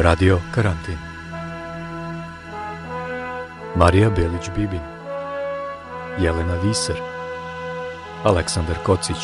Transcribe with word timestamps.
Radio 0.00 0.40
Karantin 0.54 0.98
Marija 3.76 4.10
Belić-Bibin 4.10 4.80
Jelena 6.20 6.60
Viser 6.64 6.96
Aleksandar 8.24 8.76
Kocić 8.84 9.16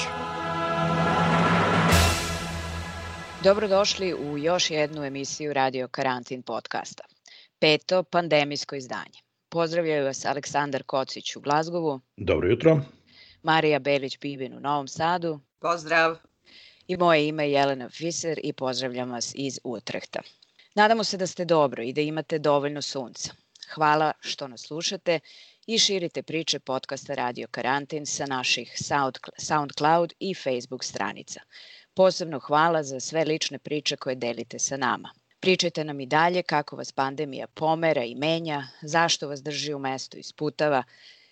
Dobrodošli 3.44 4.14
u 4.14 4.38
još 4.38 4.70
jednu 4.70 5.04
emisiju 5.04 5.52
Radio 5.52 5.88
Karantin 5.88 6.42
podcasta. 6.42 7.04
Peto 7.58 8.02
pandemijsko 8.02 8.76
izdanje. 8.76 9.20
Pozdravljaju 9.48 10.04
vas 10.04 10.24
Aleksandar 10.24 10.82
Kocić 10.82 11.36
u 11.36 11.40
Glazgovu. 11.40 12.00
Dobro 12.16 12.48
jutro. 12.48 12.80
Marija 13.42 13.80
Belić-Bibin 13.80 14.56
u 14.56 14.60
Novom 14.60 14.88
Sadu. 14.88 15.40
Pozdrav. 15.60 16.16
I 16.88 16.96
moje 16.96 17.28
ime 17.28 17.44
je 17.44 17.52
Jelena 17.52 17.88
Fiser 17.88 18.40
i 18.42 18.52
pozdravljam 18.52 19.10
vas 19.10 19.32
iz 19.34 19.60
Utrehta. 19.64 20.20
Nadamo 20.74 21.04
se 21.04 21.16
da 21.16 21.26
ste 21.26 21.44
dobro 21.44 21.82
i 21.82 21.92
da 21.92 22.00
imate 22.00 22.38
dovoljno 22.38 22.82
sunca. 22.82 23.32
Hvala 23.74 24.12
što 24.20 24.48
nas 24.48 24.60
slušate 24.60 25.20
i 25.66 25.78
širite 25.78 26.22
priče 26.22 26.58
podcasta 26.58 27.14
Radio 27.14 27.46
Karantin 27.50 28.06
sa 28.06 28.26
naših 28.26 28.76
SoundCloud 29.38 30.12
i 30.20 30.34
Facebook 30.34 30.84
stranica. 30.84 31.40
Posebno 31.94 32.38
hvala 32.38 32.82
za 32.82 33.00
sve 33.00 33.24
lične 33.24 33.58
priče 33.58 33.96
koje 33.96 34.14
delite 34.16 34.58
sa 34.58 34.76
nama. 34.76 35.10
Pričajte 35.40 35.84
nam 35.84 36.00
i 36.00 36.06
dalje 36.06 36.42
kako 36.42 36.76
vas 36.76 36.92
pandemija 36.92 37.46
pomera 37.46 38.04
i 38.04 38.14
menja, 38.14 38.66
zašto 38.82 39.28
vas 39.28 39.42
drži 39.42 39.74
u 39.74 39.78
mestu 39.78 40.18
isputava, 40.18 40.82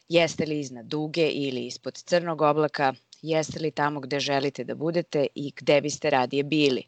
jeste 0.09 0.47
li 0.47 0.61
iznad 0.61 0.87
duge 0.87 1.29
ili 1.29 1.67
ispod 1.67 2.03
crnog 2.03 2.41
oblaka, 2.41 2.95
jeste 3.23 3.61
li 3.61 3.71
tamo 3.71 4.01
gde 4.01 4.21
želite 4.21 4.65
da 4.65 4.75
budete 4.75 5.27
i 5.35 5.53
gde 5.57 5.81
biste 5.81 6.11
radije 6.11 6.43
bili. 6.43 6.83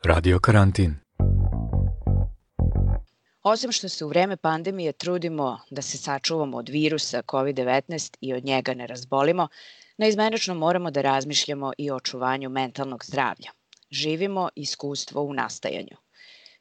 Radio 0.05 0.39
Karantin 0.39 1.05
Osim 3.45 3.73
što 3.73 3.89
se 3.89 4.05
u 4.05 4.09
vreme 4.09 4.37
pandemije 4.37 4.93
trudimo 4.93 5.61
da 5.71 5.83
se 5.83 5.99
sačuvamo 5.99 6.57
od 6.57 6.69
virusa 6.69 7.23
COVID-19 7.23 8.17
i 8.21 8.35
od 8.35 8.45
njega 8.45 8.75
ne 8.75 8.87
razbolimo, 8.87 9.49
neizmenično 9.99 10.55
moramo 10.55 10.91
da 10.91 11.03
razmišljamo 11.03 11.73
i 11.79 11.91
o 11.91 11.97
očuvanju 11.97 12.49
mentalnog 12.49 13.05
zdravlja. 13.05 13.51
Živimo 13.91 14.49
iskustvo 14.55 15.23
u 15.23 15.35
nastajanju. 15.35 16.04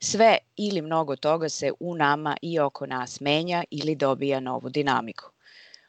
Sve 0.05 0.37
ili 0.57 0.81
mnogo 0.81 1.15
toga 1.15 1.49
se 1.49 1.71
u 1.79 1.95
nama 1.95 2.37
i 2.41 2.59
oko 2.59 2.85
nas 2.85 3.19
menja 3.19 3.63
ili 3.71 3.95
dobija 3.95 4.39
novu 4.39 4.69
dinamiku. 4.69 5.29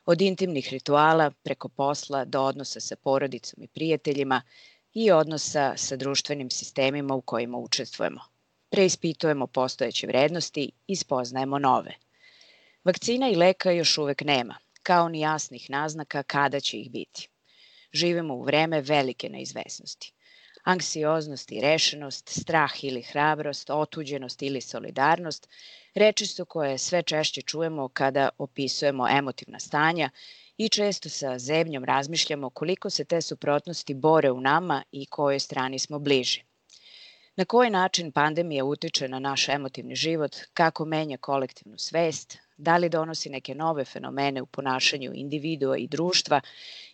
Od 0.06 0.20
intimnih 0.20 0.68
rituala 0.72 1.30
preko 1.30 1.68
posla 1.68 2.24
do 2.24 2.42
odnosa 2.42 2.80
sa 2.80 2.96
porodicom 2.96 3.62
i 3.62 3.68
prijateljima 3.68 4.42
i 4.92 5.10
odnosa 5.10 5.72
sa 5.76 5.96
društvenim 5.96 6.50
sistemima 6.50 7.14
u 7.14 7.20
kojima 7.20 7.58
učestvujemo. 7.58 8.20
Preispitujemo 8.70 9.46
postojeće 9.46 10.06
vrednosti 10.06 10.70
i 10.86 10.96
spoznajemo 10.96 11.58
nove. 11.58 11.94
Vakcina 12.84 13.28
i 13.28 13.36
leka 13.36 13.70
još 13.70 13.98
uvek 13.98 14.22
nema, 14.22 14.56
kao 14.82 15.08
ni 15.08 15.20
jasnih 15.20 15.70
naznaka 15.70 16.22
kada 16.22 16.60
će 16.60 16.78
ih 16.78 16.90
biti. 16.90 17.28
Živimo 17.92 18.34
u 18.34 18.42
vreme 18.42 18.80
velike 18.80 19.28
neizvesnosti 19.28 20.13
anksioznost 20.64 21.52
i 21.52 21.60
rešenost, 21.60 22.28
strah 22.28 22.84
ili 22.84 23.02
hrabrost, 23.02 23.70
otuđenost 23.70 24.42
ili 24.42 24.60
solidarnost, 24.60 25.48
reči 25.94 26.26
su 26.26 26.44
koje 26.44 26.78
sve 26.78 27.02
češće 27.02 27.42
čujemo 27.42 27.88
kada 27.88 28.28
opisujemo 28.38 29.08
emotivna 29.08 29.60
stanja 29.60 30.10
i 30.58 30.68
često 30.68 31.08
sa 31.08 31.38
zebnjom 31.38 31.84
razmišljamo 31.84 32.50
koliko 32.50 32.90
se 32.90 33.04
te 33.04 33.22
suprotnosti 33.22 33.94
bore 33.94 34.30
u 34.30 34.40
nama 34.40 34.82
i 34.92 35.06
kojoj 35.06 35.38
strani 35.38 35.78
smo 35.78 35.98
bliži. 35.98 36.42
Na 37.36 37.44
koji 37.44 37.70
način 37.70 38.12
pandemija 38.12 38.64
utiče 38.64 39.08
na 39.08 39.18
naš 39.18 39.48
emotivni 39.48 39.94
život, 39.94 40.36
kako 40.52 40.84
menja 40.84 41.16
kolektivnu 41.16 41.78
svest, 41.78 42.38
da 42.56 42.76
li 42.76 42.88
donosi 42.88 43.30
neke 43.30 43.54
nove 43.54 43.84
fenomene 43.84 44.42
u 44.42 44.46
ponašanju 44.46 45.12
individua 45.14 45.76
i 45.76 45.86
društva 45.86 46.40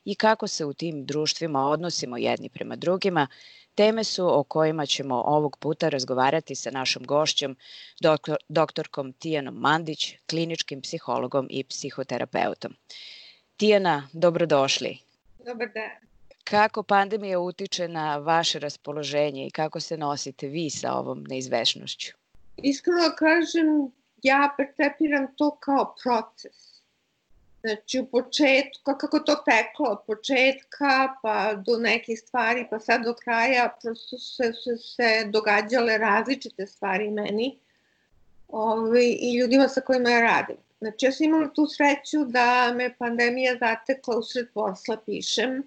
i 0.04 0.14
kako 0.14 0.46
se 0.48 0.64
u 0.64 0.72
tim 0.72 1.06
društvima 1.06 1.66
odnosimo 1.66 2.16
jedni 2.16 2.48
prema 2.48 2.76
drugima, 2.76 3.26
Teme 3.80 4.04
su 4.04 4.38
o 4.38 4.44
kojima 4.44 4.86
ćemo 4.86 5.14
ovog 5.14 5.56
puta 5.56 5.88
razgovarati 5.88 6.54
sa 6.54 6.70
našom 6.70 7.02
gošćom, 7.06 7.56
doktor, 8.00 8.36
doktorkom 8.48 9.12
Tijanom 9.12 9.54
Mandić, 9.54 10.14
kliničkim 10.26 10.80
psihologom 10.80 11.46
i 11.50 11.64
psihoterapeutom. 11.64 12.74
Tijana, 13.56 14.08
dobrodošli. 14.12 14.98
Dobar 15.38 15.68
dan. 15.74 15.90
Kako 16.44 16.82
pandemija 16.82 17.38
utiče 17.38 17.88
na 17.88 18.16
vaše 18.16 18.58
raspoloženje 18.58 19.46
i 19.46 19.50
kako 19.50 19.80
se 19.80 19.96
nosite 19.96 20.46
vi 20.46 20.70
sa 20.70 20.94
ovom 20.94 21.24
neizvešnošću? 21.28 22.12
Iskreno 22.56 23.14
kažem, 23.18 23.92
ja 24.22 24.54
percepiram 24.56 25.26
to 25.36 25.56
kao 25.60 25.94
proces 26.02 26.79
Znači, 27.60 28.00
u 28.00 28.06
početku, 28.06 28.94
kako 28.98 29.18
to 29.18 29.34
teklo, 29.34 29.88
od 29.88 29.98
početka 30.06 31.14
pa 31.22 31.54
do 31.54 31.76
nekih 31.76 32.18
stvari, 32.18 32.66
pa 32.70 32.78
sad 32.78 33.02
do 33.04 33.14
kraja, 33.14 33.76
prosto 33.82 34.18
se, 34.18 34.52
su 34.52 34.76
se 34.76 35.24
događale 35.24 35.98
različite 35.98 36.66
stvari 36.66 37.10
meni 37.10 37.58
ovaj, 38.48 39.16
i 39.18 39.38
ljudima 39.40 39.68
sa 39.68 39.80
kojima 39.80 40.10
ja 40.10 40.20
radim. 40.20 40.56
Znači, 40.78 41.06
ja 41.06 41.12
sam 41.12 41.24
imala 41.24 41.48
tu 41.48 41.66
sreću 41.66 42.24
da 42.24 42.72
me 42.76 42.96
pandemija 42.98 43.56
zatekla 43.60 44.16
usred 44.16 44.46
posla, 44.54 44.96
pišem, 45.06 45.62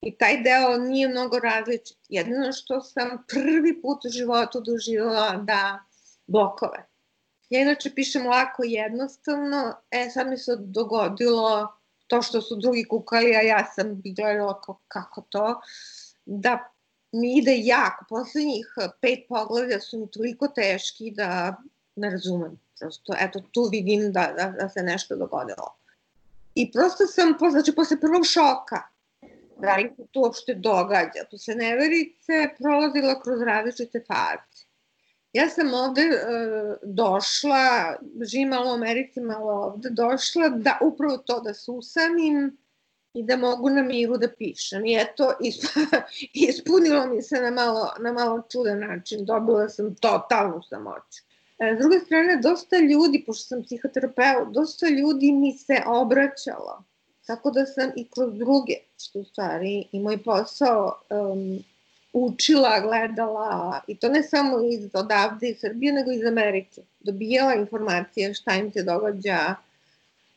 i 0.00 0.16
taj 0.16 0.42
deo 0.42 0.78
nije 0.78 1.08
mnogo 1.08 1.38
različit. 1.38 1.98
Jedino 2.08 2.52
što 2.52 2.80
sam 2.80 3.24
prvi 3.28 3.82
put 3.82 4.04
u 4.04 4.08
životu 4.08 4.60
doživjela 4.60 5.36
da 5.36 5.78
blokove. 6.26 6.89
Ja 7.50 7.60
inače 7.60 7.90
pišem 7.94 8.26
lako 8.26 8.64
i 8.64 8.72
jednostavno, 8.72 9.74
e 9.90 10.10
sad 10.10 10.28
mi 10.28 10.38
se 10.38 10.56
dogodilo 10.58 11.68
to 12.06 12.22
što 12.22 12.40
su 12.42 12.56
drugi 12.56 12.84
kukali, 12.84 13.36
a 13.36 13.40
ja 13.40 13.66
sam 13.74 14.02
gledala 14.16 14.60
kao, 14.60 14.78
kako 14.88 15.20
to, 15.20 15.60
da 16.24 16.72
mi 17.12 17.38
ide 17.38 17.56
jako. 17.56 18.04
Poslednjih 18.08 18.66
pet 19.00 19.18
poglavlja 19.28 19.80
su 19.80 19.98
mi 19.98 20.10
toliko 20.10 20.48
teški 20.48 21.10
da 21.10 21.56
ne 21.96 22.10
razumem. 22.10 22.60
Prosto, 22.80 23.14
eto, 23.20 23.40
tu 23.52 23.68
vidim 23.72 24.12
da, 24.12 24.32
da, 24.36 24.50
da 24.60 24.68
se 24.68 24.82
nešto 24.82 25.16
dogodilo. 25.16 25.74
I 26.54 26.72
prosto 26.72 27.06
sam, 27.06 27.34
znači, 27.50 27.74
posle 27.74 28.00
prvog 28.00 28.26
šoka, 28.26 28.82
da 29.58 29.76
li 29.76 29.92
se 29.96 30.02
to 30.10 30.20
uopšte 30.20 30.54
događa, 30.54 31.24
posle 31.30 31.54
neverice 31.54 32.48
prolazila 32.58 33.22
kroz 33.22 33.42
različite 33.42 34.04
faze. 34.08 34.49
Ja 35.32 35.48
sam 35.48 35.74
ovde 35.74 36.02
e, 36.02 36.18
došla, 36.82 37.96
živim 38.20 38.48
malo 38.48 38.70
u 38.70 38.74
Americi, 38.74 39.20
malo 39.20 39.52
ovde, 39.52 39.90
došla 39.90 40.48
da 40.48 40.78
upravo 40.82 41.16
to 41.16 41.40
da 41.40 41.54
se 41.54 41.70
usamim 41.70 42.56
i 43.14 43.22
da 43.22 43.36
mogu 43.36 43.70
na 43.70 43.82
miru 43.82 44.16
da 44.16 44.28
pišem. 44.38 44.86
I 44.86 44.96
eto, 44.96 45.32
ispunilo 46.48 47.06
mi 47.06 47.22
se 47.22 47.40
na 47.40 47.50
malo, 47.50 47.92
na 48.00 48.12
malo 48.12 48.42
čudan 48.52 48.80
način. 48.80 49.24
Dobila 49.24 49.68
sam 49.68 49.94
totalnu 49.94 50.62
samoću. 50.62 51.22
E, 51.58 51.76
s 51.76 51.78
druge 51.78 52.00
strane, 52.00 52.40
dosta 52.42 52.78
ljudi, 52.78 53.24
pošto 53.26 53.44
sam 53.44 53.62
psihoterapeut, 53.62 54.48
dosta 54.48 54.88
ljudi 54.88 55.32
mi 55.32 55.52
se 55.52 55.82
obraćalo. 55.86 56.84
Tako 57.26 57.50
da 57.50 57.66
sam 57.66 57.90
i 57.96 58.08
kroz 58.08 58.34
druge, 58.34 58.74
što 58.98 59.18
u 59.18 59.24
stvari 59.24 59.88
i 59.92 60.00
moj 60.00 60.22
posao 60.22 61.00
um, 61.10 61.64
učila, 62.12 62.80
gledala, 62.80 63.80
i 63.86 63.96
to 63.96 64.08
ne 64.08 64.22
samo 64.22 64.60
iz 64.70 64.90
odavde 64.94 65.48
iz 65.48 65.60
Srbije, 65.60 65.92
nego 65.92 66.10
iz 66.10 66.24
Amerike. 66.26 66.82
Dobijala 67.00 67.54
informacije 67.54 68.34
šta 68.34 68.54
im 68.54 68.72
se 68.72 68.82
događa, 68.82 69.54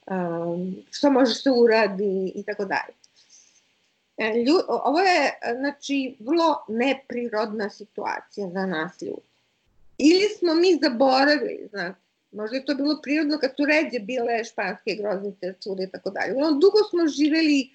um, 0.05 0.75
što 0.91 1.11
može 1.11 1.35
se 1.35 1.51
uradi 1.51 2.31
i 2.35 2.43
tako 2.43 2.65
dalje. 2.65 2.93
E, 4.17 4.45
ovo 4.67 4.99
je, 4.99 5.39
znači, 5.59 6.15
vrlo 6.19 6.65
neprirodna 6.67 7.69
situacija 7.69 8.49
za 8.49 8.65
nas 8.65 9.01
ljudi. 9.01 9.27
ili 9.97 10.29
smo 10.39 10.55
mi 10.55 10.79
zaboravili, 10.81 11.67
znate, 11.69 11.99
možda 12.31 12.55
je 12.55 12.65
to 12.65 12.75
bilo 12.75 12.99
prirodno 13.03 13.37
kad 13.37 13.51
su 13.57 13.65
ređe 13.65 13.99
bile 13.99 14.43
španske 14.43 14.95
groznice, 14.95 15.53
čude 15.63 15.83
i 15.83 15.91
tako 15.91 16.09
dalje. 16.09 16.35
Ono, 16.35 16.51
dugo 16.51 16.77
smo 16.89 17.07
živeli 17.07 17.69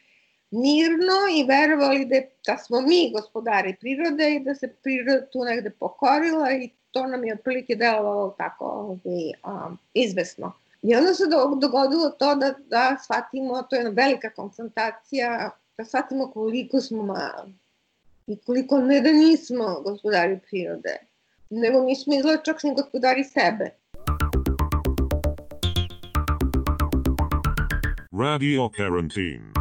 mirno 0.50 1.18
i 1.38 1.44
verovali 1.44 2.04
da, 2.04 2.16
da 2.46 2.58
smo 2.58 2.80
mi 2.80 3.12
gospodari 3.12 3.76
prirode 3.80 4.34
i 4.34 4.40
da 4.40 4.54
se 4.54 4.68
priroda 4.82 5.26
tu 5.26 5.44
negde 5.44 5.70
pokorila 5.70 6.52
i 6.52 6.70
to 6.90 7.06
nam 7.06 7.24
je 7.24 7.34
otprilike 7.34 7.74
delovalo 7.74 8.34
tako 8.38 8.64
ovaj, 8.64 9.32
um, 9.44 9.78
izvesno. 9.94 10.52
I 10.82 10.94
onda 10.94 11.14
se 11.14 11.24
dogodilo 11.60 12.10
to 12.10 12.34
da, 12.34 12.54
da 12.68 12.96
shvatimo, 13.04 13.62
to 13.62 13.76
je 13.76 13.80
jedna 13.80 14.02
velika 14.02 14.30
konfrontacija, 14.30 15.50
da 15.78 15.84
shvatimo 15.84 16.30
koliko 16.30 16.80
smo 16.80 17.02
mali 17.02 17.52
i 18.26 18.36
koliko 18.36 18.78
ne 18.78 19.00
da 19.00 19.12
nismo 19.12 19.80
gospodari 19.84 20.38
prirode, 20.50 20.98
nego 21.50 21.80
nismo 21.80 22.14
izgleda 22.14 22.42
čak 22.42 22.62
ni 22.62 22.74
gospodari 22.74 23.24
sebe. 23.24 23.70
Radio 28.12 28.68
Quarantine. 28.68 29.57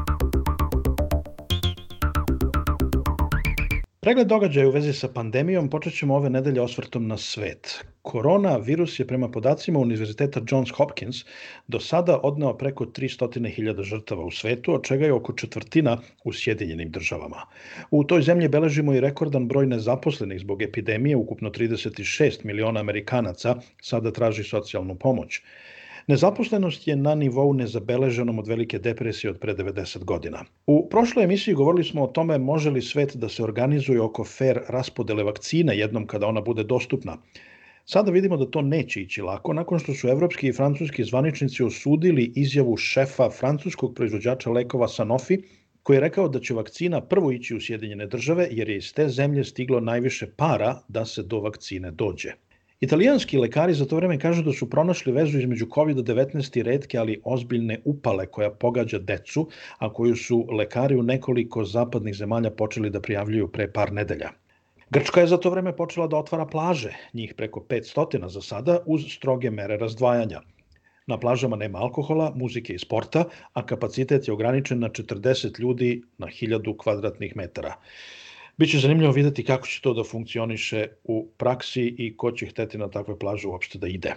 Pregled 4.08 4.28
događaja 4.28 4.68
u 4.68 4.72
vezi 4.72 4.94
sa 4.94 5.08
pandemijom 5.08 5.70
počet 5.70 5.94
ćemo 5.94 6.16
ove 6.16 6.30
nedelje 6.30 6.62
osvrtom 6.62 7.08
na 7.08 7.18
svet. 7.18 7.86
Korona 8.02 8.58
virus 8.58 9.00
je 9.00 9.08
prema 9.08 9.28
podacima 9.32 9.80
Univerziteta 9.80 10.42
Johns 10.52 10.70
Hopkins 10.78 11.18
do 11.68 11.80
sada 11.80 12.20
odneo 12.24 12.54
preko 12.58 12.86
300.000 12.86 13.84
žrtava 13.84 14.24
u 14.26 14.32
svetu, 14.32 14.74
od 14.74 14.86
čega 14.86 15.06
je 15.06 15.14
oko 15.14 15.34
četvrtina 15.34 15.98
u 16.24 16.34
Sjedinjenim 16.34 16.92
državama. 16.92 17.42
U 17.92 18.04
toj 18.04 18.22
zemlji 18.22 18.48
beležimo 18.48 18.94
i 18.94 19.00
rekordan 19.00 19.48
broj 19.48 19.68
nezaposlenih 19.68 20.40
zbog 20.40 20.62
epidemije, 20.62 21.16
ukupno 21.16 21.50
36 21.50 22.46
miliona 22.46 22.80
Amerikanaca 22.80 23.56
sada 23.82 24.12
traži 24.12 24.44
socijalnu 24.44 24.96
pomoć. 24.96 25.42
Nezaposlenost 26.08 26.88
je 26.88 26.96
na 26.96 27.16
nivou 27.16 27.54
nezabeleženom 27.54 28.38
od 28.40 28.48
velike 28.48 28.80
depresije 28.80 29.32
od 29.32 29.40
pre 29.40 29.54
90 29.56 30.04
godina. 30.04 30.44
U 30.68 30.90
prošloj 30.90 31.26
emisiji 31.26 31.54
govorili 31.54 31.84
smo 31.84 32.04
o 32.04 32.08
tome 32.08 32.38
može 32.38 32.70
li 32.70 32.82
svet 32.82 33.16
da 33.16 33.30
se 33.30 33.44
organizuje 33.44 34.02
oko 34.02 34.24
fair 34.24 34.60
raspodele 34.70 35.24
vakcina 35.24 35.74
jednom 35.74 36.08
kada 36.08 36.28
ona 36.28 36.42
bude 36.42 36.64
dostupna. 36.64 37.18
Sada 37.86 38.12
vidimo 38.12 38.38
da 38.38 38.50
to 38.52 38.62
neće 38.62 39.02
ići 39.02 39.22
lako 39.22 39.54
nakon 39.54 39.80
što 39.80 39.94
su 39.94 40.08
evropski 40.08 40.48
i 40.48 40.54
francuski 40.54 41.04
zvaničnici 41.04 41.64
osudili 41.64 42.32
izjavu 42.36 42.78
šefa 42.78 43.30
francuskog 43.30 43.96
proizvođača 43.96 44.52
lekova 44.52 44.88
Sanofi 44.88 45.38
koji 45.84 45.98
je 45.98 46.02
rekao 46.02 46.30
da 46.30 46.40
će 46.40 46.54
vakcina 46.54 47.02
prvo 47.02 47.32
ići 47.32 47.56
u 47.56 47.62
Sjedinjene 47.62 48.08
države 48.08 48.48
jer 48.52 48.70
je 48.70 48.78
iz 48.78 48.94
te 48.94 49.10
zemlje 49.10 49.44
stiglo 49.44 49.80
najviše 49.80 50.32
para 50.36 50.82
da 50.88 51.06
se 51.06 51.24
do 51.24 51.40
vakcine 51.40 51.92
dođe. 51.92 52.47
Italijanski 52.80 53.38
lekari 53.38 53.74
za 53.74 53.86
to 53.90 53.96
vreme 53.96 54.20
kažu 54.20 54.44
da 54.46 54.54
su 54.54 54.70
pronašli 54.70 55.12
vezu 55.12 55.40
između 55.40 55.66
COVID-19 55.66 56.58
i 56.60 56.64
redke, 56.64 56.98
ali 56.98 57.22
ozbiljne 57.24 57.80
upale 57.86 58.26
koja 58.28 58.52
pogađa 58.52 59.00
decu, 59.00 59.48
a 59.78 59.94
koju 59.94 60.16
su 60.16 60.46
lekari 60.58 60.96
u 60.96 61.04
nekoliko 61.04 61.64
zapadnih 61.66 62.16
zemalja 62.16 62.52
počeli 62.52 62.90
da 62.90 63.02
prijavljuju 63.02 63.48
pre 63.48 63.72
par 63.72 63.94
nedelja. 63.94 64.30
Grčka 64.90 65.22
je 65.22 65.28
za 65.28 65.38
to 65.38 65.50
vreme 65.50 65.76
počela 65.76 66.08
da 66.08 66.18
otvara 66.18 66.46
plaže, 66.46 66.94
njih 67.14 67.34
preko 67.34 67.66
500 67.70 68.28
za 68.28 68.42
sada, 68.42 68.78
uz 68.86 69.08
stroge 69.10 69.52
mere 69.52 69.78
razdvajanja. 69.78 70.42
Na 71.08 71.18
plažama 71.18 71.56
nema 71.56 71.80
alkohola, 71.80 72.32
muzike 72.36 72.74
i 72.74 72.80
sporta, 72.80 73.24
a 73.54 73.66
kapacitet 73.66 74.28
je 74.28 74.34
ograničen 74.34 74.80
na 74.80 74.90
40 74.90 75.60
ljudi 75.60 76.02
na 76.18 76.28
1000 76.28 76.78
kvadratnih 76.78 77.36
metara. 77.36 77.74
Biće 78.58 78.80
zanimljivo 78.80 79.12
videti 79.12 79.44
kako 79.44 79.68
će 79.68 79.82
to 79.82 79.92
da 79.94 80.04
funkcioniše 80.04 80.88
u 81.04 81.28
praksi 81.38 81.82
i 81.98 82.18
ko 82.18 82.32
će 82.32 82.46
hteti 82.46 82.78
na 82.78 82.88
takve 82.90 83.20
plaže 83.20 83.48
uopšte 83.48 83.78
da 83.78 83.88
ide. 83.88 84.16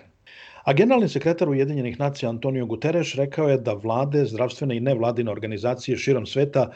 A 0.64 0.72
generalni 0.72 1.08
sekretar 1.08 1.48
Ujedinjenih 1.48 1.98
nacija 2.00 2.28
Antonio 2.28 2.66
Guterres 2.66 3.14
rekao 3.14 3.48
je 3.48 3.58
da 3.58 3.74
vlade, 3.74 4.24
zdravstvene 4.24 4.76
i 4.76 4.80
nevladine 4.80 5.30
organizacije 5.30 5.96
širom 5.96 6.26
sveta 6.26 6.70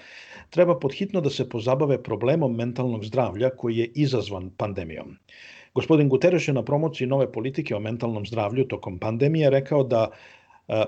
treba 0.51 0.79
podhitno 0.79 1.21
da 1.21 1.31
se 1.31 1.49
pozabave 1.49 2.03
problemom 2.03 2.57
mentalnog 2.57 3.05
zdravlja 3.05 3.51
koji 3.51 3.77
je 3.77 3.89
izazvan 3.95 4.51
pandemijom. 4.51 5.17
Gospodin 5.75 6.09
Guterres 6.09 6.49
je 6.49 6.55
na 6.55 6.65
promociji 6.65 7.09
nove 7.09 7.33
politike 7.33 7.75
o 7.75 7.81
mentalnom 7.81 8.27
zdravlju 8.27 8.69
tokom 8.69 8.99
pandemije 8.99 9.51
rekao 9.51 9.85
da 9.85 10.11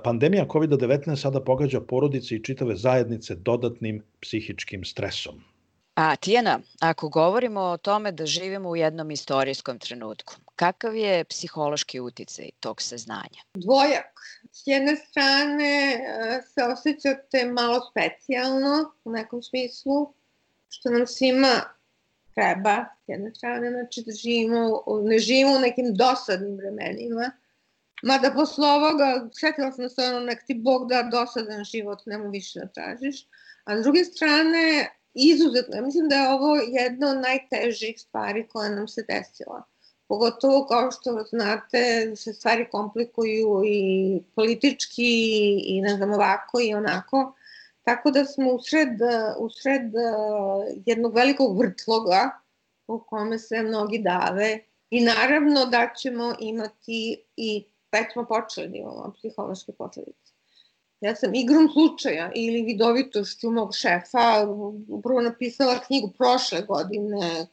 pandemija 0.05 0.47
COVID-19 0.47 1.17
sada 1.17 1.41
pogađa 1.41 1.81
porodice 1.81 2.37
i 2.37 2.45
čitave 2.45 2.77
zajednice 2.77 3.35
dodatnim 3.35 4.03
psihičkim 4.21 4.85
stresom. 4.85 5.45
A 5.97 6.17
Tijana, 6.17 6.61
ako 6.81 7.09
govorimo 7.09 7.61
o 7.61 7.77
tome 7.77 8.13
da 8.13 8.27
živimo 8.27 8.69
u 8.69 8.77
jednom 8.77 9.11
istorijskom 9.11 9.79
trenutku, 9.79 10.35
kakav 10.57 10.97
je 10.97 11.25
psihološki 11.25 12.01
uticaj 12.01 12.49
tog 12.61 12.83
saznanja? 12.83 13.43
Dvojak. 13.55 14.21
S 14.53 14.63
jedne 14.67 14.97
strane 14.97 15.95
e, 15.95 16.43
se 16.43 16.65
osjećate 16.65 17.45
malo 17.53 17.81
specijalno 17.91 18.93
u 19.05 19.11
nekom 19.11 19.43
smislu, 19.43 20.13
što 20.69 20.91
nam 20.91 21.07
svima 21.07 21.61
treba, 22.35 22.85
s 23.05 23.09
jedne 23.09 23.35
strane, 23.35 23.71
znači 23.71 24.03
da 24.07 24.13
živimo, 24.13 24.85
ne 25.03 25.19
živimo 25.19 25.57
u 25.57 25.61
nekim 25.61 25.95
dosadnim 25.95 26.57
vremenima, 26.57 27.31
mada 28.03 28.31
posle 28.31 28.69
ovoga, 28.69 29.29
setila 29.33 29.73
sam 29.73 29.89
se 29.91 30.03
ono, 30.03 30.21
nek 30.21 30.45
ti 30.47 30.55
Bog 30.55 30.89
da 30.89 31.03
dosadan 31.03 31.65
život, 31.65 31.99
nemo 32.07 32.31
više 32.31 32.61
da 32.61 32.67
tražiš, 32.67 33.27
a 33.65 33.81
s 33.81 33.83
druge 33.83 34.05
strane, 34.05 34.91
izuzetno. 35.17 35.77
Ja 35.77 35.83
mislim 35.83 36.09
da 36.09 36.15
je 36.15 36.31
ovo 36.31 36.57
jedna 36.57 37.11
od 37.11 37.17
najtežih 37.17 38.01
stvari 38.01 38.49
koja 38.49 38.69
nam 38.69 38.89
se 38.89 39.05
desila. 39.09 39.63
Pogotovo 40.09 40.67
kao 40.67 40.91
što 40.91 41.25
znate 41.31 42.13
se 42.17 42.33
stvari 42.33 42.69
komplikuju 42.71 43.63
i 43.67 44.23
politički 44.35 45.61
i 45.65 45.81
ne 45.81 45.97
znam 45.97 46.13
ovako 46.13 46.61
i 46.61 46.75
onako. 46.75 47.35
Tako 47.83 48.11
da 48.11 48.25
smo 48.25 48.53
usred, 48.53 48.99
usred 49.39 49.87
uh, 49.95 50.83
jednog 50.87 51.15
velikog 51.15 51.59
vrtloga 51.59 52.31
u 52.87 53.01
kome 53.01 53.39
se 53.39 53.63
mnogi 53.63 53.99
dave 53.99 54.59
i 54.91 55.01
naravno 55.01 55.67
da 55.67 55.91
ćemo 55.97 56.35
imati 56.41 57.25
i 57.37 57.65
već 57.93 58.13
smo 58.13 58.27
počeli 58.27 58.69
da 58.69 58.77
imamo 58.77 59.13
psihološke 59.19 59.73
posledice. 59.73 60.36
Ja 61.01 61.15
sam 61.17 61.35
igrom 61.35 61.69
slučaja 61.73 62.33
ili 62.35 62.63
vidovitošću 62.63 63.51
mog 63.51 63.75
šefa 63.75 64.47
upravo 64.89 65.21
napisala 65.21 65.79
knjigu 65.87 66.11
prošle 66.19 66.63
godine 66.63 67.47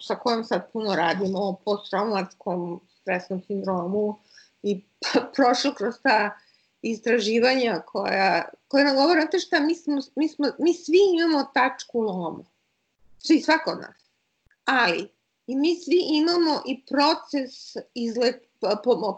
sa 0.00 0.14
kojom 0.14 0.44
sad 0.44 0.72
puno 0.72 0.94
radimo 0.94 1.38
o 1.38 1.56
posttraumatskom 1.64 2.80
stresnom 3.00 3.42
sindromu 3.46 4.18
i 4.62 4.82
prošlo 5.36 5.74
kroz 5.74 5.94
ta 6.02 6.30
istraživanja 6.82 7.82
koja, 7.86 8.48
koja 8.68 8.84
nam 8.84 8.96
govore, 8.96 9.20
znate 9.20 9.38
šta, 9.38 9.60
mi, 9.60 9.74
smo, 9.74 9.98
mi, 10.16 10.28
smo, 10.28 10.46
mi 10.58 10.74
svi 10.74 10.98
imamo 11.14 11.50
tačku 11.54 12.00
loma. 12.00 12.44
Svi, 13.18 13.40
svako 13.40 13.70
od 13.70 13.78
nas. 13.80 13.96
Ali, 14.64 15.08
i 15.46 15.56
mi 15.56 15.76
svi 15.76 16.06
imamo 16.08 16.62
i 16.66 16.84
proces 16.86 17.76
izlet, 17.94 18.49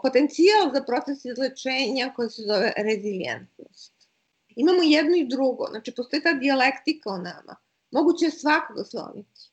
potencijal 0.01 0.73
za 0.73 0.83
proces 0.83 1.25
izlečenja 1.25 2.13
koji 2.15 2.29
se 2.29 2.41
zove 2.41 2.73
rezilijentnost. 2.77 3.93
Imamo 4.55 4.83
jedno 4.83 5.15
i 5.15 5.27
drugo, 5.27 5.67
znači 5.69 5.95
postoji 5.95 6.23
ta 6.23 6.33
dijalektika 6.33 7.09
o 7.09 7.17
nama. 7.17 7.55
Moguće 7.91 8.25
je 8.25 8.31
svakoga 8.31 8.83
slomiti, 8.83 9.49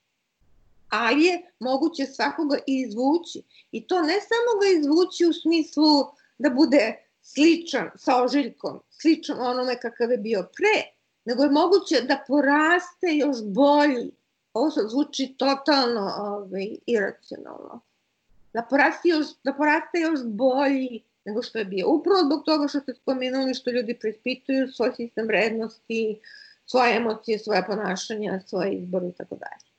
ali 0.88 1.24
je 1.24 1.52
moguće 1.58 2.06
svakoga 2.06 2.58
izvući. 2.66 3.42
I 3.72 3.86
to 3.86 4.02
ne 4.02 4.20
samo 4.20 4.60
ga 4.60 4.78
izvući 4.78 5.26
u 5.26 5.32
smislu 5.32 6.06
da 6.38 6.50
bude 6.50 7.10
sličan 7.22 7.90
sa 7.96 8.22
ožiljkom, 8.22 8.80
sličan 8.90 9.40
onome 9.40 9.80
kakav 9.80 10.10
je 10.10 10.18
bio 10.18 10.48
pre, 10.56 10.92
nego 11.24 11.42
je 11.42 11.50
moguće 11.50 12.00
da 12.00 12.24
poraste 12.28 13.06
još 13.06 13.36
bolji. 13.42 14.10
Ovo 14.54 14.70
zvuči 14.88 15.34
totalno 15.38 16.14
ovaj, 16.18 16.76
iracionalno 16.86 17.80
da 18.52 18.62
poraste 18.70 19.08
još, 19.08 19.26
da 19.44 19.52
poraste 19.52 19.98
još 20.00 20.20
bolji 20.24 21.04
nego 21.24 21.42
što 21.42 21.58
je 21.58 21.64
bio. 21.64 21.88
Upravo 21.88 22.24
zbog 22.24 22.42
toga 22.44 22.68
što 22.68 22.80
ste 22.80 22.94
spomenuli 22.94 23.54
što 23.54 23.70
ljudi 23.70 23.98
preispituju 23.98 24.68
svoj 24.68 24.92
sistem 24.96 25.26
vrednosti, 25.26 26.20
svoje 26.66 26.96
emocije, 26.96 27.38
svoje 27.38 27.66
ponašanja, 27.66 28.40
svoje 28.46 28.72
izbore 28.72 29.08
i 29.08 29.12
tako 29.12 29.36
dalje. 29.36 29.70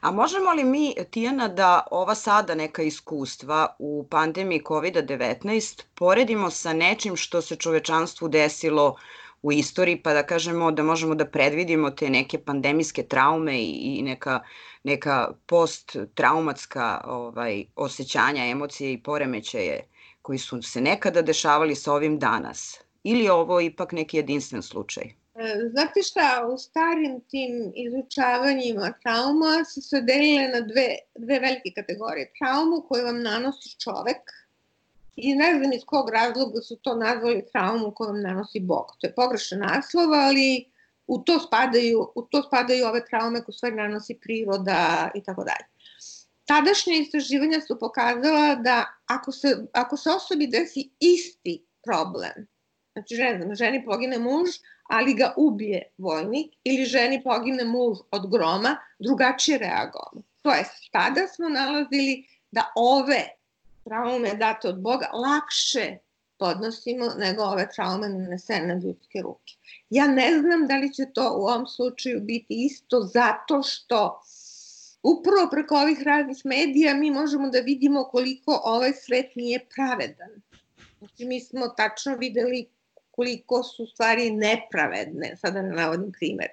A 0.00 0.10
možemo 0.10 0.52
li 0.52 0.64
mi, 0.64 0.94
Tijana, 1.10 1.48
da 1.48 1.86
ova 1.90 2.14
sada 2.14 2.54
neka 2.54 2.82
iskustva 2.82 3.76
u 3.78 4.06
pandemiji 4.10 4.62
COVID-19 4.62 5.82
poredimo 5.94 6.50
sa 6.50 6.72
nečim 6.72 7.16
što 7.16 7.42
se 7.42 7.56
čovečanstvu 7.56 8.28
desilo 8.28 8.96
u 9.42 9.52
istoriji, 9.52 10.02
pa 10.02 10.12
da 10.12 10.22
kažemo 10.22 10.70
da 10.70 10.82
možemo 10.82 11.14
da 11.14 11.26
predvidimo 11.26 11.90
te 11.90 12.10
neke 12.10 12.38
pandemijske 12.38 13.02
traume 13.02 13.58
i, 13.62 13.98
i 13.98 14.02
neka 14.02 14.40
neka 14.84 15.32
post-traumatska 15.46 17.00
ovaj, 17.04 17.64
osjećanja, 17.76 18.44
emocije 18.44 18.92
i 18.92 19.02
poremećaje 19.02 19.80
koji 20.22 20.38
su 20.38 20.62
se 20.62 20.80
nekada 20.80 21.22
dešavali 21.22 21.74
sa 21.74 21.92
ovim 21.92 22.18
danas? 22.18 22.80
Ili 23.02 23.24
je 23.24 23.32
ovo 23.32 23.60
ipak 23.60 23.92
neki 23.92 24.16
jedinstven 24.16 24.62
slučaj? 24.62 25.04
E, 25.04 25.68
znate 25.70 26.02
šta, 26.02 26.48
u 26.54 26.58
starim 26.58 27.20
tim 27.30 27.72
izučavanjima 27.74 28.92
trauma 29.02 29.64
su 29.64 29.82
se 29.82 30.00
delile 30.00 30.48
na 30.48 30.60
dve, 30.60 30.88
dve 31.18 31.40
velike 31.40 31.70
kategorije. 31.74 32.32
Traumu 32.38 32.82
koju 32.88 33.04
vam 33.04 33.22
nanosi 33.22 33.80
čovek 33.80 34.22
i 35.16 35.34
ne 35.34 35.58
znam 35.58 35.72
iz 35.72 35.84
kog 35.86 36.10
razloga 36.10 36.60
su 36.60 36.76
to 36.76 36.94
nazvali 36.94 37.46
traumu 37.52 37.92
koju 37.94 38.08
vam 38.08 38.22
nanosi 38.22 38.60
Bog. 38.60 38.86
To 38.98 39.06
je 39.06 39.14
pogrešan 39.14 39.58
naslov, 39.58 40.12
ali 40.12 40.70
u 41.06 41.18
to 41.18 41.40
spadaju, 41.40 42.12
u 42.14 42.22
to 42.22 42.42
spadaju 42.42 42.86
ove 42.86 43.04
traume 43.06 43.44
koje 43.44 43.54
stvari 43.54 43.76
nanosi 43.76 44.18
priroda 44.22 45.10
i 45.14 45.22
tako 45.22 45.44
dalje. 45.44 45.66
Tadašnje 46.44 46.98
istraživanja 46.98 47.60
su 47.60 47.78
pokazala 47.78 48.54
da 48.54 48.84
ako 49.06 49.32
se, 49.32 49.56
ako 49.72 49.96
se 49.96 50.10
osobi 50.10 50.46
desi 50.46 50.90
isti 51.00 51.64
problem, 51.84 52.46
znači 52.92 53.14
ne 53.14 53.36
znam, 53.36 53.54
ženi 53.54 53.84
pogine 53.84 54.18
muž, 54.18 54.48
ali 54.88 55.14
ga 55.14 55.34
ubije 55.36 55.92
vojnik, 55.98 56.54
ili 56.64 56.84
ženi 56.84 57.22
pogine 57.22 57.64
muž 57.64 57.98
od 58.10 58.30
groma, 58.30 58.76
drugačije 58.98 59.58
reagovamo. 59.58 60.22
To 60.42 60.50
je, 60.50 60.64
tada 60.92 61.26
smo 61.26 61.48
nalazili 61.48 62.26
da 62.50 62.72
ove 62.76 63.39
traume 63.84 64.34
date 64.34 64.68
od 64.68 64.80
Boga 64.80 65.10
lakše 65.12 65.98
podnosimo 66.38 67.06
nego 67.18 67.42
ove 67.42 67.68
traume 67.74 68.08
nanesene 68.08 68.74
na 68.74 68.80
ljudske 68.80 69.22
ruke. 69.22 69.54
Ja 69.90 70.06
ne 70.06 70.38
znam 70.38 70.66
da 70.66 70.76
li 70.76 70.94
će 70.94 71.06
to 71.14 71.36
u 71.38 71.42
ovom 71.42 71.66
slučaju 71.66 72.20
biti 72.20 72.64
isto 72.64 73.00
zato 73.00 73.62
što 73.62 74.20
upravo 75.02 75.48
preko 75.50 75.74
ovih 75.74 76.02
raznih 76.02 76.36
medija 76.44 76.94
mi 76.94 77.10
možemo 77.10 77.48
da 77.48 77.60
vidimo 77.60 78.04
koliko 78.04 78.60
ovaj 78.64 78.92
svet 78.92 79.36
nije 79.36 79.66
pravedan. 79.74 80.30
Znači 80.98 81.24
mi 81.24 81.40
smo 81.40 81.68
tačno 81.68 82.16
videli 82.16 82.68
koliko 83.10 83.62
su 83.62 83.86
stvari 83.86 84.30
nepravedne, 84.30 85.36
sada 85.36 85.62
ne 85.62 85.68
navodim 85.68 86.12
primer. 86.12 86.48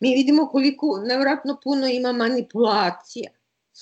Mi 0.00 0.14
vidimo 0.14 0.48
koliko 0.48 1.02
nevratno 1.06 1.60
puno 1.64 1.86
ima 1.86 2.12
manipulacija 2.12 3.30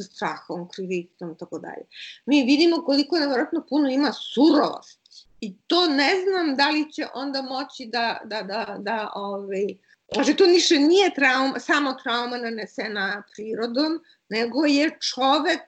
sa 0.02 0.08
strahom, 0.14 0.68
krivicom, 0.68 1.36
tako 1.38 1.58
dalje. 1.58 1.84
Mi 2.26 2.42
vidimo 2.42 2.82
koliko 2.84 3.18
nevratno 3.18 3.66
puno 3.68 3.90
ima 3.90 4.12
surovosti. 4.12 5.26
I 5.40 5.56
to 5.66 5.86
ne 5.88 6.10
znam 6.24 6.56
da 6.56 6.70
li 6.70 6.92
će 6.92 7.06
onda 7.14 7.42
moći 7.42 7.86
da, 7.86 8.20
da, 8.24 8.42
da, 8.42 8.76
da 8.78 9.12
ovaj, 9.14 9.66
Znači, 10.14 10.36
to 10.36 10.46
niše 10.46 10.78
nije 10.78 11.14
trauma, 11.14 11.58
samo 11.58 11.92
trauma 11.92 12.36
nanesena 12.36 13.22
prirodom, 13.32 14.00
nego 14.28 14.64
je 14.64 14.98
čovek 15.00 15.60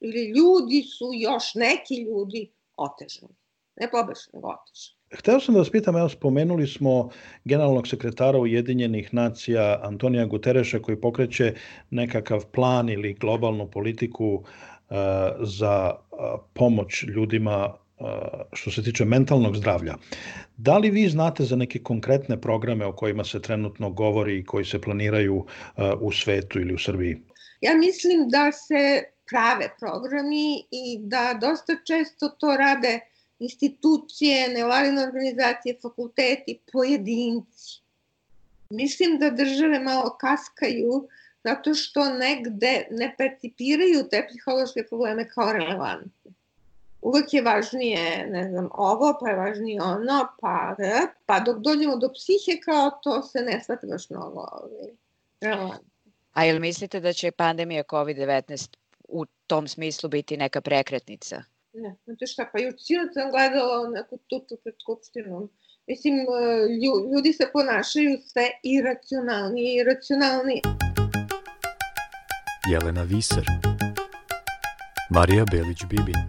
ili 0.00 0.24
ljudi 0.30 0.82
su 0.82 1.10
još 1.12 1.54
neki 1.54 2.02
ljudi 2.02 2.52
otežani. 2.76 3.34
Ne 3.76 3.90
pobešani, 3.90 4.30
nego 4.32 4.48
otežani. 4.48 4.95
Hteo 5.18 5.40
sam 5.40 5.54
da 5.54 5.58
vas 5.60 5.70
pitam, 5.70 5.96
evo 5.96 6.08
spomenuli 6.08 6.66
smo 6.66 7.10
generalnog 7.44 7.88
sekretara 7.88 8.38
Ujedinjenih 8.38 9.14
nacija 9.14 9.80
Antonija 9.82 10.26
Gutereša 10.26 10.78
koji 10.78 11.00
pokreće 11.00 11.54
nekakav 11.90 12.44
plan 12.52 12.88
ili 12.88 13.14
globalnu 13.14 13.70
politiku 13.70 14.34
uh, 14.34 14.96
za 15.40 15.94
uh, 15.94 16.18
pomoć 16.54 17.02
ljudima 17.02 17.74
uh, 17.98 18.06
što 18.52 18.70
se 18.70 18.82
tiče 18.82 19.04
mentalnog 19.04 19.56
zdravlja. 19.56 19.94
Da 20.56 20.78
li 20.78 20.90
vi 20.90 21.08
znate 21.08 21.44
za 21.44 21.56
neke 21.56 21.78
konkretne 21.78 22.40
programe 22.40 22.86
o 22.86 22.92
kojima 22.92 23.24
se 23.24 23.42
trenutno 23.42 23.90
govori 23.90 24.38
i 24.38 24.44
koji 24.44 24.64
se 24.64 24.80
planiraju 24.80 25.46
u 26.00 26.12
svetu 26.12 26.60
ili 26.60 26.74
u 26.74 26.78
Srbiji? 26.78 27.16
Ja 27.60 27.74
mislim 27.76 28.28
da 28.28 28.52
se 28.52 29.02
prave 29.30 29.68
programi 29.80 30.58
i 30.70 30.98
da 31.00 31.38
dosta 31.40 31.72
često 31.86 32.28
to 32.28 32.56
rade 32.56 33.00
institucije, 33.38 34.48
nevladine 34.48 35.02
organizacije, 35.02 35.78
fakulteti, 35.82 36.58
pojedinci. 36.72 37.80
Mislim 38.70 39.18
da 39.18 39.30
države 39.30 39.80
malo 39.80 40.16
kaskaju 40.20 41.08
zato 41.44 41.74
što 41.74 42.08
negde 42.08 42.86
ne 42.90 43.14
percipiraju 43.18 44.08
te 44.10 44.26
psihološke 44.28 44.86
probleme 44.88 45.28
kao 45.28 45.52
relevantne. 45.52 46.32
Uvek 47.02 47.34
je 47.34 47.42
važnije, 47.42 48.26
ne 48.30 48.48
znam, 48.50 48.68
ovo, 48.72 49.18
pa 49.20 49.28
je 49.28 49.36
važnije 49.36 49.82
ono, 49.82 50.28
pa, 50.40 50.76
pa 51.26 51.40
dok 51.40 51.58
dođemo 51.58 51.96
do 51.96 52.10
psihe 52.12 52.60
kao 52.60 52.90
to 53.02 53.22
se 53.22 53.40
ne 53.40 53.60
shvata 53.64 53.86
baš 53.86 54.10
mnogo 54.10 54.46
ovaj, 54.52 54.90
relevantno. 55.40 55.90
A 56.32 56.46
ili 56.46 56.60
mislite 56.60 57.00
da 57.00 57.12
će 57.12 57.30
pandemija 57.30 57.82
COVID-19 57.82 58.76
u 59.08 59.24
tom 59.46 59.68
smislu 59.68 60.08
biti 60.08 60.36
neka 60.36 60.60
prekretnica? 60.60 61.42
Ne, 61.78 61.96
znate 62.04 62.26
šta, 62.26 62.50
pa 62.52 62.58
juče 62.60 62.78
sinoć 62.78 63.08
sam 63.14 63.30
gledala 63.30 63.88
neku 63.88 64.18
tuču 64.28 64.56
pred 64.62 64.74
Skupštinom. 64.82 65.50
Mislim, 65.86 66.14
ljudi 67.14 67.32
se 67.32 67.50
ponašaju 67.52 68.18
sve 68.26 68.46
iracionalnije 68.62 69.72
i 69.72 69.76
iracionalnije. 69.80 70.60
Jelena 72.70 73.02
Viser 73.02 73.44
Marija 75.10 75.44
Belić-Bibin 75.44 76.20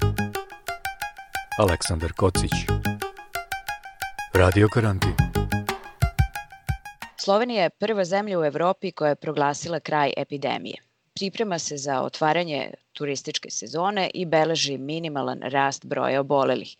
Aleksandar 1.59 2.11
Kocić 2.17 2.51
Radio 4.33 4.67
Karantin 4.73 5.15
Slovenija 7.19 7.63
je 7.63 7.69
prva 7.69 8.05
zemlja 8.05 8.39
u 8.39 8.43
Evropi 8.45 8.91
koja 8.91 9.09
je 9.09 9.15
proglasila 9.15 9.79
kraj 9.79 10.13
epidemije. 10.17 10.86
Priprema 11.17 11.59
se 11.59 11.77
za 11.77 12.01
otvaranje 12.01 12.73
turističke 12.93 13.49
sezone 13.49 14.09
i 14.13 14.25
beleži 14.25 14.77
minimalan 14.77 15.39
rast 15.41 15.85
broja 15.85 16.19
obolelih. 16.21 16.75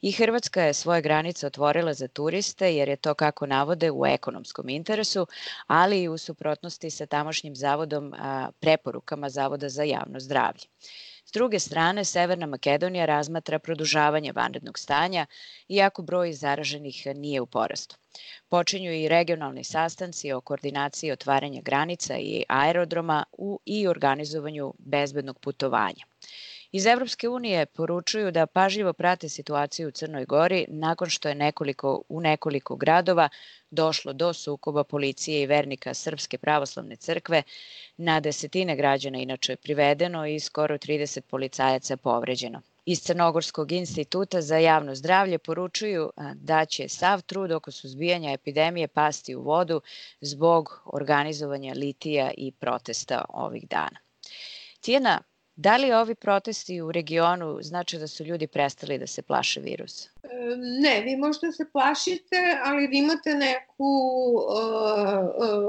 I 0.00 0.12
Hrvatska 0.12 0.62
je 0.62 0.74
svoje 0.74 1.02
granice 1.02 1.46
otvorila 1.46 1.94
za 1.94 2.08
turiste 2.08 2.74
jer 2.74 2.88
je 2.88 2.96
to 2.96 3.14
kako 3.14 3.46
navode 3.46 3.90
u 3.90 4.06
ekonomskom 4.06 4.68
interesu, 4.68 5.26
ali 5.66 6.02
i 6.02 6.08
u 6.08 6.18
suprotnosti 6.18 6.90
sa 6.90 7.06
tamošnjim 7.06 7.56
zavodom 7.56 8.14
a, 8.18 8.50
preporukama 8.60 9.30
Zavoda 9.30 9.68
za 9.68 9.82
javno 9.82 10.20
zdravlje 10.20 10.64
druge 11.34 11.58
strane, 11.58 12.04
Severna 12.04 12.46
Makedonija 12.46 13.06
razmatra 13.06 13.58
produžavanje 13.58 14.32
vanrednog 14.32 14.78
stanja, 14.78 15.26
iako 15.68 16.02
broj 16.02 16.32
zaraženih 16.32 17.06
nije 17.14 17.40
u 17.40 17.46
porastu. 17.46 17.96
Počinju 18.48 18.92
i 18.92 19.08
regionalni 19.08 19.64
sastanci 19.64 20.32
o 20.32 20.40
koordinaciji 20.40 21.12
otvaranja 21.12 21.60
granica 21.60 22.18
i 22.18 22.44
aerodroma 22.48 23.24
u 23.32 23.60
i 23.64 23.86
organizovanju 23.88 24.74
bezbednog 24.78 25.38
putovanja. 25.40 26.04
Iz 26.74 26.86
Evropske 26.86 27.28
unije 27.28 27.66
poručuju 27.66 28.30
da 28.30 28.46
pažljivo 28.46 28.92
prate 28.92 29.28
situaciju 29.28 29.88
u 29.88 29.90
Crnoj 29.90 30.24
Gori 30.24 30.64
nakon 30.68 31.08
što 31.08 31.28
je 31.28 31.34
nekoliko, 31.34 32.02
u 32.08 32.20
nekoliko 32.20 32.76
gradova 32.76 33.28
došlo 33.70 34.12
do 34.12 34.32
sukoba 34.32 34.84
policije 34.84 35.42
i 35.42 35.46
vernika 35.46 35.94
Srpske 35.94 36.38
pravoslavne 36.38 36.96
crkve. 36.96 37.42
Na 37.96 38.20
desetine 38.20 38.76
građana 38.76 39.18
inače 39.18 39.56
privedeno 39.56 40.26
i 40.26 40.40
skoro 40.40 40.78
30 40.78 41.20
policajaca 41.20 41.96
povređeno. 41.96 42.60
Iz 42.86 43.02
Crnogorskog 43.02 43.72
instituta 43.72 44.42
za 44.42 44.58
javno 44.58 44.94
zdravlje 44.94 45.38
poručuju 45.38 46.10
da 46.34 46.64
će 46.64 46.88
sav 46.88 47.22
trud 47.22 47.52
oko 47.52 47.70
suzbijanja 47.70 48.32
epidemije 48.32 48.88
pasti 48.88 49.34
u 49.34 49.42
vodu 49.42 49.80
zbog 50.20 50.82
organizovanja 50.86 51.74
litija 51.74 52.30
i 52.36 52.52
protesta 52.52 53.24
ovih 53.28 53.68
dana. 53.68 53.98
Tijena, 54.80 55.20
Da 55.56 55.76
li 55.76 55.92
ovi 55.92 56.14
protesti 56.14 56.80
u 56.80 56.92
regionu 56.92 57.58
znači 57.62 57.98
da 57.98 58.06
su 58.06 58.24
ljudi 58.24 58.46
prestali 58.46 58.98
da 58.98 59.06
se 59.06 59.22
plaše 59.22 59.60
virusa? 59.60 60.08
Ne, 60.82 61.00
vi 61.00 61.16
možete 61.16 61.52
se 61.52 61.64
plašite, 61.72 62.58
ali 62.64 62.86
vi 62.86 62.98
imate 62.98 63.34
neku, 63.34 63.84
uh, 64.48 65.28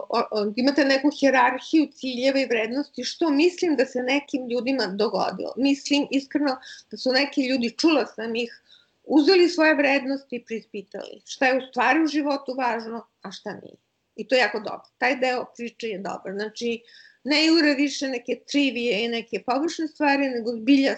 uh, 0.09 0.53
imate 0.55 0.85
neku 0.85 1.09
hjerarhiju 1.19 1.87
ciljeva 1.91 2.39
i 2.39 2.45
vrednosti, 2.45 3.03
što 3.03 3.29
mislim 3.29 3.75
da 3.75 3.85
se 3.85 4.03
nekim 4.03 4.49
ljudima 4.49 4.87
dogodilo. 4.87 5.53
Mislim 5.57 6.07
iskreno 6.11 6.57
da 6.91 6.97
su 6.97 7.11
neki 7.11 7.47
ljudi, 7.47 7.75
čula 7.77 8.05
sam 8.05 8.35
ih, 8.35 8.61
uzeli 9.03 9.49
svoje 9.49 9.75
vrednosti 9.75 10.35
i 10.35 10.45
prispitali 10.45 11.21
šta 11.25 11.45
je 11.45 11.57
u 11.57 11.61
stvari 11.69 12.03
u 12.03 12.07
životu 12.07 12.53
važno, 12.57 13.05
a 13.21 13.31
šta 13.31 13.53
nije. 13.53 13.75
I 14.15 14.27
to 14.27 14.35
je 14.35 14.39
jako 14.39 14.59
dobro. 14.59 14.85
Taj 14.97 15.15
deo 15.15 15.45
priče 15.55 15.87
je 15.87 15.97
dobar. 15.97 16.33
Znači, 16.33 16.81
uh, 16.83 17.14
ne 17.25 17.45
jure 17.45 17.73
više 17.73 18.07
neke 18.07 18.39
trivije 18.47 19.03
i 19.03 19.07
neke 19.07 19.43
površne 19.45 19.87
stvari, 19.87 20.29
nego 20.29 20.51
zbilja 20.51 20.95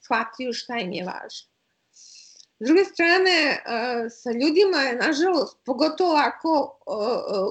shvatiju 0.00 0.52
šta 0.52 0.78
im 0.78 0.92
je 0.92 1.04
važno. 1.04 1.48
S 2.60 2.64
druge 2.66 2.84
strane, 2.84 3.62
sa 4.10 4.30
ljudima 4.30 4.78
je, 4.78 4.96
nažalost, 4.96 5.56
pogotovo 5.64 6.10
ovako, 6.10 6.78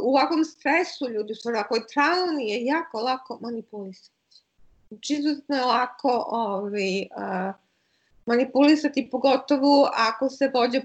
u 0.04 0.10
ovakvom 0.10 0.46
stresu 0.46 1.10
ljudi, 1.10 1.34
u 1.46 1.50
ovakvoj 1.50 1.88
traumi 1.94 2.50
je 2.50 2.66
jako 2.66 3.00
lako 3.00 3.40
manipulisati. 3.42 4.16
Znači, 4.90 5.14
izuzetno 5.14 5.56
je 5.56 5.64
lako 5.64 6.26
ovaj, 6.28 7.08
manipulisati, 8.26 9.10
pogotovo 9.12 9.90
ako 9.94 10.30
se 10.30 10.52
vođe 10.54 10.82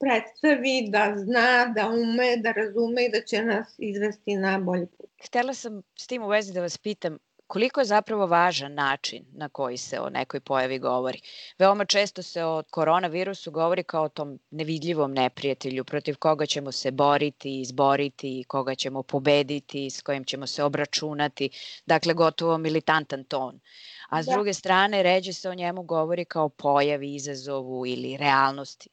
predstavi 0.00 0.88
da 0.88 1.14
zna, 1.16 1.72
da 1.76 1.88
ume, 1.88 2.36
da 2.36 2.52
razume 2.52 3.04
i 3.04 3.10
da 3.10 3.20
će 3.20 3.42
nas 3.42 3.74
izvesti 3.78 4.36
na 4.36 4.58
bolji 4.58 4.86
put. 4.86 5.10
Htela 5.26 5.54
sam 5.54 5.82
s 5.96 6.06
tim 6.06 6.22
u 6.22 6.28
vezi 6.28 6.52
da 6.52 6.60
vas 6.60 6.78
pitam 6.78 7.18
koliko 7.50 7.80
je 7.80 7.84
zapravo 7.84 8.26
važan 8.26 8.74
način 8.74 9.24
na 9.32 9.48
koji 9.48 9.76
se 9.76 10.00
o 10.00 10.10
nekoj 10.10 10.40
pojavi 10.40 10.78
govori. 10.78 11.20
Veoma 11.58 11.84
često 11.84 12.22
se 12.22 12.44
o 12.44 12.62
koronavirusu 12.70 13.50
govori 13.50 13.82
kao 13.82 14.04
o 14.04 14.08
tom 14.08 14.38
nevidljivom 14.50 15.12
neprijatelju 15.12 15.84
protiv 15.84 16.16
koga 16.16 16.46
ćemo 16.46 16.72
se 16.72 16.90
boriti, 16.90 17.60
izboriti, 17.60 18.44
koga 18.48 18.74
ćemo 18.74 19.02
pobediti, 19.02 19.90
s 19.90 20.02
kojim 20.02 20.24
ćemo 20.24 20.46
se 20.46 20.64
obračunati, 20.64 21.50
dakle 21.86 22.14
gotovo 22.14 22.58
militantan 22.58 23.24
ton. 23.24 23.60
A 24.08 24.22
s 24.22 24.26
da. 24.26 24.32
druge 24.32 24.54
strane, 24.54 25.02
ređe 25.02 25.32
se 25.32 25.48
o 25.48 25.54
njemu 25.54 25.82
govori 25.82 26.24
kao 26.24 26.48
pojavi, 26.48 27.14
izazovu 27.14 27.86
ili 27.86 28.16
realnosti. 28.16 28.90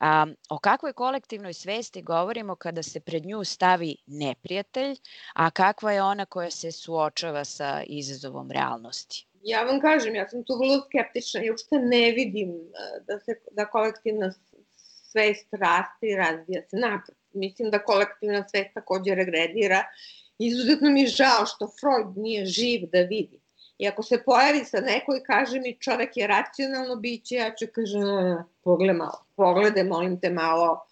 A, 0.00 0.26
o 0.50 0.58
kakvoj 0.58 0.92
kolektivnoj 0.92 1.54
svesti 1.54 2.02
govorimo 2.02 2.56
kada 2.56 2.82
se 2.82 3.00
pred 3.00 3.26
nju 3.26 3.44
stavi 3.44 3.96
neprijatelj, 4.06 4.96
a 5.34 5.50
kakva 5.50 5.92
je 5.92 6.02
ona 6.02 6.26
koja 6.26 6.50
se 6.50 6.72
suočava 6.72 7.44
sa 7.44 7.82
izazovom 7.86 8.50
realnosti? 8.50 9.26
Ja 9.42 9.62
vam 9.62 9.80
kažem, 9.80 10.14
ja 10.14 10.28
sam 10.28 10.44
tu 10.44 10.58
vrlo 10.58 10.82
skeptična 10.88 11.42
i 11.44 11.50
uopšte 11.50 11.78
ne 11.78 12.12
vidim 12.12 12.50
e, 12.50 13.00
da 13.06 13.20
se 13.20 13.40
da 13.50 13.66
kolektivna 13.66 14.32
svest 15.12 15.48
raste 15.52 16.06
i 16.06 16.16
razvija 16.16 16.62
se 16.70 16.76
napred. 16.76 17.16
Mislim 17.32 17.70
da 17.70 17.84
kolektivna 17.84 18.48
svest 18.48 18.74
takođe 18.74 19.14
regredira. 19.14 19.84
Izuzetno 20.38 20.90
mi 20.90 21.00
je 21.00 21.06
žao 21.06 21.46
što 21.46 21.68
Freud 21.80 22.16
nije 22.16 22.46
živ 22.46 22.88
da 22.92 23.00
vidi 23.00 23.40
I 23.78 23.88
ako 23.88 24.02
se 24.02 24.22
pojavi 24.24 24.64
sa 24.64 24.80
neko 24.80 25.16
i 25.16 25.22
kaže 25.22 25.60
mi 25.60 25.76
čovek 25.80 26.16
je 26.16 26.26
racionalno 26.26 26.96
biće, 26.96 27.34
ja 27.34 27.54
ću 27.54 27.66
kažem, 27.74 28.02
pogledaj 28.64 28.96
malo, 28.96 29.24
pogledaj, 29.36 29.84
molim 29.84 30.20
te 30.20 30.30
malo. 30.30 30.86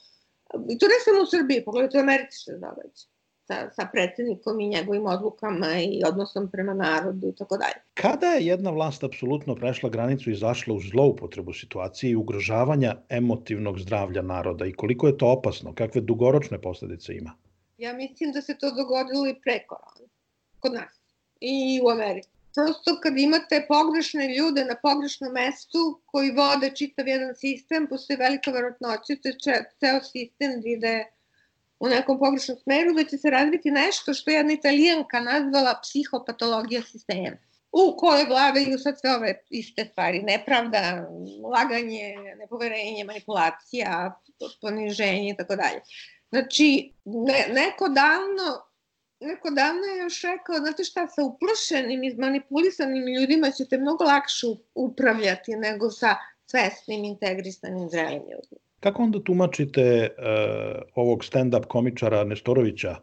I 0.68 0.78
to 0.78 0.86
ne 0.86 0.98
samo 1.04 1.22
u 1.22 1.26
Srbiji, 1.26 1.64
pogledaj 1.64 2.00
u 2.00 2.02
Americi 2.02 2.38
što 2.38 2.52
se 2.52 2.58
događa 2.58 3.14
sa, 3.46 3.70
sa 3.76 3.88
predsednikom 3.92 4.60
i 4.60 4.68
njegovim 4.68 5.06
odlukama 5.06 5.66
i 5.78 6.02
odnosom 6.06 6.50
prema 6.50 6.74
narodu 6.74 7.28
i 7.28 7.34
tako 7.36 7.56
dalje. 7.56 7.74
Kada 7.94 8.26
je 8.26 8.46
jedna 8.46 8.70
vlast 8.70 9.04
apsolutno 9.04 9.54
prešla 9.54 9.88
granicu 9.88 10.30
i 10.30 10.34
zašla 10.36 10.74
u 10.74 10.80
zloupotrebu 10.80 11.52
situacije 11.52 12.10
i 12.10 12.16
ugrožavanja 12.16 12.96
emotivnog 13.08 13.78
zdravlja 13.78 14.22
naroda 14.22 14.66
i 14.66 14.72
koliko 14.72 15.06
je 15.06 15.18
to 15.18 15.26
opasno, 15.26 15.74
kakve 15.74 16.00
dugoročne 16.00 16.60
posledice 16.60 17.14
ima? 17.14 17.32
Ja 17.78 17.92
mislim 17.92 18.32
da 18.32 18.42
se 18.42 18.58
to 18.58 18.70
dogodilo 18.70 19.28
i 19.28 19.40
pre 19.42 19.66
korona, 19.66 20.10
kod 20.60 20.72
nas 20.72 21.00
i 21.40 21.80
u 21.84 21.88
Americi 21.88 22.33
prosto 22.54 23.00
kad 23.02 23.18
imate 23.18 23.66
pogrešne 23.68 24.36
ljude 24.36 24.64
na 24.64 24.76
pogrešnom 24.82 25.32
mestu 25.32 26.00
koji 26.06 26.30
vode 26.30 26.70
čitav 26.70 27.08
jedan 27.08 27.34
sistem, 27.34 27.86
postoji 27.86 28.16
velika 28.16 28.50
verotnoća 28.50 29.14
da 29.24 29.32
će 29.32 29.52
ceo 29.80 30.00
sistem 30.02 30.60
da 30.60 30.68
ide 30.68 31.04
u 31.80 31.88
nekom 31.88 32.18
pogrešnom 32.18 32.58
smeru, 32.62 32.94
da 32.94 33.04
će 33.04 33.18
se 33.18 33.30
razviti 33.30 33.70
nešto 33.70 34.14
što 34.14 34.30
je 34.30 34.36
jedna 34.36 34.52
italijanka 34.52 35.20
nazvala 35.20 35.80
psihopatologija 35.82 36.82
sistema 36.82 37.36
u 37.74 37.96
kojoj 37.96 38.24
vladaju 38.24 38.78
sad 38.78 39.00
sve 39.00 39.16
ove 39.16 39.42
iste 39.50 39.84
stvari, 39.84 40.22
nepravda, 40.22 41.08
laganje, 41.52 42.14
nepoverenje, 42.38 43.04
manipulacija, 43.04 44.20
poniženje 44.60 45.30
i 45.30 45.36
tako 45.36 45.56
dalje. 45.56 45.80
Znači, 46.28 46.92
ne, 47.04 47.46
neko 47.54 47.88
davno 47.88 48.62
neko 49.24 49.50
davno 49.50 49.82
je 49.82 50.02
još 50.02 50.22
rekao, 50.22 50.56
znate 50.56 50.84
šta, 50.84 51.08
sa 51.08 51.22
uplašenim, 51.24 52.04
izmanipulisanim 52.04 53.04
ljudima 53.20 53.50
ćete 53.50 53.78
mnogo 53.78 54.04
lakše 54.04 54.46
upravljati 54.74 55.56
nego 55.56 55.90
sa 55.90 56.16
svesnim, 56.46 57.04
integrisanim, 57.04 57.88
zrelim 57.88 58.22
ljudima. 58.22 58.60
Kako 58.80 59.02
onda 59.02 59.18
tumačite 59.24 60.08
uh, 60.18 60.82
ovog 60.94 61.18
stand-up 61.24 61.66
komičara 61.66 62.24
Nestorovića, 62.24 62.96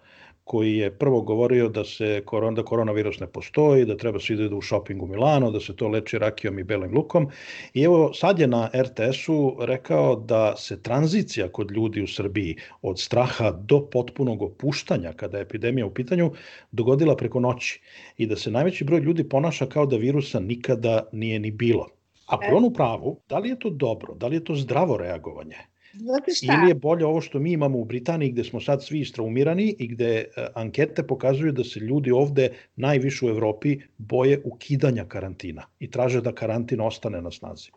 koji 0.51 0.77
je 0.77 0.91
prvo 0.91 1.22
govorio 1.22 1.70
da 1.70 1.84
se 1.88 2.22
koron, 2.25 2.55
da 2.55 2.63
koronavirus 2.67 3.20
ne 3.20 3.27
postoji, 3.27 3.86
da 3.86 3.96
treba 3.98 4.20
se 4.20 4.34
ide 4.34 4.50
u 4.55 4.62
shopping 4.62 5.03
u 5.03 5.08
Milano, 5.08 5.51
da 5.51 5.60
se 5.63 5.75
to 5.75 5.88
leči 5.88 6.20
rakijom 6.20 6.60
i 6.60 6.63
belim 6.63 6.91
lukom. 6.96 7.29
I 7.74 7.86
evo 7.88 8.12
sad 8.13 8.39
je 8.39 8.48
na 8.48 8.65
RTS-u 8.75 9.38
rekao 9.70 10.15
da 10.15 10.41
se 10.58 10.81
tranzicija 10.84 11.48
kod 11.48 11.72
ljudi 11.72 12.03
u 12.03 12.08
Srbiji 12.08 12.58
od 12.81 13.00
straha 13.00 13.51
do 13.51 13.79
potpunog 13.93 14.41
opuštanja 14.41 15.13
kada 15.13 15.38
je 15.38 15.48
epidemija 15.48 15.86
u 15.86 15.93
pitanju 15.93 16.31
dogodila 16.72 17.15
preko 17.15 17.39
noći 17.39 17.79
i 18.17 18.27
da 18.27 18.36
se 18.36 18.51
najveći 18.51 18.84
broj 18.84 19.00
ljudi 19.00 19.29
ponaša 19.29 19.65
kao 19.65 19.86
da 19.86 20.03
virusa 20.03 20.39
nikada 20.39 21.08
nije 21.12 21.39
ni 21.39 21.51
bilo. 21.51 21.87
Ako 22.25 22.44
je 22.44 22.55
on 22.55 22.66
u 22.66 22.74
pravu, 22.74 23.20
da 23.29 23.40
li 23.40 23.50
je 23.50 23.59
to 23.59 23.70
dobro, 23.70 24.16
da 24.16 24.27
li 24.27 24.35
je 24.35 24.44
to 24.44 24.55
zdravo 24.55 24.98
reagovanje? 24.98 25.71
Znate 25.94 26.32
šta? 26.32 26.54
Ili 26.54 26.72
je 26.72 26.75
bolje 26.75 27.06
ovo 27.06 27.22
što 27.22 27.40
mi 27.40 27.51
imamo 27.51 27.77
u 27.77 27.86
Britaniji 27.86 28.32
gde 28.32 28.44
smo 28.44 28.62
sad 28.62 28.84
svi 28.84 29.00
istraumirani 29.00 29.75
i 29.80 29.88
gde 29.88 30.25
uh, 30.25 30.44
ankete 30.56 31.08
pokazuju 31.08 31.51
da 31.51 31.64
se 31.64 31.80
ljudi 31.80 32.12
ovde 32.12 32.50
najviše 32.75 33.25
u 33.25 33.30
Evropi 33.30 33.80
boje 33.98 34.42
ukidanja 34.46 35.06
karantina 35.06 35.68
i 35.80 35.92
traže 35.92 36.22
da 36.22 36.36
karantin 36.36 36.82
ostane 36.82 37.22
na 37.22 37.32
snazi. 37.32 37.72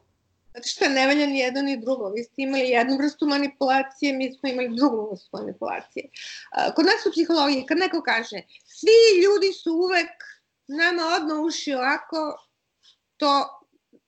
Znate 0.54 0.68
šta, 0.68 0.88
ne 0.88 1.06
valja 1.06 1.26
ni 1.26 1.38
jedno 1.38 1.62
ni 1.62 1.80
drugo. 1.80 2.10
Vi 2.10 2.22
ste 2.22 2.42
imali 2.42 2.68
jednu 2.68 2.96
vrstu 2.96 3.26
manipulacije, 3.26 4.12
mi 4.12 4.32
smo 4.32 4.48
imali 4.48 4.76
drugu 4.76 5.08
vrstu 5.10 5.28
manipulacije. 5.32 6.08
Kod 6.76 6.84
nas 6.84 7.06
u 7.06 7.10
psihologiji, 7.10 7.66
kad 7.66 7.78
neko 7.78 8.02
kaže 8.02 8.42
svi 8.64 8.98
ljudi 9.24 9.52
su 9.52 9.72
uvek 9.72 10.14
nama 10.68 11.02
odno 11.16 11.42
uši 11.46 11.74
ovako, 11.74 12.18
to 13.16 13.30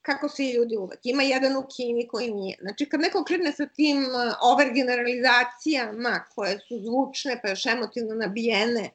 kako 0.07 0.29
se 0.29 0.43
ljudi 0.43 0.77
uvek. 0.77 0.99
Ima 1.03 1.23
jedan 1.23 1.57
u 1.57 1.63
Kini 1.75 2.07
koji 2.07 2.31
nije. 2.33 2.57
Znači, 2.61 2.85
kad 2.85 2.99
neko 2.99 3.23
krene 3.23 3.51
sa 3.51 3.65
tim 3.65 3.97
uh, 3.97 4.33
overgeneralizacijama 4.41 6.23
koje 6.35 6.59
su 6.67 6.79
zvučne 6.85 7.39
pa 7.41 7.49
još 7.49 7.65
emotivno 7.65 8.15
nabijene, 8.15 8.89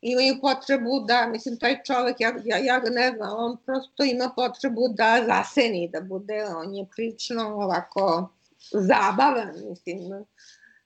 imaju 0.00 0.38
potrebu 0.40 1.00
da, 1.08 1.26
mislim, 1.26 1.58
taj 1.58 1.82
čovek, 1.82 2.20
ja, 2.20 2.34
ja, 2.44 2.58
ja 2.58 2.78
ga 2.80 2.90
ne 2.90 3.12
znam, 3.16 3.30
on 3.36 3.56
prosto 3.66 4.04
ima 4.04 4.30
potrebu 4.36 4.88
da 4.88 5.24
zaseni, 5.26 5.88
da 5.92 6.00
bude, 6.00 6.44
on 6.44 6.74
je 6.74 6.86
prilično 6.96 7.46
ovako 7.46 8.28
zabavan, 8.72 9.52
mislim. 9.70 9.98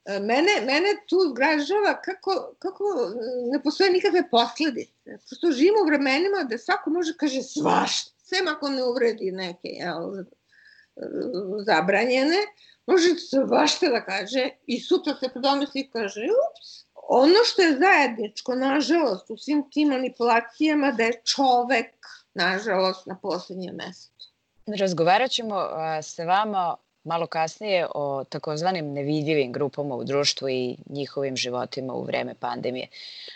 Mene, 0.06 0.54
mene 0.66 0.88
tu 1.08 1.16
zgražava 1.30 2.00
kako, 2.04 2.54
kako 2.58 2.84
ne 3.52 3.62
postoje 3.62 3.90
nikakve 3.90 4.30
posledice. 4.30 5.18
Prosto 5.28 5.52
živimo 5.52 5.82
u 5.82 5.86
vremenima 5.86 6.42
da 6.50 6.58
svako 6.58 6.90
može 6.90 7.12
kaže 7.16 7.42
svašta 7.42 8.19
sem 8.30 8.48
ako 8.48 8.68
ne 8.68 8.84
uvredi 8.84 9.32
neke 9.32 9.68
jel, 9.68 10.24
zabranjene, 11.66 12.40
može 12.86 13.14
svašta 13.30 13.88
da 13.88 14.04
kaže 14.04 14.48
i 14.66 14.80
sutra 14.80 15.14
se 15.14 15.28
predomisli 15.28 15.80
i 15.80 15.90
kaže, 15.90 16.20
ups, 16.20 16.68
ono 17.08 17.44
što 17.44 17.62
je 17.62 17.78
zajedničko, 17.78 18.54
nažalost, 18.54 19.30
u 19.30 19.36
svim 19.36 19.64
tim 19.70 19.88
manipulacijama, 19.88 20.92
da 20.92 21.02
je 21.02 21.20
čovek, 21.24 21.94
nažalost, 22.34 23.06
na 23.06 23.18
poslednjem 23.22 23.74
mestu. 23.74 24.26
Razgovarat 24.78 25.30
ćemo 25.30 25.56
sa 26.02 26.24
vama 26.24 26.76
malo 27.04 27.26
kasnije 27.26 27.86
o 27.94 28.24
takozvanim 28.24 28.92
nevidljivim 28.92 29.52
grupama 29.52 29.94
u 29.94 30.04
društvu 30.04 30.48
i 30.48 30.76
njihovim 30.86 31.36
životima 31.36 31.94
u 31.94 32.04
vreme 32.04 32.34
pandemije. 32.34 32.86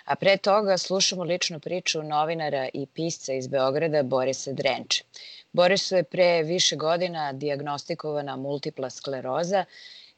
A 0.05 0.14
pre 0.14 0.37
toga 0.37 0.79
slušamo 0.79 1.24
ličnu 1.24 1.61
priču 1.61 2.03
novinara 2.03 2.68
i 2.74 2.87
pisca 2.87 3.33
iz 3.33 3.46
Beograda 3.48 4.03
Borisa 4.03 4.53
Drenče. 4.53 5.05
Borisu 5.53 5.96
je 5.96 6.05
pre 6.05 6.42
više 6.42 6.77
godina 6.77 7.33
diagnostikovana 7.33 8.37
multipla 8.37 8.90
skleroza 8.90 9.64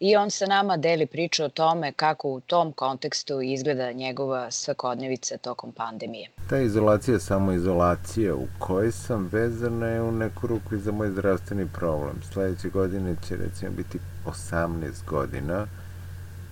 i 0.00 0.16
on 0.16 0.30
sa 0.30 0.46
nama 0.46 0.76
deli 0.76 1.06
priču 1.06 1.44
o 1.44 1.48
tome 1.48 1.92
kako 1.92 2.28
u 2.28 2.40
tom 2.40 2.72
kontekstu 2.72 3.40
izgleda 3.42 3.92
njegova 3.92 4.50
svakodnevica 4.50 5.38
tokom 5.38 5.72
pandemije. 5.72 6.30
Ta 6.48 6.58
izolacija 6.58 7.14
je 7.14 7.20
samo 7.20 7.52
izolacija 7.52 8.34
u 8.34 8.46
kojoj 8.58 8.92
sam 8.92 9.28
vezana 9.32 9.86
je 9.86 10.02
u 10.02 10.12
neku 10.12 10.46
ruku 10.46 10.74
i 10.74 10.78
za 10.78 10.92
moj 10.92 11.10
zdravstveni 11.10 11.68
problem. 11.74 12.22
Sledeće 12.32 12.68
godine 12.68 13.16
će 13.28 13.36
recimo 13.36 13.70
biti 13.70 13.98
18 14.26 15.04
godina 15.06 15.66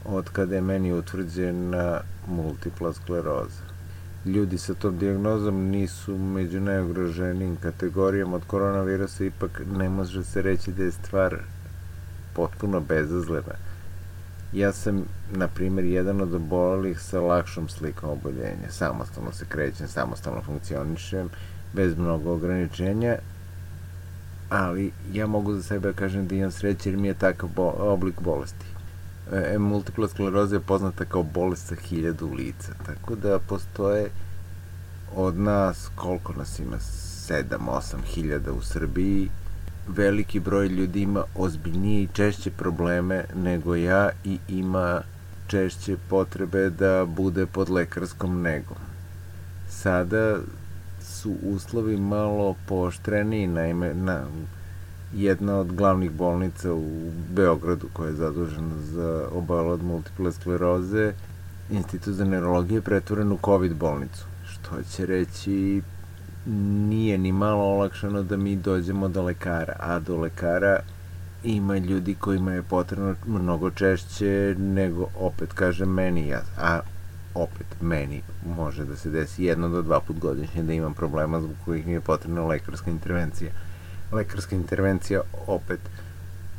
od 0.05 0.29
kada 0.29 0.55
je 0.55 0.61
meni 0.61 0.93
utvrđena 0.93 2.01
multipla 2.29 2.93
skleroza. 2.93 3.63
Ljudi 4.25 4.59
sa 4.59 4.75
tom 4.75 4.99
diagnozom 4.99 5.71
nisu 5.71 6.19
među 6.19 6.61
najugroženijim 6.61 7.57
kategorijama 7.57 8.37
od 8.37 8.43
koronavirusa, 8.47 9.25
ipak 9.25 9.63
ne 9.77 9.89
može 9.89 10.25
se 10.25 10.43
reći 10.43 10.73
da 10.73 10.83
je 10.83 10.93
stvar 10.93 11.39
potpuno 12.35 12.81
bezazlena. 12.81 13.55
Ja 14.53 14.73
sam, 14.73 15.05
na 15.33 15.49
primjer, 15.49 15.85
jedan 15.85 16.21
od 16.21 16.35
obolelih 16.35 17.01
sa 17.01 17.21
lakšom 17.21 17.69
slikom 17.69 18.11
oboljenja. 18.11 18.71
Samostalno 18.71 19.33
se 19.33 19.45
krećem, 19.49 19.89
samostalno 19.89 20.43
funkcionišem, 20.43 21.29
bez 21.73 21.97
mnogo 21.99 22.33
ograničenja, 22.33 23.17
ali 24.49 24.93
ja 25.13 25.27
mogu 25.27 25.55
za 25.55 25.63
sebe 25.63 25.89
da 25.89 25.99
kažem 25.99 26.27
da 26.27 26.35
imam 26.35 26.51
sreće 26.51 26.91
jer 26.91 26.99
mi 26.99 27.09
je 27.09 27.15
takav 27.15 27.49
bo 27.57 27.75
oblik 27.79 28.21
bolesti. 28.21 28.67
E, 29.33 29.59
multipla 29.59 30.09
skleroza 30.09 30.57
je 30.57 30.61
poznata 30.61 31.05
kao 31.05 31.23
bolest 31.23 31.67
sa 31.67 31.75
hiljadu 31.75 32.33
lica, 32.33 32.73
tako 32.87 33.15
da 33.15 33.39
postoje 33.39 34.11
od 35.17 35.39
nas, 35.39 35.91
koliko 35.95 36.33
nas 36.33 36.59
ima, 36.59 36.77
7-8 37.29 38.03
hiljada 38.05 38.53
u 38.53 38.63
Srbiji, 38.63 39.31
veliki 39.89 40.41
broj 40.41 40.69
ljudi 40.69 41.01
ima 41.03 41.25
ozbiljnije 41.35 42.03
i 42.03 42.09
češće 42.13 42.51
probleme 42.51 43.25
nego 43.35 43.75
ja 43.75 44.11
i 44.25 44.39
ima 44.49 45.01
češće 45.47 45.97
potrebe 46.09 46.71
da 46.71 47.05
bude 47.05 47.47
pod 47.47 47.71
lekarskom 47.71 48.43
negom. 48.43 48.77
Sada 49.69 50.39
su 51.01 51.35
uslovi 51.43 51.97
malo 51.97 52.55
pooštreni, 52.69 53.47
naime, 53.47 53.95
na, 53.95 54.21
jedna 55.15 55.57
od 55.57 55.73
glavnih 55.73 56.11
bolnica 56.11 56.73
u 56.73 57.11
Beogradu 57.35 57.89
koja 57.93 58.09
je 58.09 58.15
zadužena 58.15 58.83
za 58.83 59.29
obal 59.33 59.69
od 59.69 59.83
multiple 59.85 60.33
skleroze, 60.33 61.13
institut 61.71 62.15
za 62.15 62.25
neurologiju 62.25 62.79
je 62.79 62.83
pretvoren 62.83 63.33
u 63.33 63.39
COVID 63.45 63.77
bolnicu, 63.77 64.25
što 64.47 64.83
će 64.83 65.07
reći 65.07 65.83
nije 66.47 67.19
ni 67.19 67.33
malo 67.33 67.65
olakšano 67.65 68.23
da 68.23 68.37
mi 68.37 68.57
dođemo 68.57 69.09
do 69.09 69.23
lekara, 69.23 69.77
a 69.81 69.99
do 69.99 70.17
lekara 70.17 70.81
ima 71.45 71.79
ljudi 71.79 72.15
kojima 72.15 72.53
je 72.53 72.63
potrebno 72.63 73.15
mnogo 73.27 73.71
češće 73.71 74.55
nego, 74.59 75.09
opet 75.19 75.53
kažem, 75.53 75.89
meni, 75.89 76.29
ja, 76.29 76.43
a 76.59 76.81
opet 77.35 77.67
meni 77.81 78.23
može 78.57 78.85
da 78.85 78.97
se 78.97 79.11
desi 79.11 79.45
jedno 79.45 79.69
do 79.69 79.83
dva 79.83 80.01
put 80.01 80.19
godišnje 80.19 80.63
da 80.63 80.73
imam 80.73 80.95
problema 80.95 81.41
zbog 81.41 81.57
kojih 81.65 81.87
mi 81.87 81.93
je 81.93 82.01
potrebna 82.01 82.47
lekarska 82.47 82.91
intervencija. 82.91 83.51
Lekarska 84.13 84.57
intervencija 84.57 85.21
opet 85.47 85.81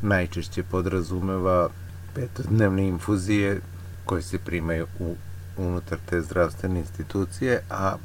najčešće 0.02 0.64
podrazumeva 0.64 1.70
petodnevne 2.16 2.88
infuzije 2.88 3.60
koje 4.06 4.22
se 4.22 4.40
primaju 4.40 4.88
u, 5.00 5.16
unutar 5.58 5.98
te 6.10 6.22
zdravstvene 6.22 6.80
institucije, 6.80 7.62
a 7.70 7.96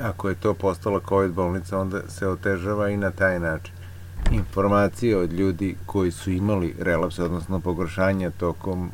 ako 0.00 0.28
je 0.28 0.34
to 0.34 0.54
postala 0.54 1.00
COVID 1.08 1.32
bolnica, 1.32 1.78
onda 1.78 2.00
se 2.08 2.28
otežava 2.28 2.90
i 2.90 2.96
na 2.96 3.10
taj 3.10 3.40
način. 3.40 3.74
Informacije 4.30 5.16
od 5.16 5.32
ljudi 5.32 5.76
koji 5.86 6.10
su 6.10 6.30
imali 6.30 6.74
relapse, 6.80 7.22
odnosno 7.22 7.60
pogoršanja 7.60 8.30
tokom 8.30 8.90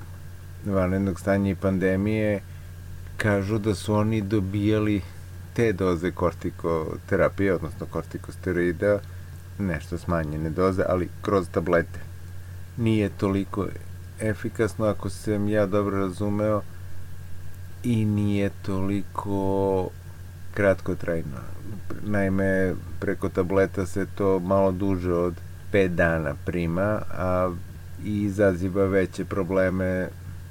vanrednog 0.66 1.21
stanja 1.21 1.51
i 1.51 1.55
pandemije, 1.55 2.40
kažu 3.16 3.59
da 3.59 3.75
su 3.75 3.95
oni 3.95 4.21
dobijali 4.21 5.03
te 5.55 5.73
doze 5.73 6.11
kortikoterapije, 6.11 7.55
odnosno 7.55 7.87
kortikosteroida, 7.87 8.99
nešto 9.59 9.99
smanjene 9.99 10.51
doze, 10.51 10.85
ali 10.88 11.09
kroz 11.23 11.49
tablete. 11.49 12.01
Nije 12.77 13.09
toliko 13.09 13.66
efikasno, 14.21 14.87
ako 14.87 15.11
sam 15.11 15.49
ja 15.49 15.66
dobro 15.66 15.99
razumeo, 15.99 16.62
i 17.83 18.05
nije 18.05 18.51
toliko 18.62 19.88
kratko 20.55 20.95
trajno. 20.95 21.38
Naime, 22.03 22.75
preko 23.01 23.29
tableta 23.29 23.87
se 23.87 24.07
to 24.15 24.38
malo 24.38 24.73
duže 24.73 25.12
od 25.12 25.35
5 25.73 25.88
dana 25.88 26.35
prima, 26.45 27.03
a 27.11 27.53
i 28.05 28.23
izaziva 28.23 28.85
veće 28.85 29.25
probleme 29.25 30.09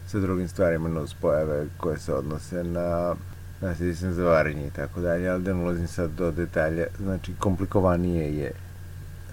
sa 0.07 0.19
drugim 0.19 0.47
stvarima 0.47 0.89
na 0.89 1.01
uspojave 1.01 1.65
koje 1.77 1.99
se 1.99 2.13
odnose 2.13 2.63
na 2.63 3.15
na 3.61 3.75
sistem 3.75 4.13
za 4.13 4.23
varenje 4.23 4.67
i 4.67 4.71
tako 4.71 5.01
dalje, 5.01 5.29
ali 5.29 5.43
da 5.43 5.53
ne 5.53 5.63
ulazim 5.63 5.87
sad 5.87 6.11
do 6.11 6.31
detalja, 6.31 6.85
znači 6.99 7.33
komplikovanije 7.39 8.37
je 8.37 8.51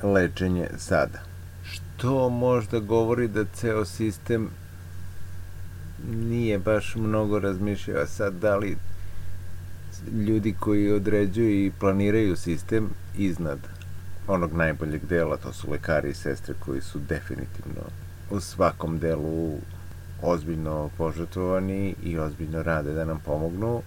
lečenje 0.03 0.69
sada. 0.77 1.19
Što 1.65 2.29
možda 2.29 2.79
govori 2.79 3.29
da 3.29 3.45
ceo 3.45 3.85
sistem 3.85 4.49
nije 6.13 6.59
baš 6.59 6.95
mnogo 6.97 7.39
razmišljao 7.39 8.07
sad 8.07 8.35
da 8.35 8.57
li 8.57 8.77
ljudi 10.13 10.55
koji 10.61 10.93
određuju 10.93 11.67
i 11.67 11.73
planiraju 11.81 12.37
sistem 12.37 12.91
iznad 13.19 13.59
onog 14.29 14.53
najboljeg 14.53 15.07
dela, 15.07 15.37
to 15.37 15.53
su 15.53 15.71
lekari 15.71 16.11
i 16.11 16.15
sestre 16.15 16.55
koji 16.59 16.81
su 16.81 16.99
definitivno 16.99 17.83
u 18.31 18.41
svakom 18.41 18.99
delu 18.99 19.59
ozbiljno 20.23 20.91
požrtvovani 20.99 21.95
i 22.03 22.19
ozbiljno 22.19 22.63
rade 22.63 22.93
da 22.93 23.05
nam 23.05 23.21
pomognu. 23.25 23.83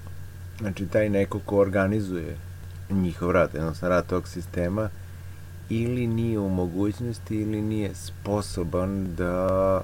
Znači, 0.60 0.86
taj 0.86 1.10
neko 1.10 1.40
ko 1.40 1.58
organizuje 1.58 2.38
njihov 2.90 3.32
rad, 3.32 3.50
jednostavno 3.54 3.96
rad 3.96 4.08
tog 4.08 4.28
sistema, 4.28 4.90
ili 5.70 6.08
nije 6.08 6.40
u 6.40 6.50
mogućnosti 6.50 7.36
ili 7.36 7.62
nije 7.62 7.96
sposoban 7.96 9.16
da 9.16 9.82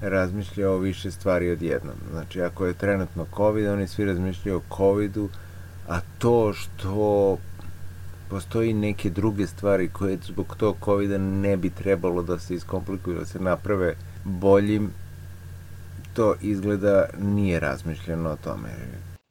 razmišlja 0.00 0.70
o 0.70 0.78
više 0.78 1.10
stvari 1.10 1.50
odjednom. 1.50 1.94
Znači, 2.10 2.42
ako 2.42 2.66
je 2.66 2.74
trenutno 2.74 3.26
COVID, 3.36 3.66
oni 3.66 3.88
svi 3.88 4.04
razmišljaju 4.04 4.56
o 4.58 4.76
COVID-u, 4.76 5.28
a 5.88 6.00
to 6.18 6.52
što 6.52 7.38
postoji 8.30 8.72
neke 8.72 9.10
druge 9.10 9.46
stvari 9.46 9.88
koje 9.88 10.18
zbog 10.22 10.56
tog 10.58 10.76
COVID-a 10.84 11.18
ne 11.18 11.56
bi 11.56 11.70
trebalo 11.70 12.22
da 12.22 12.38
se 12.38 12.54
iskomplikuju, 12.54 13.18
da 13.18 13.24
se 13.26 13.38
naprave 13.40 13.94
boljim, 14.24 14.92
to 16.14 16.34
izgleda 16.42 17.06
nije 17.18 17.60
razmišljeno 17.60 18.30
o 18.30 18.36
tome. 18.36 18.68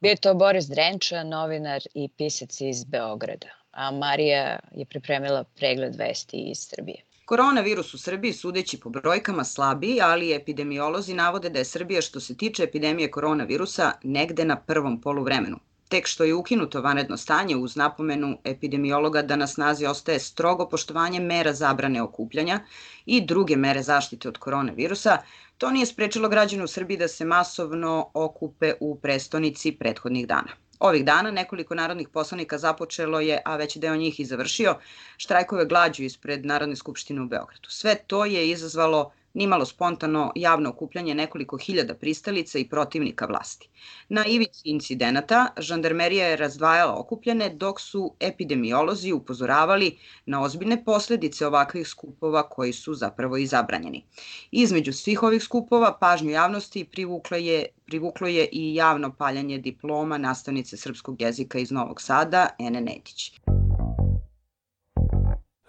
Bio 0.00 0.10
je 0.10 0.16
to 0.16 0.34
Boris 0.34 0.66
Drenča, 0.66 1.22
novinar 1.22 1.82
i 1.94 2.08
pisac 2.08 2.60
iz 2.60 2.84
Beograda, 2.84 3.46
a 3.70 3.90
Marija 3.90 4.58
je 4.74 4.84
pripremila 4.84 5.44
pregled 5.44 5.96
vesti 5.96 6.36
iz 6.36 6.58
Srbije. 6.58 7.02
Koronavirus 7.26 7.94
u 7.94 7.98
Srbiji, 7.98 8.32
sudeći 8.32 8.80
po 8.80 8.90
brojkama, 8.90 9.44
slabiji, 9.44 10.00
ali 10.00 10.34
epidemiolozi 10.34 11.14
navode 11.14 11.50
da 11.50 11.58
je 11.58 11.64
Srbija 11.64 12.00
što 12.00 12.20
se 12.20 12.36
tiče 12.36 12.62
epidemije 12.62 13.10
koronavirusa 13.10 13.92
negde 14.02 14.44
na 14.44 14.56
prvom 14.56 15.00
poluvremenu. 15.00 15.58
Tek 15.88 16.06
što 16.06 16.24
je 16.24 16.34
ukinuto 16.34 16.80
vanredno 16.80 17.16
stanje 17.16 17.56
uz 17.56 17.76
napomenu 17.76 18.38
epidemiologa 18.44 19.22
da 19.22 19.36
na 19.36 19.46
snazi 19.46 19.86
ostaje 19.86 20.20
strogo 20.20 20.68
poštovanje 20.68 21.20
mera 21.20 21.52
zabrane 21.52 22.02
okupljanja 22.02 22.60
i 23.06 23.20
druge 23.26 23.56
mere 23.56 23.82
zaštite 23.82 24.28
od 24.28 24.38
koronavirusa, 24.38 25.18
to 25.58 25.70
nije 25.70 25.86
sprečilo 25.86 26.28
građane 26.28 26.64
u 26.64 26.66
Srbiji 26.66 26.96
da 26.96 27.08
se 27.08 27.24
masovno 27.24 28.10
okupe 28.14 28.72
u 28.80 29.00
prestonici 29.00 29.72
prethodnih 29.72 30.26
dana. 30.26 30.65
Ovih 30.78 31.04
dana 31.04 31.30
nekoliko 31.30 31.74
narodnih 31.74 32.08
poslanika 32.08 32.58
započelo 32.58 33.20
je, 33.20 33.42
a 33.44 33.56
već 33.56 33.76
deo 33.76 33.96
njih 33.96 34.20
i 34.20 34.24
završio, 34.24 34.74
štrajkove 35.16 35.64
glađu 35.64 36.02
ispred 36.02 36.46
Narodne 36.46 36.76
skupštine 36.76 37.22
u 37.22 37.26
Beogradu. 37.26 37.68
Sve 37.68 37.94
to 38.06 38.24
je 38.24 38.50
izazvalo 38.50 39.12
nimalo 39.36 39.64
spontano 39.64 40.32
javno 40.34 40.70
okupljanje 40.70 41.14
nekoliko 41.14 41.58
hiljada 41.58 41.94
pristalica 41.94 42.58
i 42.58 42.68
protivnika 42.68 43.26
vlasti. 43.26 43.68
Na 44.08 44.24
ivici 44.26 44.62
incidenata, 44.64 45.48
žandarmerija 45.58 46.26
je 46.26 46.36
razdvajala 46.36 46.94
okupljene, 46.98 47.48
dok 47.48 47.80
su 47.80 48.14
epidemiolozi 48.20 49.12
upozoravali 49.12 49.98
na 50.26 50.42
ozbiljne 50.42 50.84
posledice 50.84 51.46
ovakvih 51.46 51.88
skupova 51.88 52.48
koji 52.48 52.72
su 52.72 52.94
zapravo 52.94 53.36
i 53.36 53.46
zabranjeni. 53.46 54.04
Između 54.50 54.92
svih 54.92 55.22
ovih 55.22 55.42
skupova 55.42 55.96
pažnju 56.00 56.30
javnosti 56.30 56.84
privuklo 56.84 57.36
je, 57.36 57.66
privuklo 57.86 58.28
je 58.28 58.48
i 58.52 58.74
javno 58.74 59.12
paljanje 59.12 59.58
diploma 59.58 60.18
nastavnice 60.18 60.76
srpskog 60.76 61.22
jezika 61.22 61.58
iz 61.58 61.70
Novog 61.70 62.00
Sada, 62.00 62.48
Ene 62.58 62.80
Netić. 62.80 63.32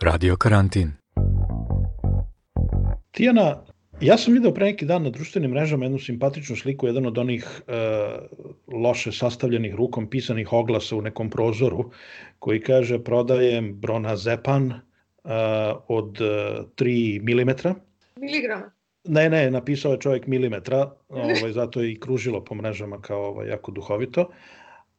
Radio 0.01 0.37
karantin. 0.37 1.06
Tijana, 3.17 3.63
ja 4.01 4.17
sam 4.17 4.33
video 4.33 4.51
pre 4.53 4.65
neki 4.65 4.85
dan 4.85 5.03
na 5.03 5.09
društvenim 5.09 5.51
mrežama 5.51 5.85
jednu 5.85 5.99
simpatičnu 5.99 6.55
sliku, 6.55 6.87
jedan 6.87 7.05
od 7.05 7.17
onih 7.17 7.61
e, 7.67 7.73
loše 8.67 9.11
sastavljenih 9.11 9.75
rukom 9.75 10.09
pisanih 10.09 10.53
oglasa 10.53 10.95
u 10.95 11.01
nekom 11.01 11.29
prozoru, 11.29 11.91
koji 12.39 12.61
kaže 12.61 12.99
prodajem 13.03 13.73
bronazepan 13.81 14.71
e, 14.71 14.79
od 15.87 16.21
e, 16.21 16.25
3 16.75 17.21
mm. 17.21 17.79
Miligrama. 18.21 18.71
Ne, 19.03 19.29
ne, 19.29 19.51
napisao 19.51 19.91
je 19.91 19.99
čovjek 19.99 20.27
milimetra, 20.27 20.91
ovaj, 21.09 21.51
zato 21.51 21.81
je 21.81 21.91
i 21.91 21.99
kružilo 21.99 22.43
po 22.43 22.55
mrežama 22.55 23.01
kao 23.01 23.21
ovaj, 23.21 23.49
jako 23.49 23.71
duhovito, 23.71 24.29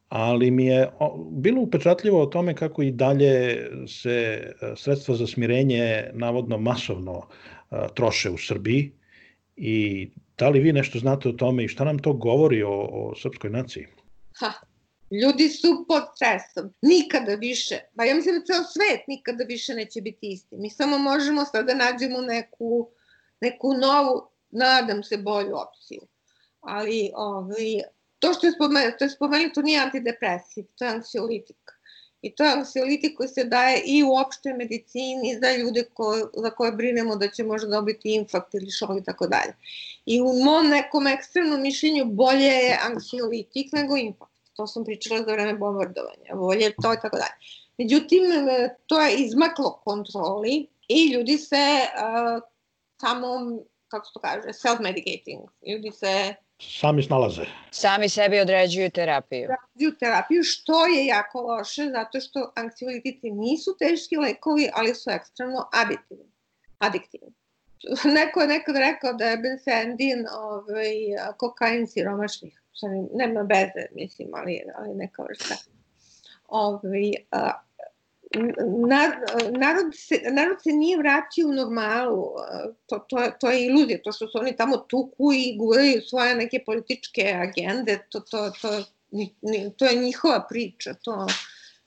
ali 0.09 0.51
mi 0.51 0.65
je 0.65 0.89
bilo 1.31 1.61
upečatljivo 1.61 2.21
o 2.21 2.25
tome 2.25 2.55
kako 2.55 2.83
i 2.83 2.91
dalje 2.91 3.67
se 3.87 4.11
e, 4.11 4.75
sredstva 4.75 5.15
za 5.15 5.27
smirenje 5.27 6.09
navodno 6.13 6.57
masovno 6.57 7.27
troše 7.95 8.29
u 8.29 8.37
Srbiji 8.37 8.91
i 9.55 10.09
da 10.37 10.49
li 10.49 10.59
vi 10.59 10.73
nešto 10.73 10.99
znate 10.99 11.29
o 11.29 11.31
tome 11.31 11.63
i 11.63 11.67
šta 11.67 11.83
nam 11.83 11.99
to 11.99 12.13
govori 12.13 12.63
o, 12.63 12.71
o 12.71 13.15
srpskoj 13.15 13.49
naciji? 13.49 13.87
Ha, 14.39 14.53
ljudi 15.11 15.49
su 15.49 15.85
pod 15.87 16.03
stresom. 16.15 16.73
Nikada 16.81 17.35
više, 17.35 17.79
pa 17.95 18.05
ja 18.05 18.15
mislim 18.15 18.35
da 18.35 18.45
ceo 18.45 18.63
svet 18.63 19.07
nikada 19.07 19.43
više 19.43 19.73
neće 19.73 20.01
biti 20.01 20.31
isti. 20.31 20.55
Mi 20.57 20.69
samo 20.69 20.97
možemo 20.97 21.45
sad 21.45 21.65
da 21.65 21.73
nađemo 21.73 22.21
neku, 22.21 22.89
neku 23.41 23.73
novu, 23.73 24.29
nadam 24.49 25.03
se, 25.03 25.17
bolju 25.17 25.55
opciju. 25.55 26.01
Ali 26.59 27.11
ovaj, 27.15 27.81
to 28.19 28.33
što 28.33 28.47
je 28.47 28.51
spomenuto, 28.51 29.09
spomenuto 29.09 29.53
to 29.53 29.61
nije 29.61 29.79
antidepresiv, 29.79 30.65
to 30.77 30.85
je 30.85 30.91
anksiolitik. 30.91 31.78
I 32.21 32.35
to 32.35 32.43
je 32.43 32.51
anksiolitik 32.51 33.17
koji 33.17 33.29
se 33.29 33.43
daje 33.43 33.81
i 33.85 34.03
u 34.03 34.13
opštoj 34.13 34.53
medicini 34.53 35.39
za 35.41 35.55
ljude 35.55 35.83
ko, 35.93 36.29
za 36.33 36.49
koje 36.49 36.71
brinemo 36.71 37.15
da 37.15 37.27
će 37.31 37.43
možda 37.43 37.67
dobiti 37.67 38.15
infarkt 38.15 38.53
ili 38.53 38.71
šok 38.71 38.89
i 39.01 39.03
tako 39.03 39.27
dalje. 39.27 39.53
I 40.05 40.21
u 40.21 40.33
mom 40.43 40.67
nekom 40.67 41.07
ekstremnom 41.07 41.61
mišljenju 41.61 42.05
bolje 42.05 42.45
je 42.45 42.79
anksiolitik 42.83 43.71
nego 43.71 43.97
infarkt. 43.97 44.33
To 44.53 44.67
sam 44.67 44.85
pričala 44.85 45.23
za 45.23 45.31
vreme 45.31 45.53
bombardovanja. 45.53 46.35
Bolje 46.35 46.63
je 46.63 46.75
to 46.81 46.93
i 46.93 47.01
tako 47.01 47.17
dalje. 47.17 47.35
Međutim, 47.77 48.21
to 48.87 49.01
je 49.01 49.15
izmaklo 49.15 49.81
kontroli 49.83 50.67
i 50.87 51.13
ljudi 51.13 51.37
se 51.37 51.79
uh, 51.79 52.41
samo, 53.01 53.27
kako 53.87 54.05
se 54.05 54.13
to 54.13 54.19
kaže, 54.19 54.47
self-medicating. 54.47 55.47
Ljudi 55.67 55.91
se 55.91 56.35
Sami 56.61 57.03
snalaze. 57.03 57.45
Sami 57.71 58.09
sebi 58.09 58.39
određuju 58.39 58.89
terapiju. 58.89 59.49
Određuju 59.49 59.97
terapiju, 59.99 60.43
što 60.43 60.85
je 60.85 61.05
jako 61.05 61.41
loše, 61.41 61.89
zato 61.91 62.19
što 62.19 62.51
anksiolitici 62.55 63.31
nisu 63.31 63.75
teški 63.79 64.17
lekovi, 64.17 64.69
ali 64.73 64.95
su 64.95 65.09
ekstremno 65.09 65.69
adiktivni. 65.73 66.31
adiktivni. 66.79 67.33
Neko 68.19 68.41
je 68.41 68.47
nekad 68.47 68.75
rekao 68.75 69.13
da 69.13 69.25
je 69.25 69.37
benzendin 69.37 70.25
ovaj, 70.37 70.95
kokain 71.37 71.87
siromašnih. 71.87 72.61
Nema 73.13 73.41
veze, 73.41 73.87
mislim, 73.95 74.29
ali, 74.33 74.61
ali 74.75 74.95
neka 74.95 75.23
vrsta. 75.23 75.55
Ovaj, 76.47 77.11
a, 77.31 77.51
narod, 79.57 79.95
se, 79.95 80.21
narod 80.31 80.61
se 80.63 80.69
nije 80.69 80.97
vratio 80.97 81.47
u 81.47 81.53
normalu, 81.53 82.25
to, 82.85 82.99
to, 82.99 83.31
to 83.39 83.51
je 83.51 83.65
iluzija, 83.65 84.01
to 84.03 84.11
što 84.11 84.27
su 84.27 84.37
oni 84.37 84.55
tamo 84.55 84.77
tuku 84.77 85.33
i 85.33 85.57
guraju 85.57 86.01
svoje 86.01 86.35
neke 86.35 86.63
političke 86.65 87.35
agende, 87.35 87.99
to, 88.09 88.19
to, 88.19 88.51
to, 88.61 88.83
to 89.77 89.85
je 89.85 89.95
njihova 89.95 90.45
priča, 90.49 90.93
to 90.93 91.27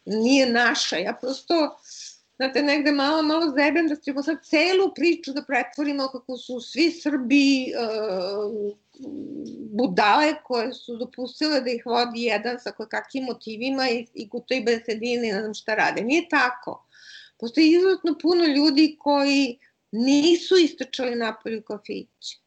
nije 0.05 0.46
naša. 0.46 0.96
Ja 0.96 1.12
prosto, 1.20 1.78
znate, 2.42 2.62
negde 2.62 2.92
malo, 2.92 3.22
malo 3.22 3.50
zebem 3.57 3.88
da 3.88 3.96
ćemo 3.96 4.22
sad 4.22 4.37
celu 4.44 4.94
priču 4.94 5.33
da 5.33 5.42
pretvorimo 5.42 6.09
kako 6.09 6.37
su 6.37 6.61
svi 6.61 6.90
Srbi 6.90 7.72
uh, 7.74 8.76
budale 9.70 10.35
koje 10.44 10.72
su 10.74 10.96
dopustile 10.96 11.61
da 11.61 11.70
ih 11.70 11.87
vodi 11.87 12.22
jedan 12.22 12.59
sa 12.61 12.72
kakvim 12.72 13.24
motivima 13.24 13.90
i, 13.90 14.07
i 14.14 14.26
gutoj 14.26 14.61
besedine 14.61 15.28
i 15.28 15.33
ne 15.33 15.40
znam 15.40 15.55
šta 15.55 15.74
rade. 15.74 16.02
Nije 16.02 16.28
tako. 16.28 16.87
Postoji 17.38 17.70
izuzetno 17.70 18.18
puno 18.22 18.44
ljudi 18.44 18.96
koji 18.98 19.59
nisu 19.92 20.57
istračali 20.57 21.14
napolju 21.14 21.62
kafiće. 21.62 22.38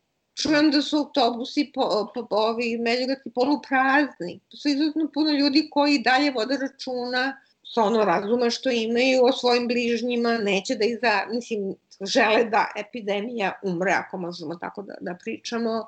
Čujem 0.42 0.72
da 0.72 0.82
su 0.82 0.98
autobusi 0.98 1.72
po, 1.74 2.12
po, 2.14 2.28
po 2.28 2.36
ovi 2.36 2.78
međugati 2.78 3.32
poluprazni. 3.36 4.40
Postoji 4.52 4.76
izuzetno 4.76 5.12
puno 5.14 5.32
ljudi 5.32 5.70
koji 5.72 6.00
dalje 6.00 6.32
vode 6.32 6.58
računa 6.58 7.38
ono 7.82 8.06
razuma 8.06 8.50
što 8.50 8.70
imaju 8.72 9.26
o 9.26 9.32
svojim 9.32 9.68
bližnjima, 9.68 10.38
neće 10.38 10.76
da 10.76 10.86
iza, 10.86 11.26
mislim, 11.32 11.76
žele 12.02 12.44
da 12.44 12.72
epidemija 12.76 13.60
umre, 13.64 13.92
ako 13.92 14.18
možemo 14.18 14.56
tako 14.56 14.82
da, 14.82 14.94
da 15.02 15.18
pričamo. 15.24 15.72
Uh, 15.72 15.86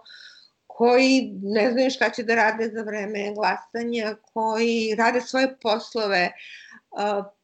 koji 0.78 1.32
ne 1.42 1.72
znaju 1.72 1.92
šta 1.92 2.10
će 2.10 2.24
da 2.24 2.36
rade 2.36 2.70
za 2.70 2.82
vreme 2.82 3.34
glasanja, 3.36 4.16
koji 4.34 4.96
rade 4.96 5.22
svoje 5.22 5.56
poslove. 5.62 6.32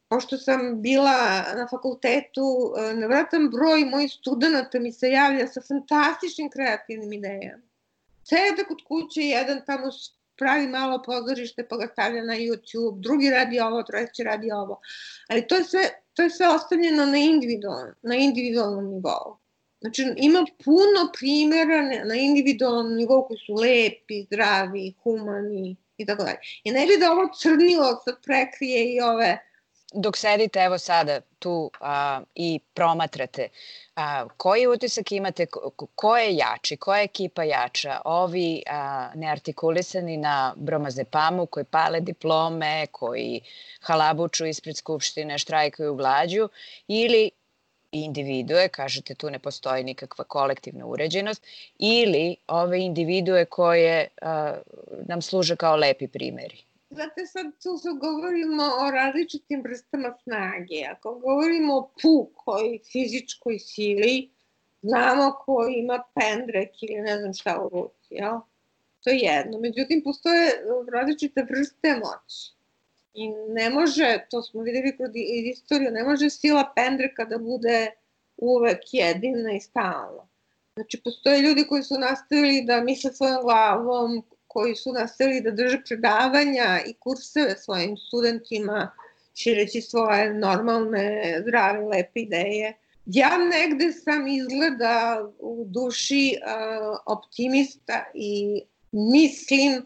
Pošto 0.10 0.38
sam 0.38 0.82
bila 0.82 1.16
na 1.58 1.68
fakultetu, 1.72 2.74
nevratan 2.96 3.50
broj 3.50 3.86
mojih 3.86 4.12
studenta 4.12 4.80
mi 4.80 4.92
se 4.92 5.10
javlja 5.10 5.48
sa 5.48 5.62
fantastičnim 5.68 6.50
kreativnim 6.50 7.14
idejama. 7.14 7.64
Sede 8.24 8.64
kod 8.68 8.78
kuće, 8.88 9.22
jedan 9.22 9.62
tamo 9.66 9.90
pravi 10.38 10.68
malo 10.68 11.02
pozorište 11.06 11.68
pa 11.68 11.78
ga 11.78 11.88
stavlja 11.92 12.24
na 12.24 12.34
YouTube, 12.34 13.00
drugi 13.00 13.30
radi 13.30 13.60
ovo, 13.60 13.84
treći 13.84 14.24
radi 14.24 14.52
ovo. 14.52 14.80
Ali 15.30 15.48
to 15.48 15.56
je 15.56 15.64
sve, 15.64 15.90
to 16.14 16.24
je 16.24 16.30
sve 16.30 16.48
ostavljeno 16.48 17.06
na 17.06 17.18
individualnom, 17.18 17.96
na 18.02 18.16
individualnom 18.16 18.86
nivou. 18.86 19.38
Znači, 19.82 20.14
ima 20.18 20.46
puno 20.66 21.12
primjera 21.18 21.82
na 22.06 22.16
individualnom 22.16 22.96
nivou 22.96 23.28
koji 23.28 23.38
su 23.46 23.54
lepi, 23.54 24.24
zdravi, 24.24 24.94
humani 25.04 25.76
i 25.98 26.06
tako 26.06 26.24
dalje. 26.24 26.38
I 26.64 26.72
ne 26.72 26.86
bi 26.86 26.98
da 27.00 27.12
ovo 27.12 27.30
crnilo 27.42 28.02
sad 28.06 28.24
prekrije 28.24 28.96
i 28.96 29.02
ove... 29.02 29.53
Dok 29.94 30.18
sedite 30.18 30.60
evo 30.60 30.78
sada 30.78 31.20
tu 31.40 31.72
a, 31.80 32.22
i 32.36 32.60
promatrate, 32.74 33.50
a, 33.96 34.28
koji 34.38 34.68
utisak 34.68 35.12
imate, 35.12 35.46
ko, 35.46 35.88
ko 35.96 36.18
je 36.18 36.36
jači, 36.36 36.78
koja 36.78 36.98
je 36.98 37.04
ekipa 37.04 37.44
jača? 37.44 38.02
Ovi 38.06 38.64
a, 38.68 39.10
neartikulisani 39.16 40.18
na 40.18 40.54
bromazepamu 40.56 41.46
koji 41.46 41.66
pale 41.66 42.00
diplome, 42.00 42.88
koji 42.92 43.42
halabuču 43.82 44.46
ispred 44.46 44.78
Skupštine, 44.78 45.38
štrajkuju 45.38 45.96
glađu 45.96 46.50
ili 46.88 47.32
individue, 47.92 48.68
kažete 48.68 49.16
tu 49.16 49.30
ne 49.30 49.40
postoji 49.40 49.84
nikakva 49.84 50.24
kolektivna 50.24 50.86
uređenost, 50.86 51.46
ili 51.80 52.36
ove 52.48 52.82
individue 52.82 53.46
koje 53.46 54.08
a, 54.22 54.58
nam 55.06 55.22
služe 55.22 55.56
kao 55.56 55.76
lepi 55.76 56.08
primeri. 56.08 56.64
Znate, 56.94 57.26
sad 57.26 57.46
tu 57.64 57.78
se 57.78 57.90
govorimo 58.02 58.64
o 58.64 58.92
različitim 58.92 59.62
vrstama 59.64 60.14
snage. 60.24 60.86
Ako 60.92 61.16
govorimo 61.16 61.78
o 61.78 61.90
pukoj 62.02 62.80
fizičkoj 62.92 63.60
sili, 63.60 64.30
znamo 64.82 65.32
ko 65.46 65.68
ima 65.78 66.04
pendrek 66.16 66.70
ili 66.82 67.02
ne 67.02 67.20
znam 67.20 67.34
šta 67.34 67.60
u 67.62 67.70
ruci, 67.70 68.10
jel? 68.10 68.40
To 69.04 69.10
je 69.10 69.18
jedno. 69.18 69.60
Međutim, 69.60 70.02
postoje 70.04 70.52
različite 70.94 71.46
vrste 71.50 71.90
moći. 71.96 72.54
I 73.14 73.30
ne 73.30 73.70
može, 73.70 74.26
to 74.30 74.42
smo 74.44 74.62
videli 74.62 74.98
kroz 74.98 75.10
istoriju, 75.46 75.92
ne 75.92 76.04
može 76.04 76.30
sila 76.30 76.72
pendreka 76.76 77.26
da 77.26 77.38
bude 77.38 77.92
uvek 78.38 78.80
jedina 78.92 79.54
i 79.54 79.60
stalna. 79.60 80.28
Znači, 80.76 81.02
postoje 81.04 81.42
ljudi 81.42 81.68
koji 81.68 81.84
su 81.84 82.00
nastavili 82.00 82.66
da 82.66 82.82
misle 82.82 83.14
svojom 83.14 83.42
glavom, 83.42 84.24
koji 84.54 84.76
su 84.76 84.94
nastavili 84.94 85.42
da 85.42 85.52
drže 85.52 85.82
predavanja 85.88 86.80
i 86.86 86.94
kurseve 86.94 87.56
svojim 87.58 87.98
studentima, 87.98 88.92
šireći 89.36 89.82
svoje 89.82 90.34
normalne, 90.34 91.38
zdrave, 91.42 91.86
lepe 91.86 92.20
ideje. 92.20 92.74
Ja 93.06 93.38
negde 93.38 93.92
sam 93.92 94.28
izgleda 94.28 95.30
u 95.40 95.66
duši 95.68 96.36
uh, 96.38 96.98
optimista 97.06 98.06
i 98.14 98.62
mislim 98.92 99.86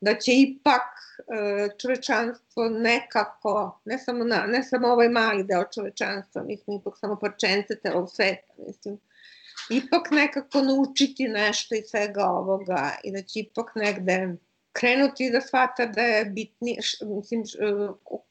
da 0.00 0.14
će 0.14 0.32
ipak 0.34 0.82
e, 1.18 1.68
čovečanstvo 1.78 2.68
nekako, 2.68 3.80
ne 3.84 3.98
samo, 3.98 4.24
na, 4.24 4.46
ne 4.46 4.62
samo 4.62 4.88
ovaj 4.88 5.08
mali 5.08 5.44
deo 5.44 5.64
čovečanstva, 5.74 6.42
mi 6.42 6.56
smo 6.56 6.74
ipak 6.74 6.98
samo 6.98 7.16
parčence 7.16 7.76
celog 7.82 8.10
sveta, 8.10 8.52
mislim, 8.66 8.98
ipak 9.70 10.10
nekako 10.10 10.62
naučiti 10.62 11.28
nešto 11.28 11.74
iz 11.74 11.84
svega 11.90 12.24
ovoga 12.24 12.96
i 13.04 13.12
da 13.12 13.22
će 13.22 13.40
ipak 13.40 13.74
negde 13.74 14.36
krenuti 14.72 15.30
da 15.30 15.40
shvata 15.40 15.86
da 15.86 16.02
je 16.02 16.24
bitni, 16.24 16.78
mislim, 17.02 17.44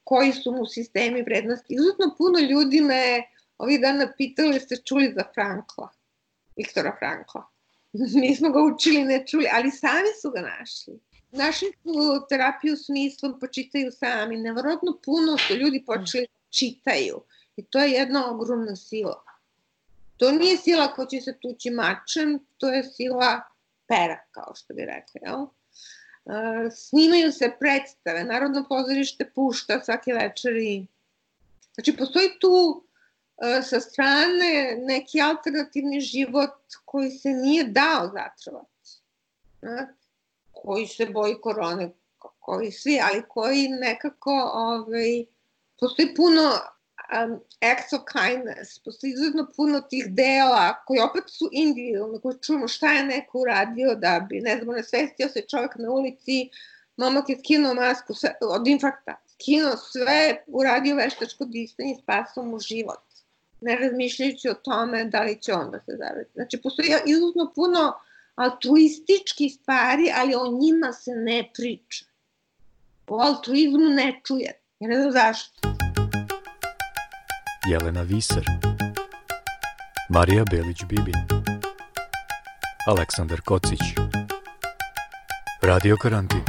koji 0.04 0.32
su 0.32 0.52
mu 0.52 0.66
sistemi 0.66 1.22
vrednosti. 1.22 1.74
Izuzetno 1.74 2.16
puno 2.18 2.40
ljudi 2.40 2.82
me 2.82 3.24
ovih 3.58 3.82
dana 3.82 4.14
pitali 4.18 4.60
ste 4.60 4.76
čuli 4.76 5.14
za 5.16 5.24
Frankla, 5.34 5.90
Viktora 6.56 6.96
Frankla. 7.00 7.48
Mi 8.22 8.36
smo 8.36 8.50
ga 8.50 8.60
učili, 8.62 9.04
ne 9.04 9.26
čuli, 9.28 9.48
ali 9.54 9.72
sami 9.72 10.10
su 10.22 10.32
ga 10.32 10.42
našli 10.42 11.00
našli 11.32 11.68
su 11.84 12.28
terapiju 12.30 12.78
smislom, 12.78 13.40
počitaju 13.40 13.92
sami. 13.92 14.38
Nevrotno 14.38 15.00
puno 15.06 15.38
su 15.38 15.56
ljudi 15.56 15.84
počeli 15.86 16.28
da 16.28 16.50
čitaju. 16.50 17.22
I 17.56 17.66
to 17.66 17.80
je 17.80 17.92
jedna 17.92 18.32
ogromna 18.32 18.76
sila. 18.76 19.24
To 20.18 20.32
nije 20.32 20.58
sila 20.58 20.94
ko 20.94 21.06
će 21.06 21.22
se 21.22 21.38
tući 21.42 21.70
mačem, 21.70 22.40
to 22.58 22.70
je 22.70 22.84
sila 22.84 23.42
pera, 23.88 24.20
kao 24.32 24.56
što 24.56 24.74
bi 24.74 24.86
rekli. 24.86 25.22
Jel? 25.22 25.42
Uh, 25.42 25.52
snimaju 26.76 27.32
se 27.32 27.52
predstave, 27.60 28.24
Narodno 28.24 28.66
pozorište 28.70 29.32
pušta 29.36 29.82
svake 29.84 30.14
večeri. 30.14 30.88
Znači, 31.74 31.98
postoji 31.98 32.30
tu 32.40 32.48
uh, 32.48 33.64
sa 33.64 33.80
strane 33.80 34.78
neki 34.80 35.22
alternativni 35.22 36.00
život 36.02 36.60
koji 36.86 37.12
se 37.12 37.30
nije 37.30 37.64
dao 37.64 38.12
zatrovati. 38.14 38.68
Koji 40.52 40.88
se 40.88 41.06
boji 41.06 41.36
korone, 41.42 41.92
koji 42.40 42.72
svi, 42.72 43.00
ali 43.04 43.24
koji 43.30 43.68
nekako, 43.68 44.52
ovaj, 44.54 45.26
postoji 45.80 46.16
puno 46.16 46.52
um, 47.14 47.40
acts 47.62 47.94
of 47.94 48.02
kindness, 48.12 48.80
postoji 48.80 49.12
izuzetno 49.14 49.48
puno 49.56 49.82
tih 49.82 50.06
dela 50.10 50.84
koji 50.86 51.00
opet 51.00 51.24
su 51.28 51.50
individualni, 51.52 52.22
koji 52.22 52.36
čujemo 52.42 52.68
šta 52.68 52.92
je 52.92 53.04
neko 53.04 53.40
uradio 53.40 53.96
da 53.96 54.26
bi, 54.30 54.42
ne 54.42 54.58
znam, 54.58 54.76
nesvestio 54.76 55.30
se 55.30 55.42
čovjek 55.42 55.76
na 55.76 55.92
ulici, 55.92 56.50
momak 56.98 57.30
je 57.30 57.38
skinuo 57.40 57.74
masku 57.74 58.14
sve, 58.14 58.34
od 58.42 58.68
infarkta, 58.68 59.16
skinuo 59.34 59.78
sve, 59.78 60.44
uradio 60.48 60.96
veštačko 60.96 61.46
disanje 61.46 61.92
i 61.92 62.02
spasao 62.02 62.44
mu 62.44 62.60
život 62.60 63.08
ne 63.62 63.76
razmišljajući 63.76 64.50
o 64.50 64.54
tome 64.54 65.06
da 65.06 65.22
li 65.22 65.42
će 65.42 65.54
on 65.54 65.72
da 65.72 65.80
se 65.80 65.98
zaveti. 65.98 66.32
Znači, 66.34 66.62
postoji 66.62 66.88
izuzetno 67.06 67.52
puno 67.56 67.94
altruistički 68.36 69.50
stvari, 69.50 70.12
ali 70.16 70.36
o 70.36 70.58
njima 70.60 70.94
se 70.94 71.12
ne 71.12 71.50
priča. 71.54 72.06
O 73.08 73.20
altruizmu 73.20 73.90
ne 73.90 74.22
čuje. 74.28 74.62
Ja 74.80 74.88
ne 74.88 74.96
znam 75.02 75.12
zašto. 75.12 75.67
Jelena 77.70 78.02
Viser 78.02 78.46
Marija 80.10 80.44
Belić-Bibin 80.44 81.16
Aleksandar 82.88 83.42
Kocić 83.42 83.80
Radio 85.62 85.98
Karantin 85.98 86.44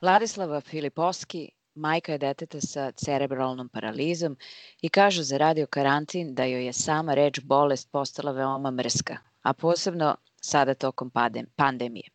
Vladislava 0.00 0.60
Filipovski 0.60 1.50
majka 1.74 2.12
je 2.12 2.18
deteta 2.18 2.60
sa 2.60 2.92
cerebralnom 2.92 3.68
paralizom 3.68 4.36
i 4.82 4.88
kaže 4.88 5.22
za 5.22 5.38
radio 5.38 5.66
karantin 5.66 6.34
da 6.34 6.44
joj 6.44 6.66
je 6.66 6.72
sama 6.72 7.14
reč 7.14 7.40
bolest 7.40 7.90
postala 7.92 8.32
veoma 8.32 8.70
mrska, 8.70 9.16
a 9.42 9.52
posebno 9.52 10.16
sada 10.40 10.74
tokom 10.74 11.10
pandemije. 11.56 12.08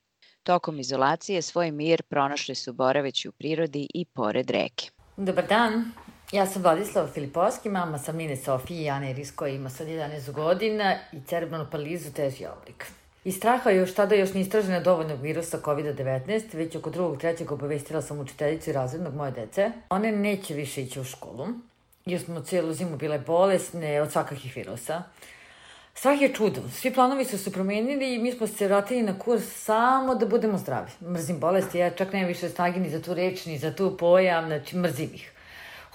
Tokom 0.43 0.79
izolacije 0.79 1.41
svoj 1.41 1.71
mir 1.71 2.03
pronašli 2.03 2.55
su 2.55 2.73
boraveći 2.73 3.29
u 3.29 3.31
prirodi 3.31 3.87
i 3.93 4.05
pored 4.05 4.49
reke. 4.49 4.89
Dobar 5.17 5.47
dan, 5.47 5.91
ja 6.31 6.45
sam 6.45 6.61
Vladislava 6.61 7.07
Filipovski, 7.07 7.69
mama 7.69 7.97
sam 7.97 8.15
Nine 8.15 8.35
Sofije 8.35 8.83
i 8.83 8.89
Ane 8.89 9.11
Iris 9.11 9.31
koja 9.31 9.53
ima 9.53 9.69
sad 9.69 9.87
11 9.87 10.31
godina 10.31 10.95
i 11.11 11.21
cerebralnu 11.27 11.67
paralizu 11.71 12.11
teži 12.11 12.45
oblik. 12.45 12.85
Iz 13.23 13.35
straha 13.35 13.69
još 13.69 13.93
tada 13.93 14.15
još 14.15 14.33
ni 14.33 14.41
istražena 14.41 14.79
dovoljnog 14.79 15.21
virusa 15.21 15.57
COVID-19, 15.57 16.55
već 16.55 16.75
oko 16.75 16.89
drugog, 16.89 17.19
trećeg 17.19 17.51
obavestila 17.51 18.01
sam 18.01 18.19
učiteljicu 18.19 18.69
i 18.69 18.73
razrednog 18.73 19.15
moje 19.15 19.31
dece. 19.31 19.71
One 19.89 20.11
neće 20.11 20.53
više 20.53 20.81
ići 20.81 20.99
u 20.99 21.03
školu, 21.03 21.47
jer 22.05 22.21
smo 22.21 22.41
cijelu 22.41 22.73
zimu 22.73 22.97
bile 22.97 23.19
bolesne 23.19 24.01
od 24.01 24.11
svakakih 24.11 24.55
virusa. 24.55 25.03
Strah 25.93 26.21
je 26.21 26.33
čudo. 26.33 26.61
Svi 26.73 26.93
planovi 26.93 27.25
su 27.25 27.37
se 27.37 27.51
promenili 27.51 28.15
i 28.15 28.19
mi 28.19 28.31
smo 28.31 28.47
se 28.47 28.67
vratili 28.67 29.01
na 29.01 29.19
kurs 29.19 29.43
samo 29.43 30.15
da 30.15 30.25
budemo 30.25 30.57
zdravi. 30.57 30.91
Mrzim 31.01 31.39
bolesti, 31.39 31.77
ja 31.77 31.89
čak 31.89 32.13
nemam 32.13 32.27
više 32.27 32.49
snage 32.49 32.79
ni 32.79 32.89
za 32.89 33.01
tu 33.01 33.13
reč, 33.13 33.45
ni 33.45 33.57
za 33.57 33.75
tu 33.75 33.97
pojam, 33.97 34.45
znači 34.45 34.77
mrzim 34.77 35.09
ih. 35.13 35.31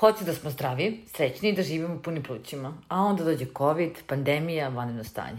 Hoću 0.03 0.25
da 0.25 0.35
smo 0.35 0.51
zdravi, 0.51 1.05
srećni 1.15 1.49
i 1.49 1.53
da 1.53 1.63
živimo 1.63 2.03
puni 2.03 2.23
plućima. 2.23 2.73
A 2.89 3.01
onda 3.01 3.25
dođe 3.25 3.47
COVID, 3.59 3.93
pandemija, 4.07 4.69
vanredno 4.69 5.05
stanje. 5.05 5.39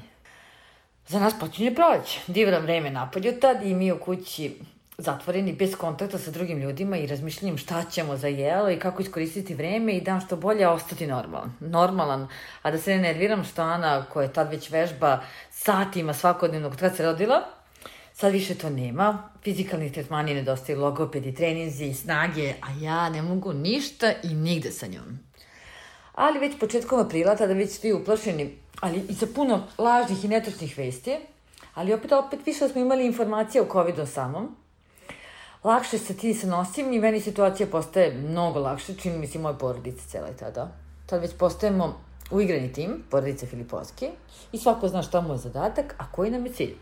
Za 1.07 1.19
nas 1.19 1.33
počinje 1.39 1.75
proleće. 1.75 2.19
Divno 2.27 2.59
vreme 2.59 2.89
napolju 2.89 3.33
tad 3.41 3.65
i 3.65 3.73
mi 3.75 3.91
u 3.91 3.99
kući 3.99 4.55
zatvoreni, 4.97 5.53
bez 5.53 5.75
kontakta 5.75 6.17
sa 6.17 6.31
drugim 6.31 6.59
ljudima 6.59 6.97
i 6.97 7.07
razmišljanjem 7.07 7.57
šta 7.57 7.83
ćemo 7.91 8.17
za 8.17 8.27
jelo 8.27 8.71
i 8.71 8.79
kako 8.79 9.01
iskoristiti 9.01 9.55
vreme 9.55 9.93
i 9.93 10.01
dan 10.01 10.21
što 10.21 10.35
bolje 10.35 10.67
ostati 10.67 11.07
normalan. 11.07 11.53
Normalan, 11.59 12.27
a 12.61 12.71
da 12.71 12.77
se 12.77 12.95
ne 12.95 13.01
nerviram 13.01 13.43
što 13.43 13.61
Ana, 13.61 14.05
koja 14.05 14.23
je 14.23 14.33
tad 14.33 14.49
već 14.51 14.69
vežba 14.69 15.19
satima 15.49 16.13
svakodnevno 16.13 16.71
kad 16.79 16.95
se 16.95 17.03
rodila, 17.03 17.41
sad 18.23 18.31
više 18.31 18.55
to 18.55 18.69
nema. 18.69 19.29
Fizikalni 19.41 19.91
tretmani 19.91 20.33
nedostaju 20.33 20.79
logopedi, 20.79 21.33
treninzi 21.35 21.93
snage, 21.93 22.53
a 22.61 22.71
ja 22.81 23.09
ne 23.09 23.21
mogu 23.21 23.53
ništa 23.53 24.13
i 24.23 24.27
nigde 24.27 24.71
sa 24.71 24.87
njom. 24.87 25.19
Ali 26.15 26.39
već 26.39 26.59
početkom 26.59 26.99
aprila, 26.99 27.35
tada 27.35 27.53
već 27.53 27.71
svi 27.71 27.93
uplašeni, 27.93 28.57
ali 28.79 29.01
i 29.09 29.13
sa 29.13 29.27
puno 29.35 29.63
lažnih 29.77 30.25
i 30.25 30.27
netočnih 30.27 30.77
vesti, 30.77 31.17
ali 31.73 31.93
opet, 31.93 32.11
opet 32.11 32.39
više 32.45 32.69
smo 32.69 32.81
imali 32.81 33.05
informacije 33.05 33.61
o 33.61 33.67
COVID-u 33.71 34.05
samom, 34.05 34.55
lakše 35.63 35.97
se 35.97 36.17
ti 36.17 36.33
se 36.33 36.47
nosim 36.47 36.93
i 36.93 36.99
meni 36.99 37.21
situacija 37.21 37.67
postaje 37.67 38.13
mnogo 38.13 38.59
lakše, 38.59 38.95
čini 38.95 39.17
mi 39.17 39.27
se 39.27 39.39
moje 39.39 39.57
porodice 39.57 40.07
cela 40.07 40.29
i 40.29 40.37
tada. 40.39 40.71
Tad 41.05 41.21
već 41.21 41.31
postajemo 41.39 41.99
uigrani 42.31 42.73
tim, 42.73 43.03
porodice 43.09 43.45
Filipovski, 43.45 44.09
i 44.51 44.57
svako 44.57 44.87
zna 44.87 45.03
šta 45.03 45.21
mu 45.21 45.33
je 45.33 45.37
zadatak, 45.37 45.95
a 45.97 46.11
koji 46.11 46.31
nam 46.31 46.45
je 46.45 46.53
cilj. 46.53 46.75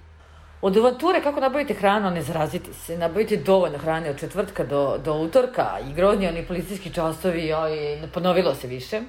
Od 0.62 0.78
avanture 0.78 1.22
kako 1.24 1.40
nabavite 1.40 1.74
hranu, 1.74 2.12
ne 2.12 2.22
zaraziti 2.22 2.74
se, 2.74 2.98
nabavite 2.98 3.38
dovoljno 3.38 3.78
hrane 3.78 4.10
od 4.10 4.20
četvrtka 4.20 4.64
do, 4.64 4.98
do 5.06 5.14
utorka 5.14 5.80
i 5.90 5.94
grozni 5.94 6.28
oni 6.28 6.46
policijski 6.48 6.94
časovi, 6.94 7.48
joj, 7.48 8.02
ponovilo 8.14 8.56
se 8.56 8.68
više. 8.68 9.02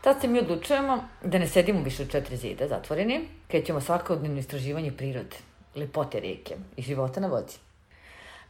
Tad 0.00 0.20
se 0.20 0.28
mi 0.28 0.38
odlučujemo 0.38 1.04
da 1.22 1.38
ne 1.38 1.46
sedimo 1.46 1.82
više 1.82 2.02
u 2.02 2.06
četiri 2.06 2.36
zida 2.36 2.68
zatvoreni, 2.68 3.28
krećemo 3.48 3.80
svakodnevno 3.80 4.38
istraživanje 4.38 4.92
prirode, 4.92 5.36
lepote 5.76 6.20
reke 6.20 6.56
i 6.76 6.82
života 6.82 7.20
na 7.20 7.28
vodi. 7.28 7.52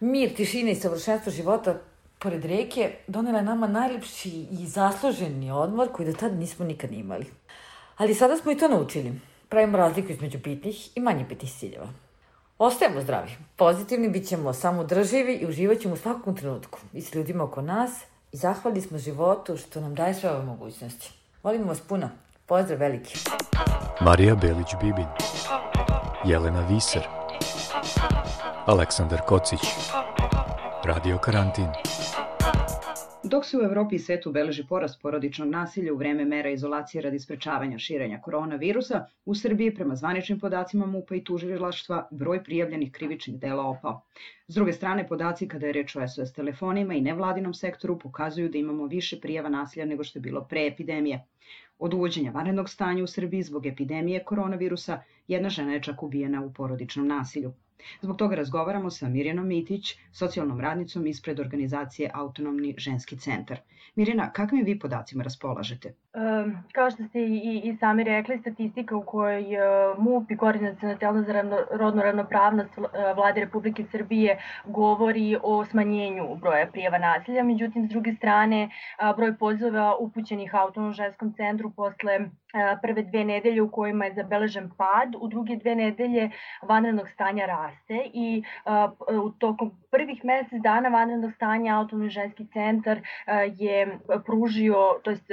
Mir, 0.00 0.34
tišina 0.34 0.70
i 0.70 0.74
savršenstvo 0.74 1.32
života 1.32 1.74
pored 2.18 2.44
reke 2.44 2.92
donela 3.06 3.38
je 3.38 3.44
nama 3.44 3.66
najlepši 3.66 4.46
i 4.50 4.66
zasluženi 4.66 5.50
odmor 5.50 5.88
koji 5.92 6.06
do 6.06 6.12
tada 6.12 6.34
nismo 6.34 6.64
nikad 6.64 6.92
imali. 6.92 7.26
Ali 7.96 8.14
sada 8.14 8.36
smo 8.36 8.52
i 8.52 8.56
to 8.56 8.68
naučili. 8.68 9.12
Pravimo 9.48 9.78
razliku 9.78 10.12
između 10.12 10.38
bitnih 10.38 10.96
i 10.96 11.00
manje 11.00 11.24
bitnih 11.24 11.52
ciljeva. 11.52 11.88
Ostajemo 12.58 13.00
zdravi, 13.00 13.30
pozitivni, 13.56 14.08
bit 14.08 14.28
ćemo 14.28 14.52
samodrživi 14.52 15.34
i 15.34 15.46
uživat 15.46 15.78
ćemo 15.78 15.94
u 15.94 15.96
svakom 15.96 16.36
trenutku. 16.36 16.78
I 16.92 17.02
s 17.02 17.14
ljudima 17.14 17.44
oko 17.44 17.62
nas. 17.62 17.90
I 18.32 18.36
zahvali 18.36 18.80
smo 18.80 18.98
životu 18.98 19.56
što 19.56 19.80
nam 19.80 19.94
daje 19.94 20.14
sve 20.14 20.30
ove 20.30 20.44
mogućnosti. 20.44 21.10
Volimo 21.42 21.66
vas 21.66 21.80
puno. 21.80 22.10
Pozdrav 22.46 22.78
veliki. 22.78 23.18
Marija 24.00 24.36
Belić-Bibin 24.36 25.06
Jelena 26.24 26.66
Viser. 26.70 27.02
Aleksandar 28.66 29.20
Kocić. 29.26 29.60
Radio 30.84 31.18
Karantin 31.18 31.68
Dok 33.30 33.44
se 33.44 33.58
u 33.58 33.62
Evropi 33.62 33.94
i 33.94 33.98
svetu 33.98 34.30
beleži 34.32 34.62
porast 34.68 35.02
porodičnog 35.02 35.48
nasilja 35.48 35.92
u 35.92 35.96
vreme 35.96 36.24
mera 36.24 36.50
izolacije 36.50 37.02
radi 37.02 37.18
sprečavanja 37.18 37.78
širenja 37.78 38.20
koronavirusa, 38.20 39.06
u 39.24 39.34
Srbiji 39.34 39.74
prema 39.74 39.96
zvaničnim 39.96 40.40
podacima 40.40 40.86
MUPA 40.86 41.14
i 41.14 41.24
tužilaštva 41.24 42.08
broj 42.10 42.44
prijavljenih 42.44 42.92
krivičnih 42.92 43.38
dela 43.40 43.66
opao. 43.66 44.00
S 44.46 44.54
druge 44.54 44.72
strane, 44.72 45.08
podaci 45.08 45.48
kada 45.48 45.66
je 45.66 45.72
reč 45.72 45.96
o 45.96 46.08
SOS 46.08 46.32
telefonima 46.32 46.94
i 46.94 47.00
nevladinom 47.00 47.54
sektoru 47.54 47.98
pokazuju 47.98 48.48
da 48.48 48.58
imamo 48.58 48.86
više 48.86 49.20
prijava 49.20 49.48
nasilja 49.48 49.84
nego 49.84 50.04
što 50.04 50.18
je 50.18 50.22
bilo 50.22 50.44
pre 50.44 50.66
epidemije. 50.66 51.24
Od 51.78 51.94
uvođenja 51.94 52.30
vanrednog 52.30 52.70
stanja 52.70 53.04
u 53.04 53.06
Srbiji 53.06 53.42
zbog 53.42 53.66
epidemije 53.66 54.24
koronavirusa, 54.24 55.02
jedna 55.26 55.48
žena 55.48 55.72
je 55.72 55.82
čak 55.82 56.02
ubijena 56.02 56.44
u 56.44 56.52
porodičnom 56.52 57.06
nasilju. 57.06 57.52
Zbog 58.00 58.16
toga 58.16 58.36
razgovaramo 58.36 58.90
sa 58.90 59.08
Mirjanom 59.08 59.46
Mitić, 59.46 59.94
socijalnom 60.12 60.60
radnicom 60.60 61.06
ispred 61.06 61.40
organizacije 61.40 62.10
Autonomni 62.14 62.74
ženski 62.78 63.18
centar. 63.18 63.60
Mirjana, 63.94 64.32
kakvim 64.32 64.64
vi 64.64 64.78
podacima 64.78 65.24
raspolažete? 65.24 65.94
Kao 66.72 66.90
što 66.90 67.04
ste 67.04 67.20
i, 67.20 67.60
i 67.64 67.76
sami 67.76 68.04
rekli, 68.04 68.38
statistika 68.38 68.96
u 68.96 69.02
kojoj 69.02 69.44
MUP 69.98 70.30
i 70.30 70.36
Koordinacijona 70.36 70.98
telo 70.98 71.22
za 71.22 71.32
rodnu 71.70 72.02
ravnopravnost 72.02 72.70
vlade 73.16 73.40
Republike 73.40 73.84
Srbije 73.92 74.38
govori 74.64 75.36
o 75.42 75.64
smanjenju 75.64 76.36
broja 76.40 76.66
prijava 76.66 76.98
nasilja, 76.98 77.44
međutim, 77.44 77.86
s 77.86 77.88
druge 77.88 78.14
strane, 78.14 78.70
broj 79.16 79.36
pozova 79.36 79.96
upućenih 79.96 80.54
Autonomnom 80.54 80.94
ženskom 80.94 81.32
centru 81.32 81.70
posle 81.70 82.18
prve 82.82 83.02
dve 83.02 83.24
nedelje 83.24 83.62
u 83.62 83.70
kojima 83.70 84.04
je 84.04 84.14
zabeležen 84.14 84.70
pad, 84.76 85.14
u 85.20 85.28
druge 85.28 85.56
dve 85.56 85.74
nedelje 85.74 86.30
vanrednog 86.62 87.08
stanja 87.08 87.46
raste 87.46 88.10
i 88.12 88.42
u 89.24 89.30
tokom 89.30 89.72
prvih 89.90 90.24
mesec 90.24 90.62
dana 90.62 90.88
vanrednog 90.88 91.32
stanja 91.32 91.78
Autonomni 91.78 92.10
ženski 92.10 92.46
centar 92.52 93.00
je 93.56 93.98
pružio, 94.26 95.00
to 95.02 95.10
jest 95.10 95.30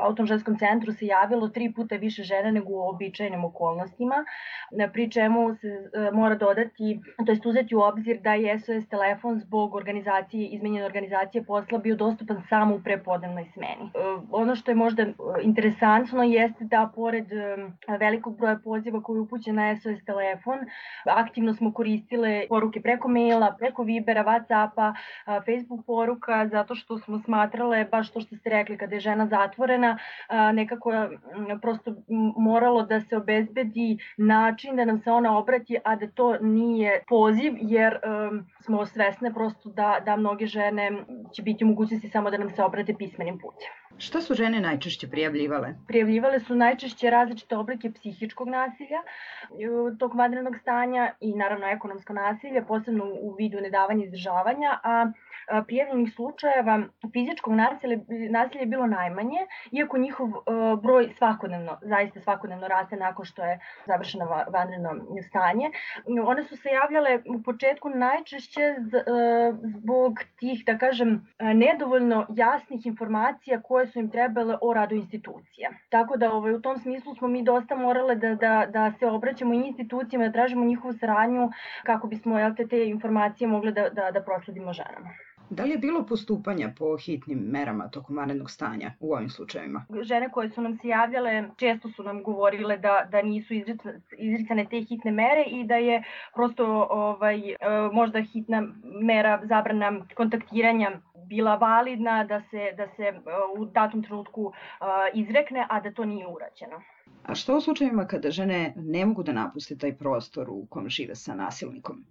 Autonomnom 0.00 0.26
ženskom 0.26 0.58
centru 0.58 0.92
se 0.92 1.06
javilo 1.06 1.48
tri 1.48 1.72
puta 1.72 1.96
više 1.96 2.22
žena 2.22 2.50
nego 2.50 2.72
u 2.72 2.88
običajnim 2.88 3.44
okolnostima, 3.44 4.24
pri 4.92 5.10
čemu 5.10 5.54
se 5.54 5.90
mora 6.12 6.34
dodati, 6.34 7.00
to 7.26 7.32
jest 7.32 7.46
uzeti 7.46 7.76
u 7.76 7.80
obzir 7.80 8.20
da 8.20 8.34
je 8.34 8.58
SOS 8.58 8.88
telefon 8.88 9.38
zbog 9.38 9.74
organizacije, 9.74 10.48
izmenjene 10.48 10.86
organizacije 10.86 11.44
posla 11.44 11.78
bio 11.78 11.96
dostupan 11.96 12.42
samo 12.48 12.74
u 12.74 12.82
prepodnevnoj 12.82 13.44
smeni. 13.44 13.90
Ono 14.30 14.54
što 14.54 14.70
je 14.70 14.74
možda 14.74 15.06
interesantno 15.42 16.22
jeste 16.22 16.64
da 16.64 16.90
pored 16.94 17.26
velikog 18.00 18.36
broja 18.36 18.58
poziva 18.64 19.02
koji 19.02 19.16
je 19.16 19.20
upućen 19.20 19.54
na 19.54 19.76
SOS 19.76 20.04
telefon, 20.04 20.58
aktivno 21.06 21.54
smo 21.54 21.72
koristile 21.72 22.46
poruke 22.48 22.80
preko 22.80 23.08
maila, 23.08 23.56
preko 23.58 23.82
Vibera, 23.96 24.24
Whatsappa, 24.24 24.94
Facebook 25.26 25.86
poruka, 25.86 26.48
zato 26.48 26.74
što 26.74 26.98
smo 26.98 27.18
smatrale, 27.18 27.84
baš 27.84 28.10
to 28.10 28.20
što 28.20 28.36
ste 28.36 28.50
rekli, 28.50 28.78
kada 28.78 28.94
je 28.94 29.00
žena 29.00 29.26
zatvorena, 29.26 29.98
nekako 30.52 30.92
prosto 31.62 31.94
moralo 32.36 32.82
da 32.82 33.00
se 33.00 33.16
obezbedi 33.16 33.98
način 34.16 34.76
da 34.76 34.84
nam 34.84 34.98
se 34.98 35.10
ona 35.10 35.38
obrati, 35.38 35.78
a 35.84 35.96
da 35.96 36.06
to 36.10 36.38
nije 36.40 37.02
poziv, 37.08 37.52
jer 37.60 37.98
smo 38.60 38.86
svesne 38.86 39.34
prosto 39.34 39.70
da, 39.70 39.98
da 40.04 40.16
mnoge 40.16 40.46
žene 40.46 40.90
će 41.34 41.42
biti 41.42 41.64
u 41.64 41.68
mogućnosti 41.68 42.08
samo 42.08 42.30
da 42.30 42.38
nam 42.38 42.50
se 42.50 42.62
obrate 42.62 42.94
pismenim 42.98 43.38
putem. 43.38 43.68
Šta 43.98 44.20
su 44.20 44.34
žene 44.34 44.60
najčešće 44.60 45.08
prijavljivale? 45.08 45.74
Prijavljivale 45.88 46.40
su 46.40 46.54
najčešće 46.54 47.10
različite 47.10 47.56
oblike 47.56 47.92
psihičkog 47.92 48.48
nasilja 48.48 49.00
tog 49.98 50.14
vanrednog 50.14 50.56
stanja 50.56 51.10
i 51.20 51.34
naravno 51.34 51.66
ekonomsko 51.66 52.12
nasilje, 52.12 52.64
posebno 52.64 53.04
u 53.20 53.34
vidu 53.34 53.60
nedavanja 53.60 53.85
izdržavanja, 53.94 54.78
a 54.82 55.06
prijavljenih 55.66 56.12
slučajeva 56.14 56.80
fizičkog 57.12 57.54
nasilja, 57.54 57.98
nasilja 58.30 58.60
je 58.60 58.66
bilo 58.66 58.86
najmanje, 58.86 59.38
iako 59.72 59.98
njihov 59.98 60.28
broj 60.82 61.08
svakodnevno, 61.18 61.78
zaista 61.82 62.20
svakodnevno 62.20 62.68
raste 62.68 62.96
nakon 62.96 63.24
što 63.24 63.44
je 63.44 63.60
završeno 63.86 64.44
vanredno 64.48 64.90
stanje. 65.28 65.70
One 66.26 66.42
su 66.42 66.56
se 66.56 66.68
javljale 66.68 67.22
u 67.28 67.42
početku 67.42 67.88
najčešće 67.88 68.74
zbog 69.62 70.18
tih, 70.38 70.64
da 70.66 70.78
kažem, 70.78 71.26
nedovoljno 71.38 72.26
jasnih 72.36 72.86
informacija 72.86 73.62
koje 73.62 73.86
su 73.86 73.98
im 73.98 74.10
trebale 74.10 74.56
o 74.62 74.74
radu 74.74 74.94
institucija. 74.94 75.70
Tako 75.88 76.16
da 76.16 76.32
ovaj, 76.32 76.54
u 76.54 76.60
tom 76.60 76.78
smislu 76.78 77.14
smo 77.14 77.28
mi 77.28 77.42
dosta 77.42 77.76
morale 77.76 78.14
da, 78.14 78.34
da, 78.34 78.66
da 78.68 78.92
se 78.98 79.06
obraćamo 79.06 79.54
institucijama, 79.54 80.26
da 80.26 80.32
tražimo 80.32 80.64
njihovu 80.64 80.92
saradnju 80.92 81.50
kako 81.84 82.06
bismo 82.06 82.54
te, 82.56 82.68
te 82.68 82.88
informacije 82.88 83.48
mogli 83.48 83.72
da, 83.76 83.88
da, 83.88 84.10
da 84.10 84.22
prosledimo 84.22 84.72
ženama. 84.72 85.10
Da 85.50 85.64
li 85.64 85.70
je 85.70 85.78
bilo 85.78 86.06
postupanja 86.06 86.72
po 86.78 86.96
hitnim 86.96 87.38
merama 87.38 87.88
tokom 87.88 88.16
vanrednog 88.16 88.50
stanja 88.50 88.90
u 89.00 89.12
ovim 89.14 89.28
slučajevima? 89.30 89.84
Žene 90.02 90.30
koje 90.30 90.50
su 90.50 90.60
nam 90.60 90.78
se 90.82 90.88
javljale 90.88 91.44
često 91.56 91.88
su 91.88 92.02
nam 92.02 92.22
govorile 92.22 92.76
da, 92.76 93.08
da 93.10 93.22
nisu 93.22 93.54
izricane 94.18 94.66
te 94.70 94.80
hitne 94.80 95.12
mere 95.12 95.44
i 95.46 95.64
da 95.64 95.76
je 95.76 96.02
prosto 96.34 96.86
ovaj, 96.90 97.50
e, 97.50 97.56
možda 97.92 98.22
hitna 98.22 98.62
mera 99.02 99.40
zabrana 99.44 100.06
kontaktiranja 100.14 100.90
bila 101.28 101.54
validna 101.56 102.24
da 102.24 102.42
se, 102.50 102.72
da 102.76 102.86
se 102.96 103.02
e, 103.02 103.22
u 103.58 103.64
datom 103.64 104.02
trenutku 104.02 104.52
e, 104.52 104.84
izrekne, 105.14 105.66
a 105.70 105.80
da 105.80 105.92
to 105.92 106.04
nije 106.04 106.26
urađeno. 106.26 106.82
A 107.26 107.34
što 107.34 107.56
u 107.56 107.60
slučajevima 107.60 108.06
kada 108.06 108.30
žene 108.30 108.72
ne 108.76 109.06
mogu 109.06 109.22
da 109.22 109.32
napuste 109.32 109.78
taj 109.78 109.96
prostor 109.96 110.50
u 110.50 110.66
kom 110.70 110.88
žive 110.88 111.14
sa 111.14 111.34
nasilnikom? 111.34 112.04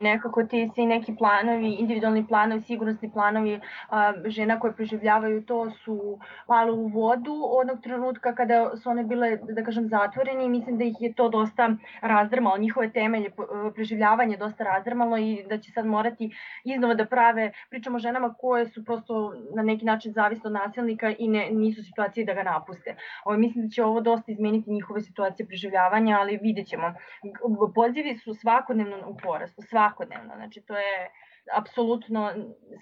Nekako 0.00 0.42
ti 0.44 0.70
svi 0.74 0.86
neki 0.86 1.16
planovi, 1.18 1.74
individualni 1.74 2.26
planovi, 2.26 2.60
sigurnosni 2.60 3.10
planovi 3.12 3.60
a, 3.88 4.12
žena 4.26 4.60
koje 4.60 4.72
preživljavaju 4.72 5.42
to 5.44 5.70
su 5.70 6.18
malo 6.48 6.74
u 6.74 6.86
vodu 6.86 7.34
onog 7.60 7.82
trenutka 7.82 8.34
kada 8.34 8.70
su 8.76 8.90
one 8.90 9.04
bile, 9.04 9.36
da 9.36 9.64
kažem, 9.64 9.88
zatvoreni 9.88 10.44
i 10.44 10.48
mislim 10.48 10.78
da 10.78 10.84
ih 10.84 10.96
je 11.00 11.12
to 11.12 11.28
dosta 11.28 11.70
razdrmalo, 12.00 12.58
njihove 12.58 12.90
temelje 12.90 13.30
preživljavanje 13.74 14.36
dosta 14.36 14.64
razdrmalo 14.64 15.18
i 15.18 15.44
da 15.48 15.58
će 15.58 15.72
sad 15.72 15.86
morati 15.86 16.30
iznova 16.64 16.94
da 16.94 17.04
prave, 17.04 17.52
pričamo 17.70 17.96
o 17.96 17.98
ženama 17.98 18.34
koje 18.34 18.66
su 18.66 18.84
prosto 18.84 19.34
na 19.56 19.62
neki 19.62 19.84
način 19.84 20.12
zavisne 20.12 20.48
od 20.48 20.52
nasilnika 20.52 21.14
i 21.18 21.28
ne, 21.28 21.50
nisu 21.50 21.80
u 21.80 21.84
situaciji 21.84 22.24
da 22.24 22.34
ga 22.34 22.42
napuste. 22.42 22.96
Ovo, 23.24 23.36
mislim 23.36 23.64
da 23.64 23.70
će 23.70 23.84
ovo 23.84 24.00
dosta 24.00 24.32
izmeniti 24.32 24.70
njihove 24.70 25.00
situacije 25.00 25.46
preživljavanja, 25.46 26.18
ali 26.20 26.38
vidjet 26.42 26.66
ćemo. 26.68 26.94
Pozivi 27.74 28.18
su 28.18 28.34
svakodnevno 28.34 28.96
u 29.06 29.16
porastu, 29.22 29.62
svakodnevno 29.62 29.89
svakodnevno. 29.90 30.34
Znači, 30.36 30.60
to 30.60 30.74
je 30.74 31.10
apsolutno, 31.56 32.32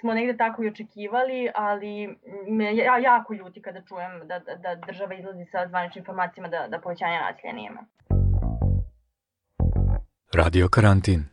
smo 0.00 0.14
negde 0.14 0.36
tako 0.36 0.62
i 0.62 0.68
očekivali, 0.68 1.50
ali 1.54 2.18
me 2.48 2.76
ja, 2.76 2.98
jako 2.98 3.34
ljuti 3.34 3.62
kada 3.62 3.82
čujem 3.88 4.28
da, 4.28 4.38
da, 4.38 4.54
da 4.54 4.74
država 4.86 5.14
izlazi 5.14 5.44
sa 5.44 5.68
zvaničnim 5.68 6.02
informacijama 6.02 6.48
da, 6.48 6.68
da 6.68 6.80
povećanja 6.80 7.20
nasilja 7.20 7.52
nijema. 7.52 7.86
Radio 10.34 10.68
karantin. 10.68 11.24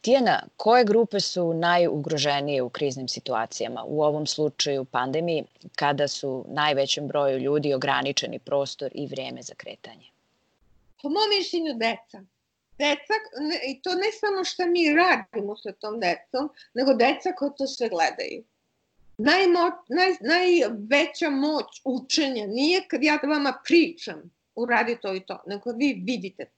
Tijena, 0.00 0.42
koje 0.56 0.84
grupe 0.84 1.20
su 1.20 1.54
najugroženije 1.54 2.62
u 2.62 2.68
kriznim 2.68 3.08
situacijama, 3.08 3.84
u 3.86 4.02
ovom 4.02 4.26
slučaju 4.26 4.84
pandemiji, 4.84 5.44
kada 5.76 6.08
su 6.08 6.44
najvećem 6.48 7.08
broju 7.08 7.38
ljudi 7.38 7.74
ograničeni 7.74 8.38
prostor 8.38 8.90
i 8.94 9.06
vreme 9.06 9.42
za 9.42 9.54
kretanje? 9.54 10.06
Po 11.02 11.08
mom 11.08 11.28
mišljenju 11.38 11.74
deca 11.74 12.37
deca, 12.78 13.14
i 13.66 13.82
to 13.82 13.90
ne 13.94 14.12
samo 14.20 14.44
što 14.44 14.66
mi 14.66 14.94
radimo 14.94 15.56
sa 15.56 15.72
tom 15.72 16.00
decom, 16.00 16.50
nego 16.74 16.94
deca 16.94 17.32
koja 17.32 17.50
to 17.50 17.66
sve 17.66 17.88
gledaju. 17.88 18.44
Najmo, 19.18 19.60
naj, 19.88 20.12
najveća 20.20 21.30
moć 21.30 21.80
učenja 21.84 22.46
nije 22.46 22.84
kad 22.88 23.02
ja 23.02 23.18
vama 23.22 23.58
pričam, 23.64 24.30
uradi 24.54 24.98
to 25.02 25.14
i 25.14 25.20
to, 25.26 25.42
nego 25.46 25.72
vi 25.72 26.02
vidite 26.06 26.50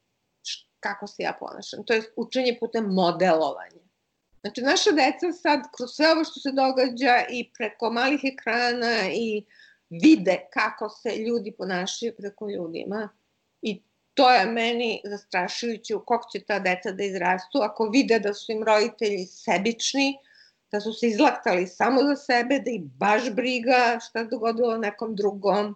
kako 0.81 1.07
se 1.07 1.23
ja 1.23 1.37
ponašam. 1.41 1.85
To 1.85 1.93
je 1.95 2.03
učenje 2.17 2.57
putem 2.61 2.85
modelovanja. 2.85 3.81
Znači, 4.41 4.63
naša 4.63 4.91
deca 4.91 5.33
sad, 5.33 5.61
kroz 5.77 5.91
sve 5.91 6.13
ovo 6.13 6.25
što 6.25 6.41
se 6.41 6.53
događa 6.53 7.25
i 7.31 7.51
preko 7.59 7.91
malih 7.91 8.21
ekrana 8.25 9.11
i 9.15 9.45
vide 9.91 10.49
kako 10.53 10.89
se 10.89 11.17
ljudi 11.17 11.53
ponašaju 11.53 12.13
preko 12.19 12.51
ljudima 12.51 13.09
i 13.63 13.83
to 14.21 14.31
je 14.31 14.47
meni 14.47 15.01
zastrašujuće 15.05 15.95
u 15.97 16.05
kog 16.05 16.21
će 16.33 16.41
ta 16.41 16.59
deca 16.59 16.93
da 16.93 17.05
izrastu 17.05 17.59
ako 17.63 17.89
vide 17.89 18.19
da 18.19 18.35
su 18.35 18.53
im 18.53 18.63
roditelji 18.63 19.27
sebični, 19.27 20.19
da 20.73 20.81
su 20.81 20.93
se 20.93 21.09
izlaktali 21.09 21.67
samo 21.67 22.03
za 22.03 22.17
sebe, 22.17 22.59
da 22.65 22.71
ih 22.71 22.83
baš 22.83 23.31
briga 23.31 23.99
šta 24.09 24.25
dogodilo 24.25 24.77
nekom 24.79 25.15
drugom. 25.17 25.75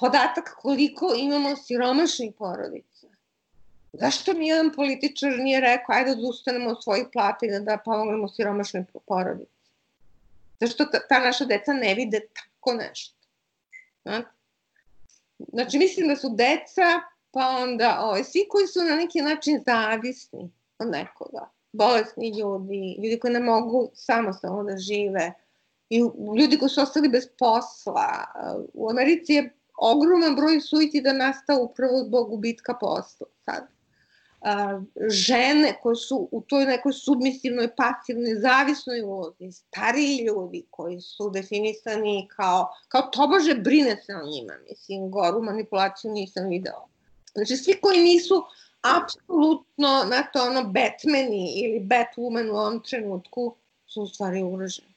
Podatak 0.00 0.54
koliko 0.56 1.14
imamo 1.18 1.56
siromašnih 1.56 2.34
porodica. 2.38 3.06
Zašto 3.92 4.34
mi 4.34 4.48
jedan 4.48 4.72
političar 4.74 5.32
nije 5.38 5.60
rekao 5.60 5.94
ajde 5.94 6.14
da 6.14 6.28
ustanemo 6.28 6.70
od 6.70 6.82
svojih 6.82 7.06
plata 7.12 7.46
i 7.46 7.50
da, 7.50 7.60
da 7.60 7.78
pomognemo 7.84 8.28
siromašnoj 8.28 8.84
porodici? 9.06 9.70
Zašto 10.60 10.84
ta 11.08 11.18
naša 11.20 11.44
deca 11.44 11.72
ne 11.72 11.94
vide 11.94 12.20
tako 12.20 12.74
nešto? 12.74 13.16
Znači, 15.52 15.78
mislim 15.78 16.08
da 16.08 16.16
su 16.16 16.28
deca 16.36 17.11
pa 17.32 17.48
onda 17.62 18.00
ovaj, 18.00 18.24
svi 18.24 18.46
koji 18.48 18.66
su 18.66 18.84
na 18.84 18.96
neki 18.96 19.20
način 19.20 19.62
zavisni 19.66 20.50
od 20.78 20.88
nekoga, 20.88 21.50
bolesni 21.72 22.38
ljudi, 22.38 22.96
ljudi 23.02 23.18
koji 23.18 23.32
ne 23.32 23.40
mogu 23.40 23.90
samostalno 23.94 24.64
da 24.64 24.76
žive, 24.78 25.32
i 25.92 25.98
ljudi 26.40 26.58
koji 26.58 26.68
su 26.68 26.80
ostali 26.80 27.08
bez 27.08 27.28
posla. 27.38 28.24
U 28.74 28.90
Americi 28.90 29.32
je 29.32 29.54
ogroman 29.76 30.36
broj 30.36 30.60
suicida 30.60 31.12
nastao 31.12 31.62
upravo 31.62 32.04
zbog 32.04 32.28
gubitka 32.28 32.74
posla 32.80 33.26
sad. 33.44 33.66
žene 35.08 35.78
koje 35.82 35.96
su 35.96 36.28
u 36.32 36.40
toj 36.40 36.64
nekoj 36.66 36.92
submisivnoj, 36.92 37.68
pasivnoj, 37.76 38.34
zavisnoj 38.34 39.02
ulozi, 39.02 39.52
stariji 39.52 40.24
ljudi 40.26 40.66
koji 40.70 41.00
su 41.00 41.30
definisani 41.30 42.28
kao, 42.36 42.68
kao 42.88 43.02
tobože 43.02 43.54
brine 43.54 43.96
se 44.06 44.14
o 44.14 44.26
njima, 44.26 44.52
mislim, 44.70 45.10
goru 45.10 45.42
manipulaciju 45.42 46.10
nisam 46.10 46.48
video. 46.48 46.91
Znači, 47.34 47.56
svi 47.56 47.78
koji 47.80 48.00
nisu 48.00 48.44
apsolutno, 48.82 50.02
znate, 50.06 50.40
ono, 50.40 50.64
Batmani 50.64 51.52
ili 51.64 51.80
Batwoman 51.80 52.50
u 52.50 52.56
ovom 52.56 52.82
trenutku 52.82 53.56
su 53.86 54.02
u 54.02 54.06
stvari 54.06 54.42
ugroženi. 54.42 54.92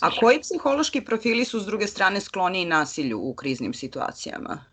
A 0.00 0.10
koji 0.20 0.40
psihološki 0.40 1.04
profili 1.04 1.44
su 1.44 1.60
s 1.60 1.66
druge 1.66 1.86
strane 1.86 2.20
skloni 2.20 2.62
i 2.62 2.66
nasilju 2.66 3.20
u 3.20 3.34
kriznim 3.34 3.74
situacijama? 3.74 4.64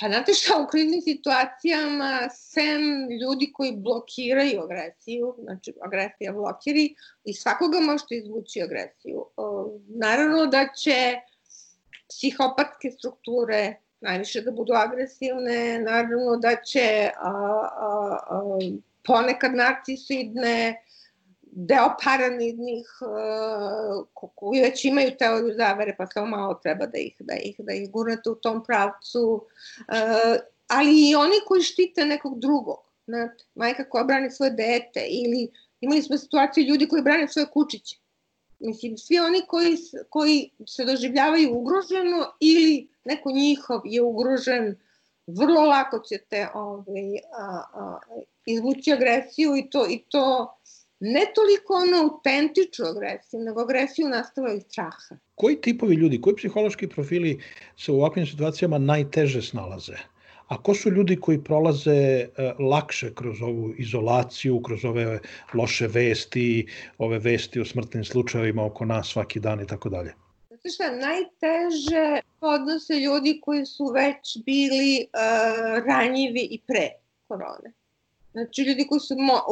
Pa 0.00 0.08
znate 0.08 0.34
šta, 0.34 0.58
u 0.58 0.66
kriznim 0.70 1.02
situacijama, 1.02 2.28
sem 2.32 2.82
ljudi 3.20 3.52
koji 3.52 3.72
blokiraju 3.76 4.62
agresiju, 4.62 5.34
znači 5.42 5.74
agresija 5.82 6.32
blokiri, 6.32 6.94
i 7.24 7.34
svakoga 7.34 7.80
možete 7.80 8.14
izvući 8.14 8.62
agresiju. 8.62 9.26
Naravno 9.88 10.46
da 10.46 10.68
će 10.76 11.14
psihopatske 12.08 12.90
strukture 12.90 13.80
najviše 14.04 14.40
da 14.40 14.50
budu 14.50 14.72
agresivne, 14.76 15.78
naravno 15.80 16.36
da 16.36 16.56
će 16.56 17.10
a, 17.16 17.30
a, 17.30 18.18
a, 18.30 18.58
ponekad 19.06 19.54
narcisoidne, 19.54 20.84
deo 21.56 21.88
paranidnih 22.04 22.86
koji 24.34 24.60
već 24.60 24.84
imaju 24.84 25.16
teoriju 25.18 25.54
zavere, 25.56 25.94
pa 25.98 26.06
samo 26.06 26.26
malo 26.26 26.54
treba 26.54 26.86
da 26.86 26.98
ih, 26.98 27.16
da 27.20 27.34
ih, 27.34 27.56
da 27.58 27.72
ih 27.72 27.90
gurnete 27.90 28.30
u 28.30 28.34
tom 28.34 28.64
pravcu, 28.64 29.44
ali 30.68 31.10
i 31.10 31.14
oni 31.14 31.36
koji 31.46 31.62
štite 31.62 32.04
nekog 32.04 32.40
drugog, 32.40 32.78
znate, 33.06 33.44
majka 33.54 33.88
koja 33.88 34.04
brani 34.04 34.30
svoje 34.30 34.50
dete 34.50 35.06
ili 35.08 35.50
imali 35.80 36.02
smo 36.02 36.18
situaciju 36.18 36.64
ljudi 36.64 36.88
koji 36.88 37.02
brane 37.02 37.28
svoje 37.28 37.46
kučiće. 37.46 37.98
Mislim, 38.58 38.98
svi 38.98 39.18
oni 39.18 39.42
koji, 39.48 39.76
koji 40.08 40.50
se 40.66 40.84
doživljavaju 40.84 41.54
ugroženo 41.54 42.32
ili 42.40 42.88
neko 43.04 43.30
njihov 43.30 43.80
je 43.84 44.02
ugrožen, 44.02 44.76
vrlo 45.26 45.60
lako 45.60 45.98
ćete 46.08 46.48
ovaj, 46.54 47.16
a, 47.38 47.62
a, 47.74 47.98
izvući 48.46 48.92
agresiju 48.92 49.56
i 49.56 49.70
to, 49.70 49.86
i 49.90 50.04
to 50.08 50.56
ne 51.00 51.24
toliko 51.34 51.74
ono 51.74 52.02
autentičnu 52.02 52.86
agresiju, 52.86 53.40
nego 53.40 53.60
agresiju 53.60 54.08
nastava 54.08 54.52
iz 54.52 54.62
straha. 54.62 55.16
Koji 55.34 55.60
tipovi 55.60 55.94
ljudi, 55.94 56.20
koji 56.20 56.36
psihološki 56.36 56.88
profili 56.88 57.40
se 57.76 57.92
u 57.92 57.94
ovakvim 57.94 58.26
situacijama 58.26 58.78
najteže 58.78 59.42
snalaze? 59.42 59.96
A 60.48 60.62
ko 60.62 60.74
su 60.74 60.90
ljudi 60.90 61.16
koji 61.20 61.44
prolaze 61.44 61.90
e, 61.92 62.28
lakše 62.58 63.14
kroz 63.14 63.42
ovu 63.42 63.74
izolaciju, 63.78 64.62
kroz 64.62 64.84
ove 64.84 65.18
loše 65.54 65.86
vesti, 65.86 66.66
ove 66.98 67.18
vesti 67.18 67.60
o 67.60 67.64
smrtnim 67.64 68.04
slučajevima 68.04 68.64
oko 68.64 68.84
nas 68.84 69.08
svaki 69.08 69.40
dan 69.40 69.60
i 69.60 69.66
tako 69.66 69.88
dalje? 69.88 70.14
Šta, 70.72 70.90
najteže 70.90 72.20
odnose 72.40 72.94
ljudi 72.94 73.40
koji 73.44 73.66
su 73.66 73.86
već 73.86 74.38
bili 74.44 75.06
uh, 75.06 75.84
ranjivi 75.86 76.40
i 76.40 76.60
pre 76.66 76.90
korone. 77.28 77.72
Znači, 78.32 78.62
ljudi 78.62 78.86
koji 78.86 79.00
su, 79.00 79.16
mo, 79.18 79.42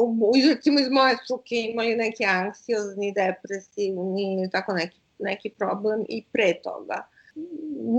recimo 0.49 0.79
iz 0.79 0.89
moje 0.89 1.17
struke, 1.23 1.55
imali 1.55 1.95
neki 1.95 2.25
anksiozni, 2.25 3.13
depresivni, 3.13 4.49
tako 4.51 4.73
neki, 4.73 4.99
neki 5.19 5.49
problem 5.49 6.05
i 6.09 6.23
pre 6.31 6.53
toga. 6.63 7.07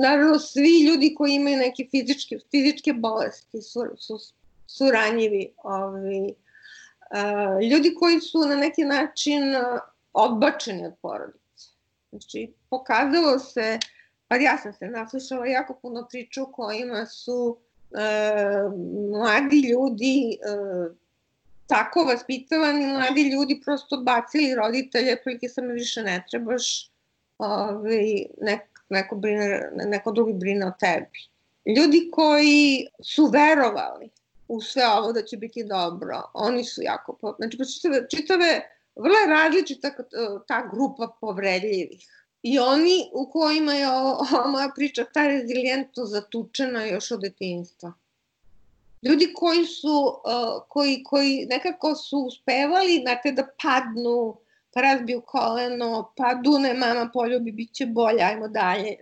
Naravno, 0.02 0.38
svi 0.38 0.82
ljudi 0.88 1.14
koji 1.14 1.34
imaju 1.34 1.56
neke 1.56 1.86
fizičke, 1.90 2.38
fizičke 2.50 2.92
bolesti 2.92 3.62
su, 3.62 3.80
su, 3.96 4.18
su 4.66 4.90
ranjivi. 4.90 5.52
Ovi, 5.62 6.34
uh, 7.10 7.70
ljudi 7.70 7.94
koji 7.94 8.20
su 8.20 8.38
na 8.38 8.56
neki 8.56 8.84
način 8.84 9.42
odbačeni 10.12 10.86
od 10.86 10.94
porodice 11.02 11.43
Znači, 12.14 12.52
pokazalo 12.70 13.38
se, 13.38 13.78
pa 14.28 14.36
ja 14.36 14.58
sam 14.58 14.72
se 14.72 14.86
naslušala 14.86 15.46
jako 15.46 15.74
puno 15.82 16.06
priča 16.10 16.42
u 16.42 16.52
kojima 16.52 17.06
su 17.06 17.56
e, 17.90 17.98
mladi 19.10 19.60
ljudi 19.70 20.38
e, 20.42 20.94
tako 21.66 22.04
vaspitavani 22.04 22.86
mladi 22.86 23.22
ljudi 23.22 23.60
prosto 23.64 23.96
odbacili 23.96 24.54
roditelje, 24.54 25.22
prilike 25.22 25.48
sam 25.48 25.68
više 25.68 26.02
ne 26.02 26.24
trebaš, 26.30 26.90
ovaj, 27.38 28.24
nek, 28.40 28.60
neko, 28.88 29.16
brine, 29.16 29.70
neko 29.74 30.12
drugi 30.12 30.32
brine 30.32 30.66
o 30.66 30.72
tebi. 30.80 31.28
Ljudi 31.76 32.10
koji 32.12 32.86
su 33.02 33.26
verovali 33.26 34.10
u 34.48 34.60
sve 34.60 34.86
ovo 34.86 35.12
da 35.12 35.22
će 35.22 35.36
biti 35.36 35.64
dobro, 35.64 36.22
oni 36.34 36.64
su 36.64 36.82
jako, 36.82 37.34
znači 37.38 37.58
pa 37.58 37.64
čitave, 37.64 38.06
čitave 38.08 38.60
vrlo 38.96 39.16
je 39.16 39.26
različita 39.26 39.90
ta 40.48 40.68
grupa 40.72 41.08
povredljivih. 41.20 42.06
I 42.42 42.58
oni 42.58 43.10
u 43.12 43.30
kojima 43.30 43.72
je 43.72 43.90
ova 43.90 44.46
moja 44.46 44.70
priča, 44.76 45.04
ta 45.12 45.26
rezilijentnost 45.26 46.12
zatučena 46.12 46.84
još 46.84 47.10
od 47.10 47.20
detinjstva 47.20 47.92
ljudi 49.04 49.32
koji 49.34 49.64
su, 49.64 50.20
uh, 50.24 50.62
koji, 50.68 51.02
koji 51.02 51.46
nekako 51.50 51.94
su 51.94 52.18
uspevali, 52.18 53.00
znate, 53.02 53.32
da 53.32 53.46
padnu, 53.62 54.36
pa 54.72 54.80
razbiju 54.80 55.20
koleno, 55.26 56.12
pa 56.16 56.34
dune 56.34 56.74
mama 56.74 57.10
poljubi, 57.14 57.52
bit 57.52 57.72
će 57.72 57.86
bolje, 57.86 58.22
ajmo 58.22 58.48
dalje. 58.48 58.96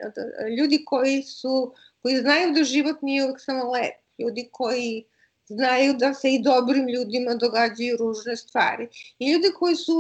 Ljudi 0.59 0.85
koji 0.85 1.23
su, 1.23 1.75
koji 2.03 2.17
znaju 2.17 2.53
da 2.53 2.65
život 2.65 3.03
nije 3.03 3.25
uvek 3.25 3.41
samo 3.41 3.71
lep, 3.71 3.95
ljudi 4.19 4.49
koji 4.53 5.05
znaju 5.55 5.95
da 5.95 6.15
se 6.15 6.33
i 6.35 6.43
dobrim 6.43 6.89
ljudima 6.89 7.35
događaju 7.35 7.97
ružne 7.97 8.37
stvari. 8.37 8.89
I 9.19 9.33
ljudi 9.33 9.53
koji 9.59 9.77
su, 9.77 9.93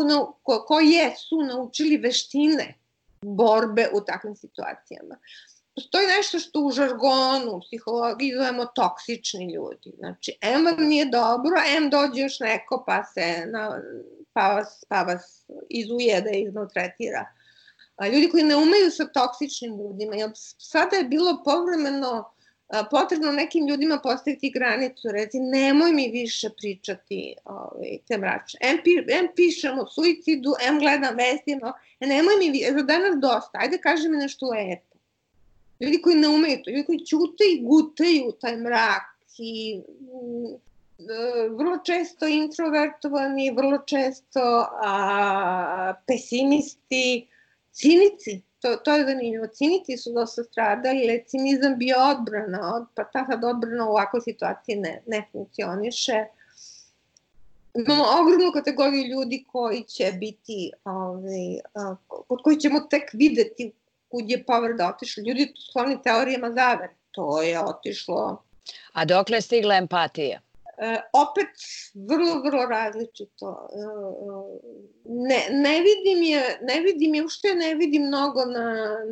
ko, 0.42 0.64
koji 0.68 0.90
jesu 0.90 1.42
naučili 1.48 1.96
veštine 1.96 2.74
borbe 3.22 3.88
u 3.94 4.00
takvim 4.00 4.36
situacijama 4.36 5.18
postoji 5.74 6.07
nešto 6.07 6.38
što 6.38 6.61
u 6.61 6.70
žargonu, 6.70 7.53
u 7.53 7.61
psihologiji 7.61 8.34
zovemo 8.34 8.64
toksični 8.66 9.55
ljudi. 9.55 9.92
Znači, 9.98 10.38
M 10.40 10.64
vam 10.64 10.88
nije 10.88 11.05
dobro, 11.05 11.57
M 11.76 11.90
dođe 11.90 12.20
još 12.22 12.40
neko 12.40 12.84
pa 12.86 13.05
se 13.05 13.46
na, 13.46 13.80
pa, 14.32 14.48
vas, 14.48 14.84
pa 14.88 15.03
vas 15.03 15.44
izujede 15.70 16.30
iznotretira. 16.40 17.26
Ljudi 18.12 18.28
koji 18.30 18.42
ne 18.42 18.57
umeju 18.57 18.90
sa 18.90 19.07
toksičnim 19.07 19.78
ljudima, 19.78 20.32
sada 20.59 20.96
je 20.96 21.05
bilo 21.05 21.42
povremeno 21.44 22.32
potrebno 22.90 23.32
nekim 23.32 23.68
ljudima 23.68 23.98
postaviti 24.02 24.50
granicu, 24.50 25.08
reci 25.12 25.40
nemoj 25.40 25.92
mi 25.92 26.10
više 26.10 26.50
pričati 26.58 27.34
ovaj, 27.44 27.98
te 28.08 28.18
mračne. 28.18 28.60
M, 28.62 28.78
pi, 28.84 28.90
M 29.12 29.28
pišem 29.36 29.78
o 29.78 29.86
suicidu, 29.86 30.54
M 30.68 30.78
gledam 30.78 31.16
vestima, 31.16 31.72
nemoj 32.00 32.34
mi, 32.38 32.64
za 32.78 32.82
danas 32.82 33.20
dosta, 33.20 33.58
ajde 33.58 33.78
kaži 33.78 34.08
mi 34.08 34.16
nešto 34.16 34.46
lepo 34.46 34.92
ljudi 35.82 36.02
koji 36.02 36.16
ne 36.16 36.28
umeju 36.28 36.62
to, 36.64 36.70
ljudi 36.70 36.84
koji 36.84 36.98
ćute 36.98 37.44
i 37.52 37.62
gutaju 37.62 38.32
taj 38.40 38.56
mrak 38.56 39.02
i 39.38 39.80
mm, 40.00 40.46
e, 40.98 41.48
vrlo 41.48 41.78
često 41.84 42.26
introvertovani, 42.26 43.50
vrlo 43.50 43.78
često 43.86 44.66
a, 44.82 45.94
pesimisti, 46.06 47.26
cinici, 47.72 48.40
to, 48.62 48.76
to 48.76 48.94
je 48.94 49.06
zanimljivo. 49.06 49.46
Cinici 49.46 49.96
su 49.96 50.12
dosta 50.12 50.44
stradali, 50.44 50.98
jer 50.98 51.20
cinizam 51.26 51.78
bio 51.78 51.96
odbrana, 51.98 52.74
od, 52.74 52.86
pa 52.94 53.04
ta 53.04 53.26
sad 53.30 53.44
odbrana 53.44 53.86
u 53.86 53.90
ovakvoj 53.90 54.20
situaciji 54.20 54.76
ne, 54.76 55.02
ne 55.06 55.28
funkcioniše. 55.32 56.24
Imamo 57.74 58.04
ogromnu 58.20 58.52
kategoriju 58.52 59.04
ljudi 59.06 59.44
koji 59.52 59.82
će 59.82 60.12
biti, 60.12 60.72
ovaj, 60.84 61.60
kod 62.06 62.42
koji 62.42 62.56
ćemo 62.56 62.80
tek 62.80 63.02
videti 63.12 63.72
kud 64.08 64.30
je 64.30 64.44
povreda 64.44 64.88
otišla. 64.88 65.22
Ljudi 65.26 65.52
su 65.56 65.70
skloni 65.70 66.02
teorijama 66.02 66.50
zavere. 66.50 66.94
To 67.10 67.42
je 67.42 67.60
otišlo. 67.64 68.42
A 68.92 69.04
dokle 69.04 69.40
stigla 69.40 69.76
empatija? 69.76 70.40
E, 70.82 71.00
opet 71.12 71.48
vrlo, 71.94 72.40
vrlo 72.44 72.64
različito. 72.66 73.68
E, 73.72 73.82
e, 73.82 74.40
ne, 75.04 75.40
ne 75.50 75.76
vidim 75.80 76.22
je, 76.22 76.58
ne 76.62 76.80
vidim 76.80 77.14
je, 77.14 77.24
ušte 77.24 77.54
ne 77.54 77.74
vidim 77.74 78.06
mnogo 78.06 78.44
na, 78.44 78.68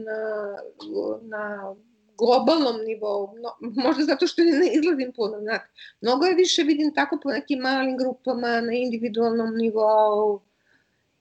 na, 0.07 0.19
na 1.23 1.75
globalnom 2.19 2.83
nivou, 2.85 3.35
no, 3.43 3.55
možda 3.61 4.05
zato 4.05 4.27
što 4.27 4.43
ne 4.43 4.73
izlazim 4.73 5.13
puno, 5.17 5.41
znak. 5.41 5.71
Mnogo 6.01 6.27
je 6.27 6.35
više 6.35 6.63
vidim 6.63 6.95
tako 6.95 7.19
po 7.23 7.31
nekim 7.31 7.59
malim 7.59 7.97
grupama, 7.97 8.61
na 8.61 8.73
individualnom 8.73 9.55
nivou, 9.57 10.41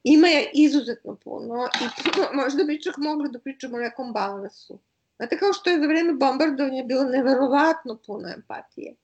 Ima 0.03 0.27
je 0.27 0.51
izuzetno 0.53 1.15
puno 1.15 1.67
i 1.81 1.85
možda 2.41 2.63
bi 2.63 2.81
čak 2.81 2.97
mogli 2.97 3.29
da 3.31 3.39
pričamo 3.39 3.77
o 3.77 3.79
nekom 3.79 4.13
balansu. 4.13 4.79
Znate, 5.17 5.37
kao 5.37 5.53
što 5.53 5.69
je 5.69 5.79
za 5.79 5.87
vreme 5.87 6.13
bombardovanja 6.13 6.83
bilo 6.83 7.03
neverovatno 7.03 7.97
puno 8.05 8.29
empatije. 8.29 8.95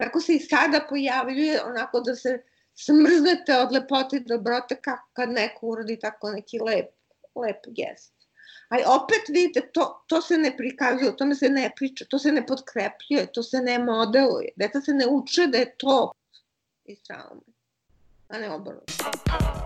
Tako 0.00 0.20
se 0.20 0.34
i 0.34 0.40
sada 0.40 0.80
pojavljuje 0.88 1.62
onako 1.64 2.00
da 2.00 2.14
se 2.14 2.42
smrznete 2.74 3.58
od 3.58 3.72
lepote 3.72 4.16
i 4.16 4.20
dobrote 4.20 4.76
kad 5.12 5.28
neko 5.28 5.66
uradi 5.66 5.98
tako 5.98 6.30
neki 6.30 6.58
lep, 6.58 6.90
lep 7.34 7.66
gest. 7.66 8.14
Ali 8.68 8.82
opet 8.86 9.28
vidite, 9.28 9.60
to, 9.72 10.04
to 10.06 10.22
se 10.22 10.38
ne 10.38 10.56
prikazuje, 10.56 11.08
o 11.08 11.12
tome 11.12 11.34
se 11.34 11.48
ne 11.48 11.70
priča, 11.76 12.04
to 12.10 12.18
se 12.18 12.32
ne 12.32 12.46
podkrepljuje, 12.46 13.26
to 13.32 13.42
se 13.42 13.62
ne 13.62 13.78
modeluje. 13.78 14.52
Deca 14.56 14.80
se 14.80 14.92
ne 14.92 15.06
uče 15.06 15.46
da 15.46 15.58
je 15.58 15.74
to 15.78 16.12
iz 16.84 17.02
traume 17.02 17.50
a 18.30 18.38
ne 18.38 18.50
obrnuto. 18.50 18.92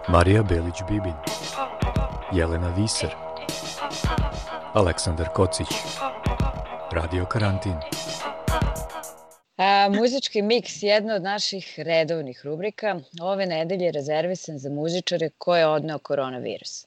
Marija 0.09 0.43
Belić-Bibin, 0.43 1.14
Jelena 2.32 2.68
Viser, 2.76 3.14
Aleksandar 4.74 5.28
Kocić, 5.35 5.68
Radio 6.93 7.26
Karantin. 7.26 7.76
A, 9.57 9.89
muzički 9.89 10.43
miks 10.43 10.83
je 10.83 10.89
jedna 10.89 11.15
od 11.15 11.23
naših 11.23 11.75
redovnih 11.77 12.41
rubrika. 12.45 13.01
Ove 13.21 13.47
nedelje 13.47 13.85
je 13.85 13.93
rezervisan 13.93 14.59
za 14.59 14.71
muzičare 14.71 15.31
koje 15.39 15.61
je 15.61 15.67
odneo 15.67 15.99
koronavirus. 15.99 16.87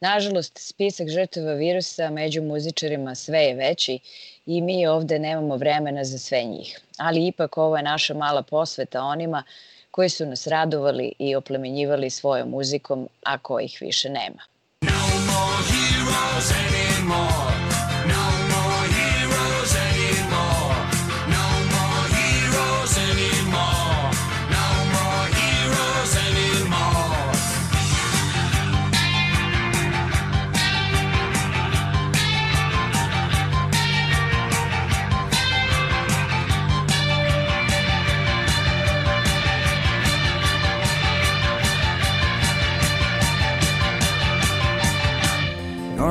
Nažalost, 0.00 0.58
spisak 0.58 1.08
žrtava 1.08 1.52
virusa 1.52 2.10
među 2.10 2.42
muzičarima 2.42 3.14
sve 3.14 3.38
je 3.38 3.54
veći 3.54 3.98
i 4.46 4.60
mi 4.60 4.86
ovde 4.86 5.18
nemamo 5.18 5.56
vremena 5.56 6.04
za 6.04 6.18
sve 6.18 6.42
njih. 6.44 6.80
Ali 6.96 7.26
ipak 7.26 7.58
ovo 7.58 7.76
je 7.76 7.82
naša 7.82 8.14
mala 8.14 8.42
posveta 8.42 9.02
onima 9.02 9.42
koji 9.90 10.08
su 10.08 10.26
nas 10.26 10.46
radovali 10.46 11.12
i 11.18 11.34
oplemenjivali 11.34 12.10
svojom 12.10 12.48
muzikom, 12.48 13.08
a 13.22 13.38
kojih 13.38 13.78
više 13.80 14.10
nema. 14.10 14.42
No 14.80 14.90
more 15.26 15.62
heroes 15.70 16.50
anymore. 16.50 17.51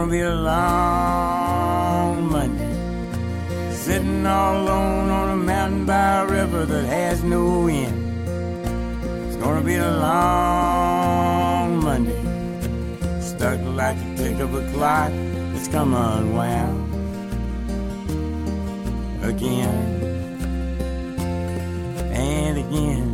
Gonna 0.02 0.12
be 0.14 0.22
a 0.22 0.34
long 0.34 2.32
Monday, 2.32 3.72
sitting 3.72 4.26
all 4.26 4.64
alone 4.64 5.10
on 5.10 5.30
a 5.30 5.36
mountain 5.36 5.86
by 5.86 6.22
a 6.22 6.26
river 6.26 6.66
that 6.66 6.86
has 6.86 7.24
no 7.24 7.68
end. 7.68 8.28
It's 9.28 9.36
gonna 9.36 9.62
be 9.62 9.76
a 9.76 9.92
long 9.92 11.84
Monday, 11.84 12.20
stuck 13.22 13.60
like 13.76 13.96
a 13.96 14.16
tick 14.18 14.40
of 14.40 14.56
a 14.56 14.72
clock 14.74 15.12
that's 15.54 15.68
come 15.68 15.94
unwound 15.94 16.92
again 19.24 20.02
and 22.12 22.58
again. 22.58 23.11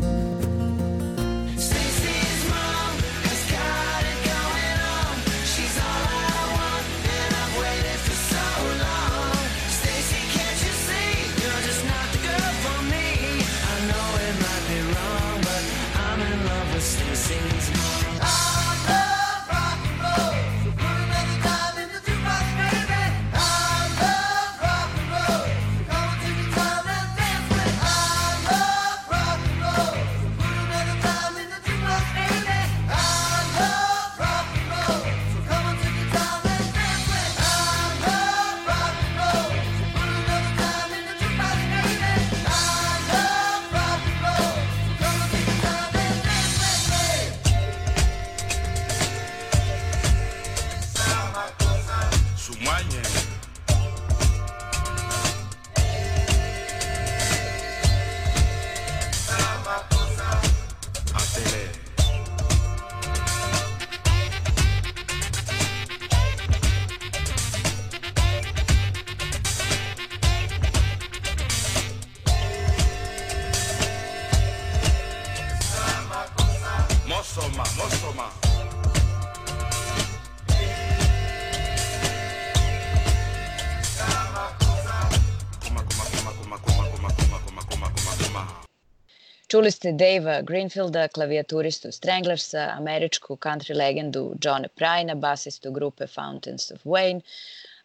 Čuli 89.48 89.72
ste 89.72 89.91
Dave 89.91 90.41
Greenfielda, 90.43 91.08
klavijaturistu 91.08 91.91
Stranglersa, 91.91 92.64
američku 92.78 93.36
country 93.36 93.76
legendu 93.76 94.34
Johna 94.43 94.68
Pryna, 94.76 95.16
basistu 95.16 95.72
grupe 95.72 96.08
Fountains 96.08 96.72
of 96.72 96.84
Wayne, 96.86 97.22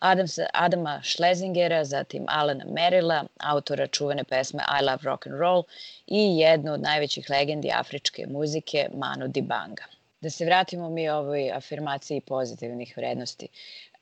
Adamsa, 0.00 0.46
Adama 0.54 1.00
Schlesingera, 1.04 1.84
zatim 1.84 2.24
Alana 2.28 2.64
Merila, 2.64 3.24
autora 3.38 3.86
čuvene 3.86 4.24
pesme 4.24 4.64
I 4.80 4.84
Love 4.84 5.02
Rock 5.04 5.26
and 5.26 5.38
Roll 5.38 5.62
i 6.06 6.38
jednu 6.38 6.72
od 6.72 6.80
najvećih 6.80 7.30
legendi 7.30 7.70
afričke 7.70 8.26
muzike 8.26 8.88
Manu 8.94 9.28
Dibanga. 9.28 9.84
Da 10.20 10.30
se 10.30 10.44
vratimo 10.44 10.90
mi 10.90 11.08
ovoj 11.08 11.50
afirmaciji 11.52 12.20
pozitivnih 12.20 12.94
vrednosti. 12.96 13.48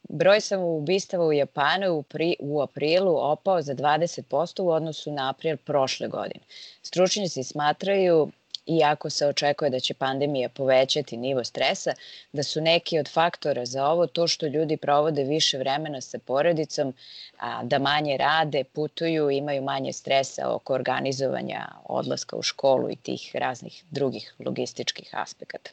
Broj 0.09 0.40
samoubistava 0.40 1.26
u 1.26 1.32
Japanu 1.32 1.92
u, 1.94 2.03
pri, 2.03 2.36
u 2.40 2.62
aprilu 2.62 3.16
opao 3.16 3.62
za 3.62 3.74
20% 3.74 4.62
u 4.62 4.70
odnosu 4.70 5.12
na 5.12 5.30
april 5.30 5.57
prošle 5.57 6.09
godine. 6.09 6.44
Stručnjaci 6.82 7.42
smatraju 7.42 8.30
iako 8.66 9.11
se 9.11 9.26
očekuje 9.26 9.70
da 9.70 9.80
će 9.80 9.94
pandemija 9.94 10.48
povećati 10.48 11.16
nivo 11.16 11.44
stresa, 11.44 11.94
da 12.32 12.42
su 12.42 12.61
neki 12.61 12.98
od 12.98 13.09
faktora 13.09 13.66
za 13.66 13.86
ovo 13.86 14.07
to 14.07 14.26
što 14.28 14.46
ljudi 14.46 14.76
provode 14.76 15.24
više 15.24 15.59
vremena 15.59 16.01
sa 16.01 16.18
porodicom, 16.18 16.94
a, 17.38 17.64
da 17.64 17.78
manje 17.78 18.16
rade, 18.16 18.64
putuju, 18.64 19.30
imaju 19.30 19.62
manje 19.62 19.92
stresa 19.92 20.55
oko 20.55 20.74
organizovanja 20.74 21.68
odlaska 21.84 22.36
u 22.36 22.42
školu 22.42 22.90
i 22.90 22.96
tih 22.96 23.30
raznih 23.34 23.84
drugih 23.90 24.34
logističkih 24.38 25.09
aspekata. 25.12 25.70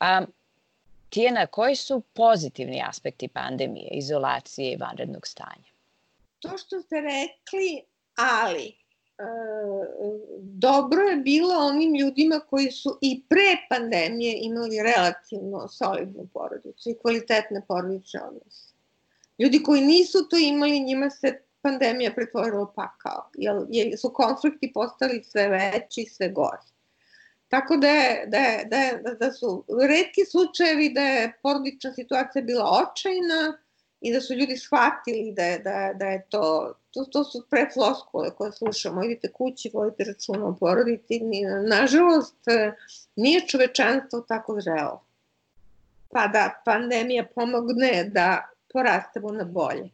A, 0.00 0.22
Tijena, 1.10 1.46
koji 1.46 1.76
su 1.76 2.00
pozitivni 2.00 2.82
aspekti 2.88 3.28
pandemije, 3.28 3.88
izolacije 3.90 4.72
i 4.72 4.76
vanrednog 4.76 5.26
stanja? 5.26 5.70
To 6.38 6.58
što 6.58 6.80
ste 6.80 6.96
rekli, 7.00 7.82
ali 8.16 8.66
e, 8.66 8.72
dobro 10.40 11.02
je 11.02 11.16
bilo 11.16 11.54
onim 11.54 11.94
ljudima 11.94 12.40
koji 12.50 12.70
su 12.70 12.98
i 13.00 13.22
pre 13.28 13.56
pandemije 13.68 14.38
imali 14.42 14.82
relativno 14.82 15.68
solidnu 15.68 16.28
porodicu 16.32 16.90
i 16.90 16.98
kvalitetne 17.02 17.62
porodične 17.68 18.20
odnose. 18.22 18.72
Ljudi 19.38 19.62
koji 19.62 19.80
nisu 19.80 20.28
to 20.28 20.36
imali, 20.36 20.80
njima 20.80 21.10
se 21.10 21.40
pandemija 21.62 22.12
pretvorila 22.14 22.72
pakao, 22.76 23.30
jer, 23.68 23.98
su 23.98 24.10
konflikti 24.14 24.72
postali 24.72 25.24
sve 25.24 25.48
veći, 25.48 26.04
sve 26.04 26.28
gori. 26.28 26.66
Tako 27.50 27.76
da, 27.76 27.88
je, 27.88 28.26
da, 28.26 28.38
je, 28.38 28.64
da, 28.64 28.76
je, 28.76 29.02
da 29.20 29.32
su 29.32 29.64
redki 29.88 30.24
slučajevi 30.30 30.88
da 30.94 31.00
je 31.00 31.32
porodična 31.42 31.92
situacija 31.92 32.42
bila 32.42 32.64
očajna 32.64 33.58
i 34.00 34.12
da 34.12 34.20
su 34.20 34.34
ljudi 34.34 34.56
shvatili 34.56 35.32
da 35.36 35.44
je, 35.44 35.58
da, 35.58 35.92
da 35.94 36.06
je 36.06 36.26
to, 36.28 36.74
to, 36.90 37.04
to 37.04 37.24
su 37.24 37.46
pre 37.50 37.68
floskule 37.74 38.30
koje 38.30 38.52
slušamo, 38.52 39.04
idite 39.04 39.32
kući, 39.32 39.70
vodite 39.74 40.04
računa 40.04 40.46
o 40.46 40.56
porodici. 40.60 41.20
Nažalost, 41.68 42.36
nije 43.16 43.46
čovečanstvo 43.46 44.20
tako 44.20 44.60
zrelo. 44.60 45.04
Pa 46.10 46.26
da 46.26 46.62
pandemija 46.64 47.26
pomogne 47.34 48.04
da 48.04 48.48
porastemo 48.72 49.32
na 49.32 49.44
bolje. 49.44 49.90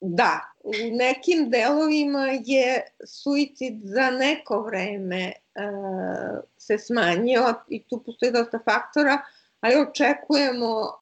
Da, 0.00 0.40
u 0.64 0.72
nekim 0.96 1.50
delovima 1.50 2.26
je 2.44 2.82
suicid 3.06 3.80
za 3.84 4.10
neko 4.10 4.62
vreme 4.62 5.32
uh, 5.32 6.38
se 6.56 6.78
smanjio 6.78 7.54
i 7.68 7.84
tu 7.84 8.02
postoji 8.06 8.32
dosta 8.32 8.58
faktora, 8.64 9.22
ali 9.60 9.74
očekujemo 9.76 10.98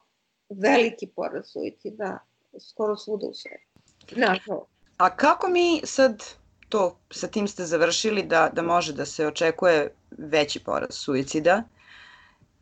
veliki 0.49 1.07
porast 1.07 1.51
suicida 1.51 2.19
skoro 2.59 2.97
svuda 2.97 3.27
u 3.27 3.33
svetu. 3.33 3.67
Nažalost. 4.15 4.71
A 4.97 5.15
kako 5.15 5.47
mi 5.47 5.81
sad 5.83 6.23
to, 6.69 6.99
sa 7.11 7.27
tim 7.27 7.47
ste 7.47 7.63
završili 7.63 8.23
da, 8.23 8.49
da 8.53 8.61
može 8.61 8.93
da 8.93 9.05
se 9.05 9.27
očekuje 9.27 9.95
veći 10.11 10.59
porast 10.63 11.03
suicida 11.03 11.63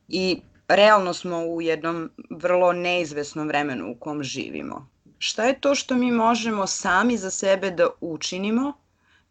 i 0.07 0.41
realno 0.67 1.13
smo 1.13 1.45
u 1.45 1.61
jednom 1.61 2.11
vrlo 2.29 2.73
neizvesnom 2.73 3.47
vremenu 3.47 3.91
u 3.91 3.99
kom 3.99 4.23
živimo 4.23 4.94
šta 5.25 5.43
je 5.43 5.59
to 5.61 5.75
što 5.75 5.95
mi 5.95 6.11
možemo 6.11 6.67
sami 6.67 7.17
za 7.17 7.29
sebe 7.31 7.71
da 7.71 7.87
učinimo 8.01 8.73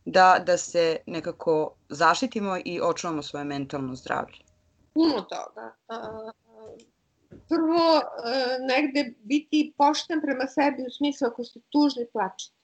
da, 0.05 0.43
da 0.47 0.57
se 0.59 0.97
nekako 1.07 1.75
zaštitimo 1.89 2.57
i 2.65 2.81
očuvamo 2.83 3.23
svoje 3.23 3.45
mentalno 3.45 3.95
zdravlje? 3.95 4.39
Puno 4.95 5.21
toga. 5.21 5.77
Prvo, 7.49 8.03
negde 8.69 9.15
biti 9.23 9.75
pošten 9.79 10.21
prema 10.21 10.47
sebi 10.47 10.83
u 10.89 10.91
smislu 10.91 11.29
ako 11.29 11.45
ste 11.45 11.61
tužni, 11.71 12.07
plačite. 12.13 12.57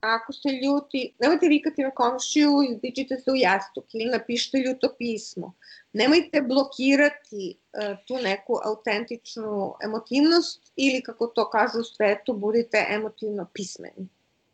Ako 0.00 0.32
ste 0.32 0.48
ljuti, 0.48 1.14
nemojte 1.18 1.48
vikati 1.48 1.82
na 1.82 1.90
komšiju 1.90 2.62
i 2.62 2.76
dičite 2.82 3.16
se 3.16 3.30
u 3.30 3.36
jastuk 3.36 3.84
ili 3.94 4.04
napišite 4.04 4.58
ljuto 4.58 4.94
pismo. 4.98 5.54
Nemojte 5.92 6.42
blokirati 6.42 7.56
uh, 7.56 7.98
tu 8.06 8.18
neku 8.22 8.60
autentičnu 8.64 9.74
emotivnost 9.84 10.72
ili 10.76 11.02
kako 11.02 11.26
to 11.26 11.50
kažu 11.50 11.80
u 11.80 11.84
svetu, 11.84 12.32
budite 12.32 12.86
emotivno 12.90 13.46
pismeni. 13.52 14.08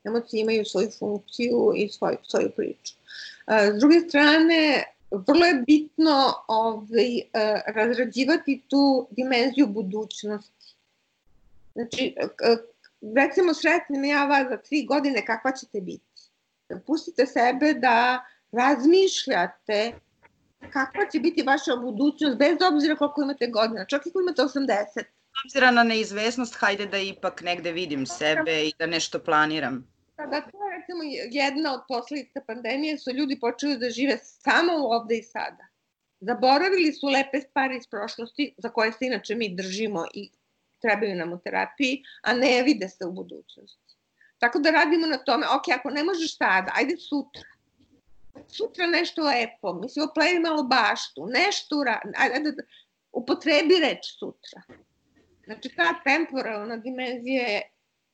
Emocije 0.04 0.40
imaju 0.40 0.64
svoju 0.64 0.90
funkciju 0.98 1.72
i 1.76 1.88
svoju, 1.88 2.16
svoju 2.22 2.50
priču. 2.56 2.94
Uh, 3.46 3.76
s 3.76 3.80
druge 3.80 4.00
strane, 4.08 4.84
vrlo 5.10 5.46
je 5.46 5.62
bitno 5.66 6.34
ovaj, 6.48 7.16
uh, 7.16 7.60
razrađivati 7.66 8.62
tu 8.68 9.06
dimenziju 9.10 9.66
budućnosti. 9.66 10.74
Znači, 11.74 12.14
recimo 13.16 13.54
sretnem 13.54 14.04
ja 14.04 14.24
vas 14.24 14.48
za 14.48 14.56
tri 14.56 14.86
godine 14.86 15.26
kakva 15.26 15.52
ćete 15.52 15.80
biti. 15.80 16.04
Pustite 16.86 17.26
sebe 17.26 17.74
da 17.74 18.24
razmišljate 18.52 19.92
kakva 20.70 21.10
će 21.12 21.20
biti 21.20 21.42
vaša 21.42 21.76
budućnost 21.76 22.38
bez 22.38 22.58
obzira 22.72 22.96
koliko 22.96 23.22
imate 23.22 23.46
godina, 23.46 23.84
čak 23.84 24.06
i 24.06 24.08
ako 24.08 24.20
imate 24.20 24.42
80. 24.42 25.04
obzira 25.44 25.70
na 25.70 25.82
neizvesnost, 25.82 26.54
hajde 26.54 26.86
da 26.86 26.98
ipak 26.98 27.42
negde 27.42 27.72
vidim 27.72 28.06
sebe 28.06 28.64
i 28.66 28.72
da 28.78 28.86
nešto 28.86 29.18
planiram. 29.18 29.86
Da, 30.16 30.26
da 30.26 30.40
to 30.40 30.64
je 30.64 30.78
recimo 30.78 31.02
jedna 31.30 31.74
od 31.74 31.80
posledica 31.88 32.40
pandemije, 32.46 32.98
su 32.98 33.10
ljudi 33.10 33.40
počeli 33.40 33.78
da 33.78 33.90
žive 33.90 34.18
samo 34.22 34.72
ovde 34.72 35.18
i 35.18 35.22
sada. 35.22 35.66
Zaboravili 36.20 36.92
su 36.92 37.06
lepe 37.06 37.40
stvari 37.40 37.76
iz 37.76 37.86
prošlosti, 37.86 38.54
za 38.58 38.68
koje 38.68 38.92
se 38.92 39.06
inače 39.06 39.34
mi 39.34 39.54
držimo 39.56 40.06
i 40.14 40.30
trebaju 40.84 41.16
nam 41.16 41.32
u 41.32 41.38
terapiji, 41.44 42.02
a 42.22 42.34
ne 42.34 42.62
vide 42.62 42.88
se 42.88 43.06
u 43.06 43.12
budućnosti. 43.12 43.96
Tako 44.38 44.58
da 44.58 44.70
radimo 44.70 45.06
na 45.06 45.18
tome, 45.18 45.46
ok, 45.46 45.68
ako 45.78 45.90
ne 45.90 46.04
možeš 46.04 46.36
sada, 46.36 46.72
ajde 46.74 46.96
sutra. 46.96 47.48
Sutra 48.48 48.86
nešto 48.86 49.22
lepo, 49.22 49.72
mislim, 49.72 50.08
oplevi 50.08 50.38
malo 50.40 50.62
baštu, 50.62 51.26
nešto 51.26 51.78
uradi, 51.78 52.12
ajde, 52.16 52.52
da, 52.52 52.62
upotrebi 53.12 53.78
reč 53.80 54.10
sutra. 54.18 54.62
Znači, 55.44 55.68
ta 55.76 55.94
temporalna 56.04 56.76
dimenzija 56.76 57.46
je 57.48 57.62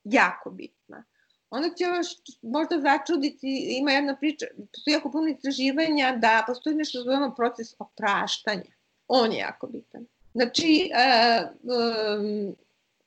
jako 0.05 0.51
bitna. 0.51 1.05
Onda 1.51 1.75
će 1.75 1.85
vas 1.85 2.23
možda 2.43 2.81
začuditi, 2.81 3.77
ima 3.79 3.91
jedna 3.91 4.17
priča, 4.17 4.47
postoji 4.73 4.95
jako 4.95 5.11
puno 5.11 5.29
istraživanja 5.29 6.17
da 6.17 6.45
postoji 6.47 6.77
nešto 6.77 7.03
zovemo 7.03 7.35
proces 7.35 7.75
opraštanja. 7.79 8.73
On 9.09 9.33
je 9.33 9.39
jako 9.39 9.67
bitan. 9.67 10.07
Znači, 10.35 10.91
uh, 10.95 12.57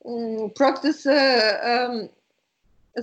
um, 0.03 0.49
proces 0.55 1.05
um, 1.05 2.09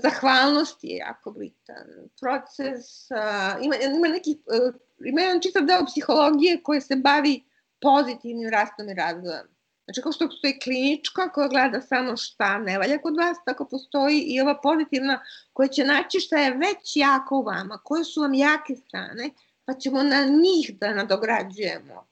zahvalnosti 0.02 0.86
je 0.86 0.96
jako 0.96 1.30
bitan. 1.30 1.86
Proces, 2.20 3.10
uh, 3.10 3.64
ima, 3.64 3.76
ima, 3.76 4.08
nekih, 4.08 4.36
uh, 4.46 4.74
ima 5.04 5.20
jedan 5.20 5.40
čitav 5.40 5.64
deo 5.64 5.86
psihologije 5.86 6.62
koji 6.62 6.80
se 6.80 6.96
bavi 6.96 7.44
pozitivnim 7.80 8.50
rastom 8.50 8.88
i 8.88 8.94
razvojem. 8.94 9.46
Znači, 9.84 10.02
kao 10.02 10.12
što 10.12 10.26
postoji 10.26 10.58
klinička 10.58 11.28
koja 11.32 11.48
gleda 11.48 11.80
samo 11.80 12.16
šta 12.16 12.58
ne 12.58 12.78
valja 12.78 12.98
kod 12.98 13.16
vas, 13.16 13.36
tako 13.44 13.64
postoji 13.64 14.20
i 14.20 14.40
ova 14.40 14.60
pozitivna 14.62 15.20
koja 15.52 15.68
će 15.68 15.84
naći 15.84 16.20
šta 16.20 16.38
je 16.38 16.50
već 16.50 16.96
jako 16.96 17.36
u 17.36 17.42
vama, 17.42 17.78
koje 17.84 18.04
su 18.04 18.20
vam 18.20 18.34
jake 18.34 18.76
strane, 18.76 19.30
pa 19.64 19.74
ćemo 19.74 20.02
na 20.02 20.24
njih 20.24 20.78
da 20.78 20.94
nadograđujemo 20.94 22.09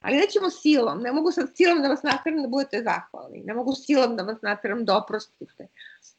Ali 0.00 0.16
nećemo 0.16 0.50
silom, 0.50 1.00
ne 1.02 1.12
mogu 1.12 1.32
sad 1.32 1.48
silom 1.54 1.82
da 1.82 1.88
vas 1.88 2.02
nateram 2.02 2.42
da 2.42 2.48
budete 2.48 2.82
zahvalni, 2.82 3.42
ne 3.44 3.54
mogu 3.54 3.74
silom 3.74 4.16
da 4.16 4.22
vas 4.22 4.42
nateram 4.42 4.84
da 4.84 4.96
oprostite, 4.96 5.66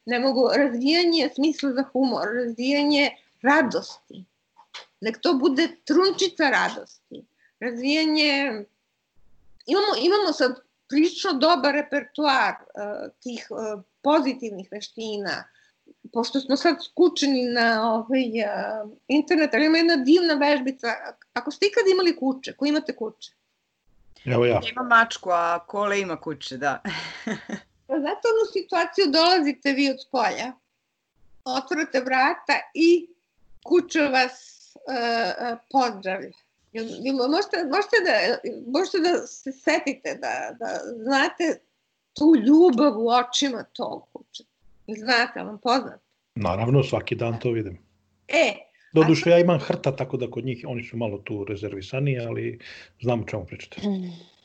ne 0.05 0.19
mogu 0.19 0.49
razvijanje 0.57 1.29
smisla 1.35 1.71
za 1.71 1.83
humor, 1.93 2.27
razvijanje 2.33 3.09
radosti, 3.41 4.25
nek 5.01 5.17
to 5.21 5.33
bude 5.33 5.67
trunčica 5.85 6.49
radosti, 6.49 7.25
razvijanje, 7.59 8.65
imamo, 9.65 9.93
imamo 10.01 10.33
sad 10.33 10.59
prilično 10.89 11.33
dobar 11.33 11.73
repertoar 11.73 12.53
uh, 12.53 13.11
tih 13.23 13.47
uh, 13.49 13.81
pozitivnih 14.01 14.67
veština, 14.71 15.43
pošto 16.13 16.39
smo 16.39 16.55
sad 16.57 16.75
skučeni 16.83 17.43
na 17.43 17.93
ovaj, 17.93 18.23
uh, 18.23 18.91
internet, 19.07 19.53
ali 19.53 19.65
ima 19.65 19.77
jedna 19.77 19.95
divna 19.95 20.33
vežbica, 20.33 20.87
ako 21.33 21.51
ste 21.51 21.65
ikad 21.65 21.83
imali 21.93 22.15
kuće, 22.15 22.53
ko 22.53 22.65
imate 22.65 22.95
kuće? 22.95 23.31
Evo 24.25 24.45
ja. 24.45 24.61
Ima 24.71 24.83
mačku, 24.83 25.29
a 25.29 25.59
kole 25.67 26.01
ima 26.01 26.21
kuće, 26.21 26.57
da. 26.57 26.81
Pa 27.87 27.93
zato 27.99 28.27
onu 28.33 28.45
situaciju 28.53 29.05
dolazite 29.11 29.71
vi 29.71 29.89
od 29.89 30.01
spolja, 30.01 30.51
otvorate 31.45 31.99
vrata 31.99 32.53
i 32.73 33.07
kuća 33.63 34.07
vas 34.07 34.67
uh, 34.75 35.57
pozdravlja. 35.71 36.31
Možete, 37.31 37.57
možete, 37.73 37.97
da, 38.05 38.37
možete 38.67 38.97
da 38.99 39.27
se 39.27 39.51
setite, 39.51 40.19
da, 40.21 40.55
da 40.59 40.79
znate 41.03 41.59
tu 42.13 42.35
ljubav 42.35 42.99
u 42.99 43.09
očima 43.09 43.63
tog 43.63 44.07
kuća. 44.13 44.43
Znate, 44.87 45.43
vam 45.43 45.57
poznate. 45.63 46.03
Naravno, 46.35 46.83
svaki 46.83 47.15
dan 47.15 47.39
to 47.39 47.51
vidim. 47.51 47.79
E, 48.27 48.70
Doduše, 48.93 49.29
ja 49.29 49.39
imam 49.39 49.59
hrta, 49.59 49.95
tako 49.95 50.17
da 50.17 50.31
kod 50.31 50.45
njih 50.45 50.65
oni 50.67 50.83
su 50.83 50.97
malo 50.97 51.17
tu 51.17 51.43
rezervisani, 51.43 52.19
ali 52.19 52.59
znam 53.01 53.21
o 53.21 53.25
čemu 53.27 53.45
pričate. 53.45 53.81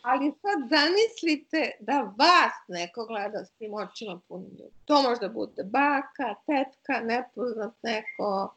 Ali 0.03 0.33
sad 0.43 0.59
zamislite 0.71 1.71
da 1.81 2.15
vas 2.19 2.55
neko 2.69 3.07
gleda 3.07 3.45
s 3.45 3.51
tim 3.51 3.75
očima 3.75 4.21
punim 4.29 4.51
ljudi. 4.51 4.75
To 4.85 5.03
možda 5.03 5.29
bude 5.29 5.65
baka, 5.65 6.35
tetka, 6.47 7.01
nepoznat 7.01 7.75
neko. 7.83 8.57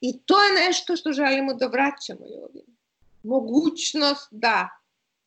I 0.00 0.18
to 0.18 0.34
je 0.34 0.66
nešto 0.66 0.96
što 0.96 1.12
želimo 1.12 1.54
da 1.54 1.66
vraćamo 1.66 2.20
ljudima. 2.20 2.76
Mogućnost 3.22 4.28
da 4.30 4.68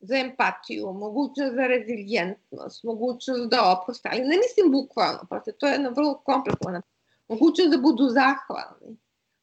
za 0.00 0.16
empatiju, 0.16 0.92
mogućnost 0.92 1.54
za 1.54 1.66
rezilijentnost, 1.66 2.84
mogućnost 2.84 3.50
da 3.50 3.78
oproste, 3.78 4.08
ali 4.12 4.20
ne 4.20 4.36
mislim 4.36 4.72
bukvalno, 4.72 5.20
pa 5.30 5.40
to 5.58 5.66
je 5.66 5.72
jedna 5.72 5.88
vrlo 5.88 6.14
komplikovana. 6.24 6.82
Mogućnost 7.28 7.70
da 7.70 7.78
budu 7.78 8.08
zahvalni, 8.08 8.96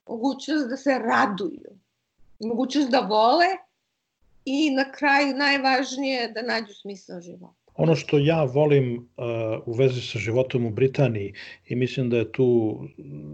mogućnost 0.09 0.69
da 0.69 0.77
se 0.77 0.99
raduju, 0.99 1.69
mogućnost 2.39 2.91
da 2.91 2.99
vole 2.99 3.45
i 4.45 4.71
na 4.71 4.91
kraju 4.91 5.35
najvažnije 5.35 6.31
da 6.31 6.41
nađu 6.41 6.73
smisao 6.73 7.21
života. 7.21 7.57
Ono 7.75 7.95
što 7.95 8.17
ja 8.17 8.43
volim 8.43 8.95
uh, 8.97 9.03
u 9.65 9.73
vezi 9.73 10.01
sa 10.01 10.19
životom 10.19 10.65
u 10.65 10.69
Britaniji 10.69 11.33
i 11.65 11.75
mislim 11.75 12.09
da 12.09 12.17
je 12.17 12.31
tu 12.31 12.79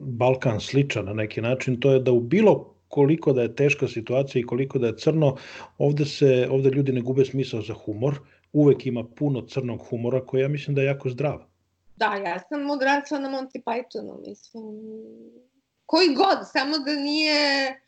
Balkan 0.04 0.60
sličan 0.60 1.06
na 1.06 1.14
neki 1.14 1.42
način, 1.42 1.80
to 1.80 1.92
je 1.92 2.00
da 2.00 2.12
u 2.12 2.20
bilo 2.20 2.74
koliko 2.88 3.34
da 3.34 3.42
je 3.42 3.56
teška 3.56 3.88
situacija 3.88 4.40
i 4.40 4.46
koliko 4.46 4.80
da 4.80 4.88
je 4.88 4.98
crno, 4.98 5.36
ovde, 5.78 6.06
se, 6.06 6.48
ovde 6.52 6.70
ljudi 6.70 6.92
ne 6.92 7.02
gube 7.02 7.26
smisao 7.26 7.62
za 7.62 7.74
humor, 7.74 8.20
uvek 8.54 8.86
ima 8.86 9.04
puno 9.04 9.42
crnog 9.42 9.86
humora 9.90 10.26
koji 10.26 10.42
ja 10.42 10.48
mislim 10.48 10.76
da 10.76 10.82
je 10.82 10.88
jako 10.88 11.10
zdrav. 11.10 11.40
Da, 11.96 12.16
ja 12.16 12.40
sam 12.40 12.70
odrasla 12.70 13.20
na 13.20 13.30
Monty 13.30 13.64
Pythonu, 13.64 14.20
mislim. 14.28 14.66
Koji 15.94 16.16
god, 16.16 16.38
samo 16.52 16.78
da 16.78 16.96
nije 16.96 17.80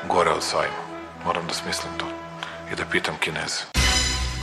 gore 0.07 0.31
od 0.31 0.43
sajma. 0.43 0.83
Moram 1.25 1.47
da 1.47 1.53
smislim 1.53 1.93
to 1.99 2.05
i 2.71 2.75
da 2.75 2.83
pitam 2.91 3.17
Kineze. 3.23 3.63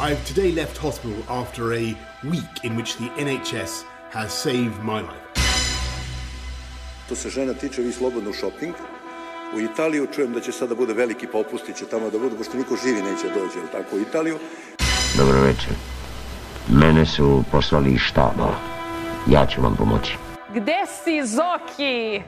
I've 0.00 0.34
today 0.34 0.56
left 0.56 0.76
hospital 0.76 1.42
after 1.42 1.62
a 1.62 1.94
week 2.22 2.54
in 2.62 2.76
which 2.76 2.96
the 2.96 3.24
NHS 3.24 3.93
has 4.14 4.32
saved 4.32 4.78
my 4.84 5.00
life. 5.00 5.24
To 7.08 7.14
se 7.14 7.28
žena 7.28 7.54
tiče, 7.54 7.82
vi 7.82 7.92
slobodno 7.92 8.30
u 8.30 8.32
shopping. 8.32 8.74
U 9.56 9.60
Italiju 9.60 10.06
čujem 10.14 10.32
da 10.32 10.40
će 10.40 10.52
sada 10.52 10.74
bude 10.74 10.94
veliki 10.94 11.26
popusti, 11.26 11.74
će 11.74 11.84
tamo 11.84 12.10
da 12.10 12.18
bude, 12.18 12.36
pošto 12.36 12.56
niko 12.56 12.76
živi 12.84 13.02
neće 13.02 13.28
dođe, 13.28 13.58
ali 13.60 13.70
tako, 13.72 13.96
u 13.96 14.00
Italiju. 14.00 14.38
Dobro 15.16 15.40
večer. 15.40 15.72
Mene 16.68 17.06
su 17.06 17.44
poslali 17.52 17.92
iz 17.92 18.00
štaba. 18.00 18.54
Ja 19.26 19.46
ću 19.46 19.62
vam 19.62 19.76
pomoći. 19.76 20.16
Gde 20.54 20.78
si, 21.04 21.26
Zoki? 21.26 22.22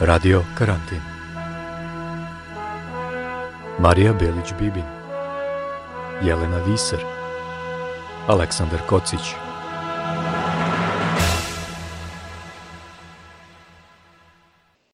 Radio 0.00 0.44
Karantin 0.58 1.00
Marija 3.78 4.12
Belić-Bibin 4.12 4.95
Jelena 6.22 6.60
Viser 6.64 7.04
Aleksandar 8.26 8.86
Kocić 8.86 9.45